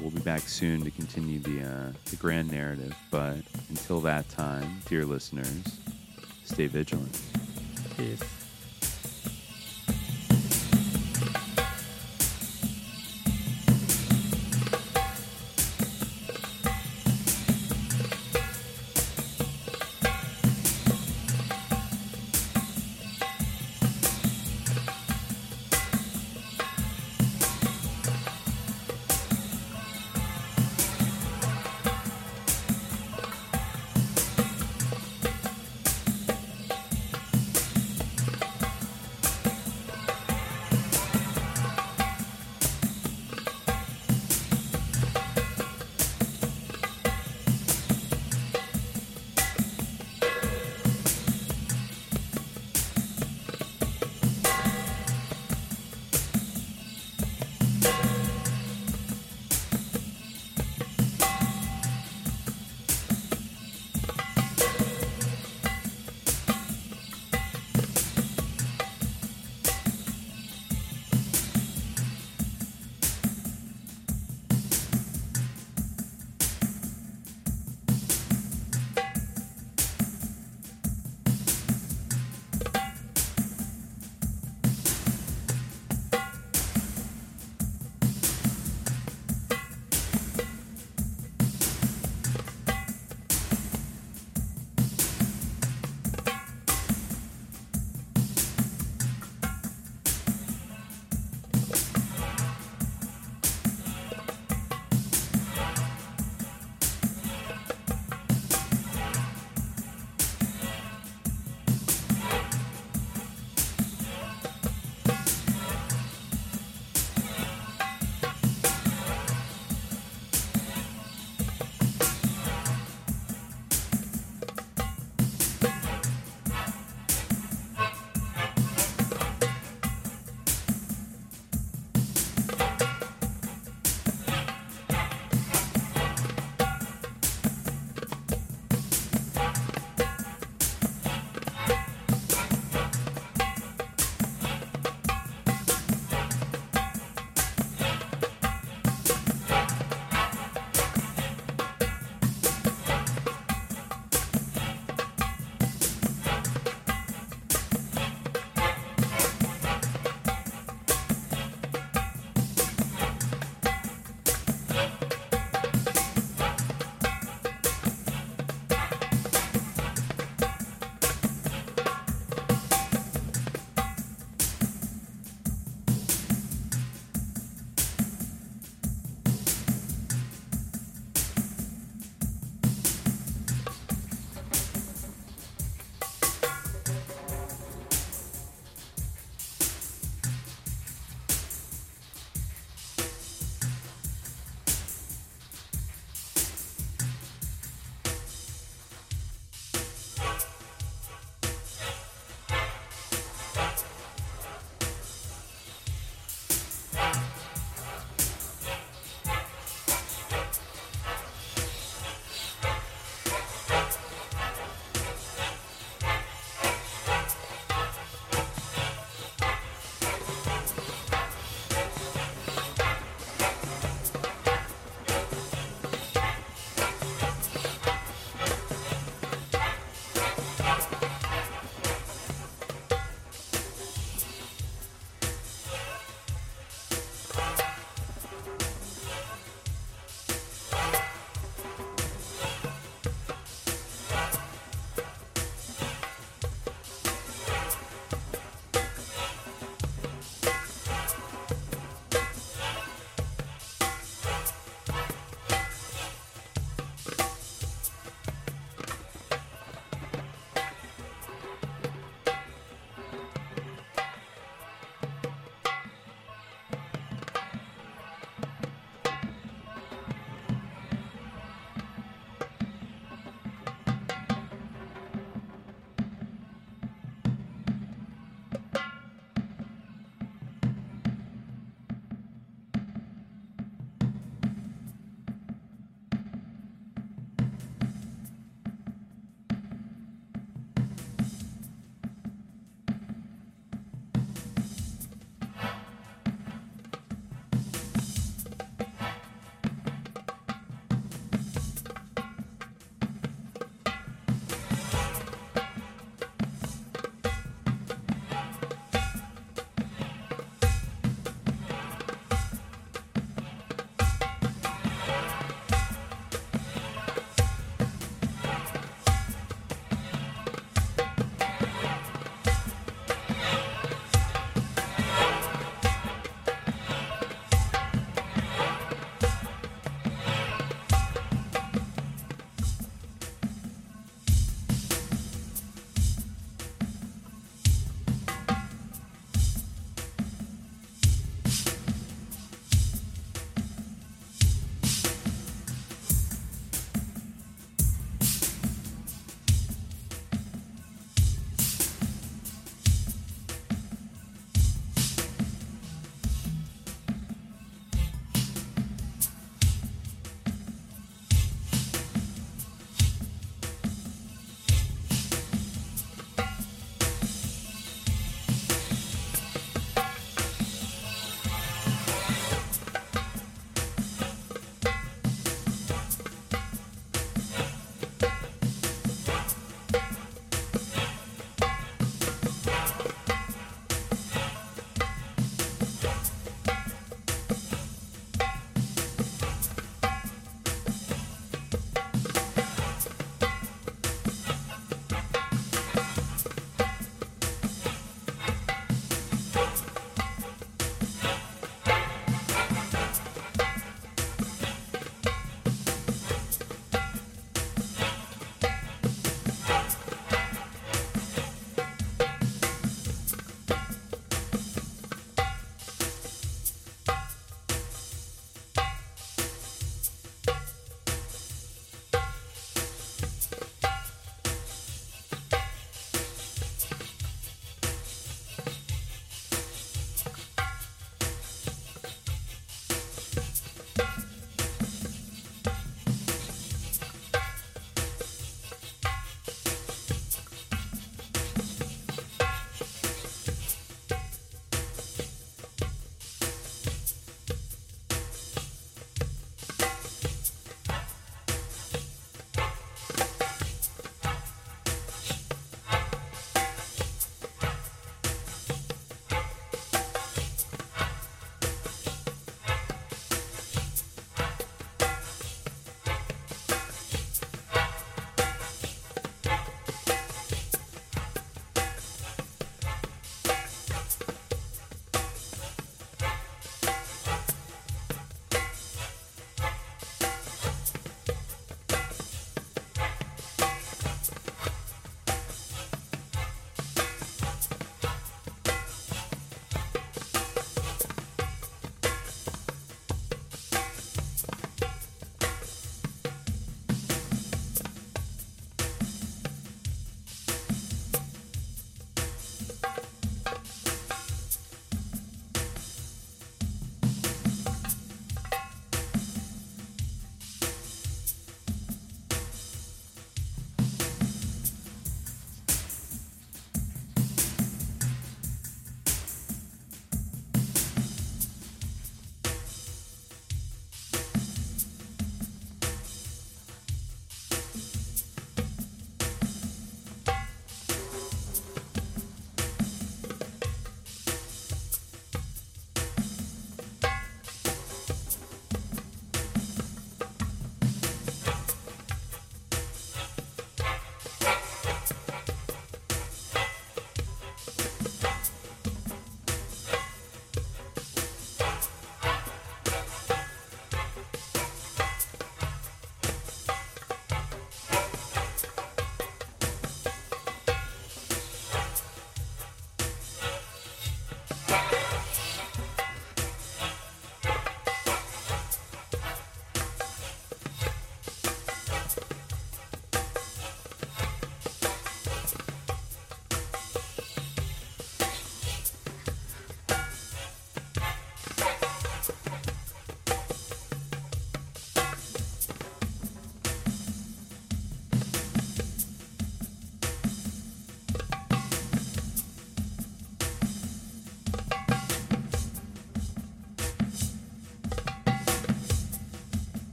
[0.00, 2.94] We'll be back soon to continue the uh, the grand narrative.
[3.10, 3.38] But
[3.68, 5.80] until that time, dear listeners,
[6.44, 7.20] stay vigilant.
[7.96, 8.39] Peace.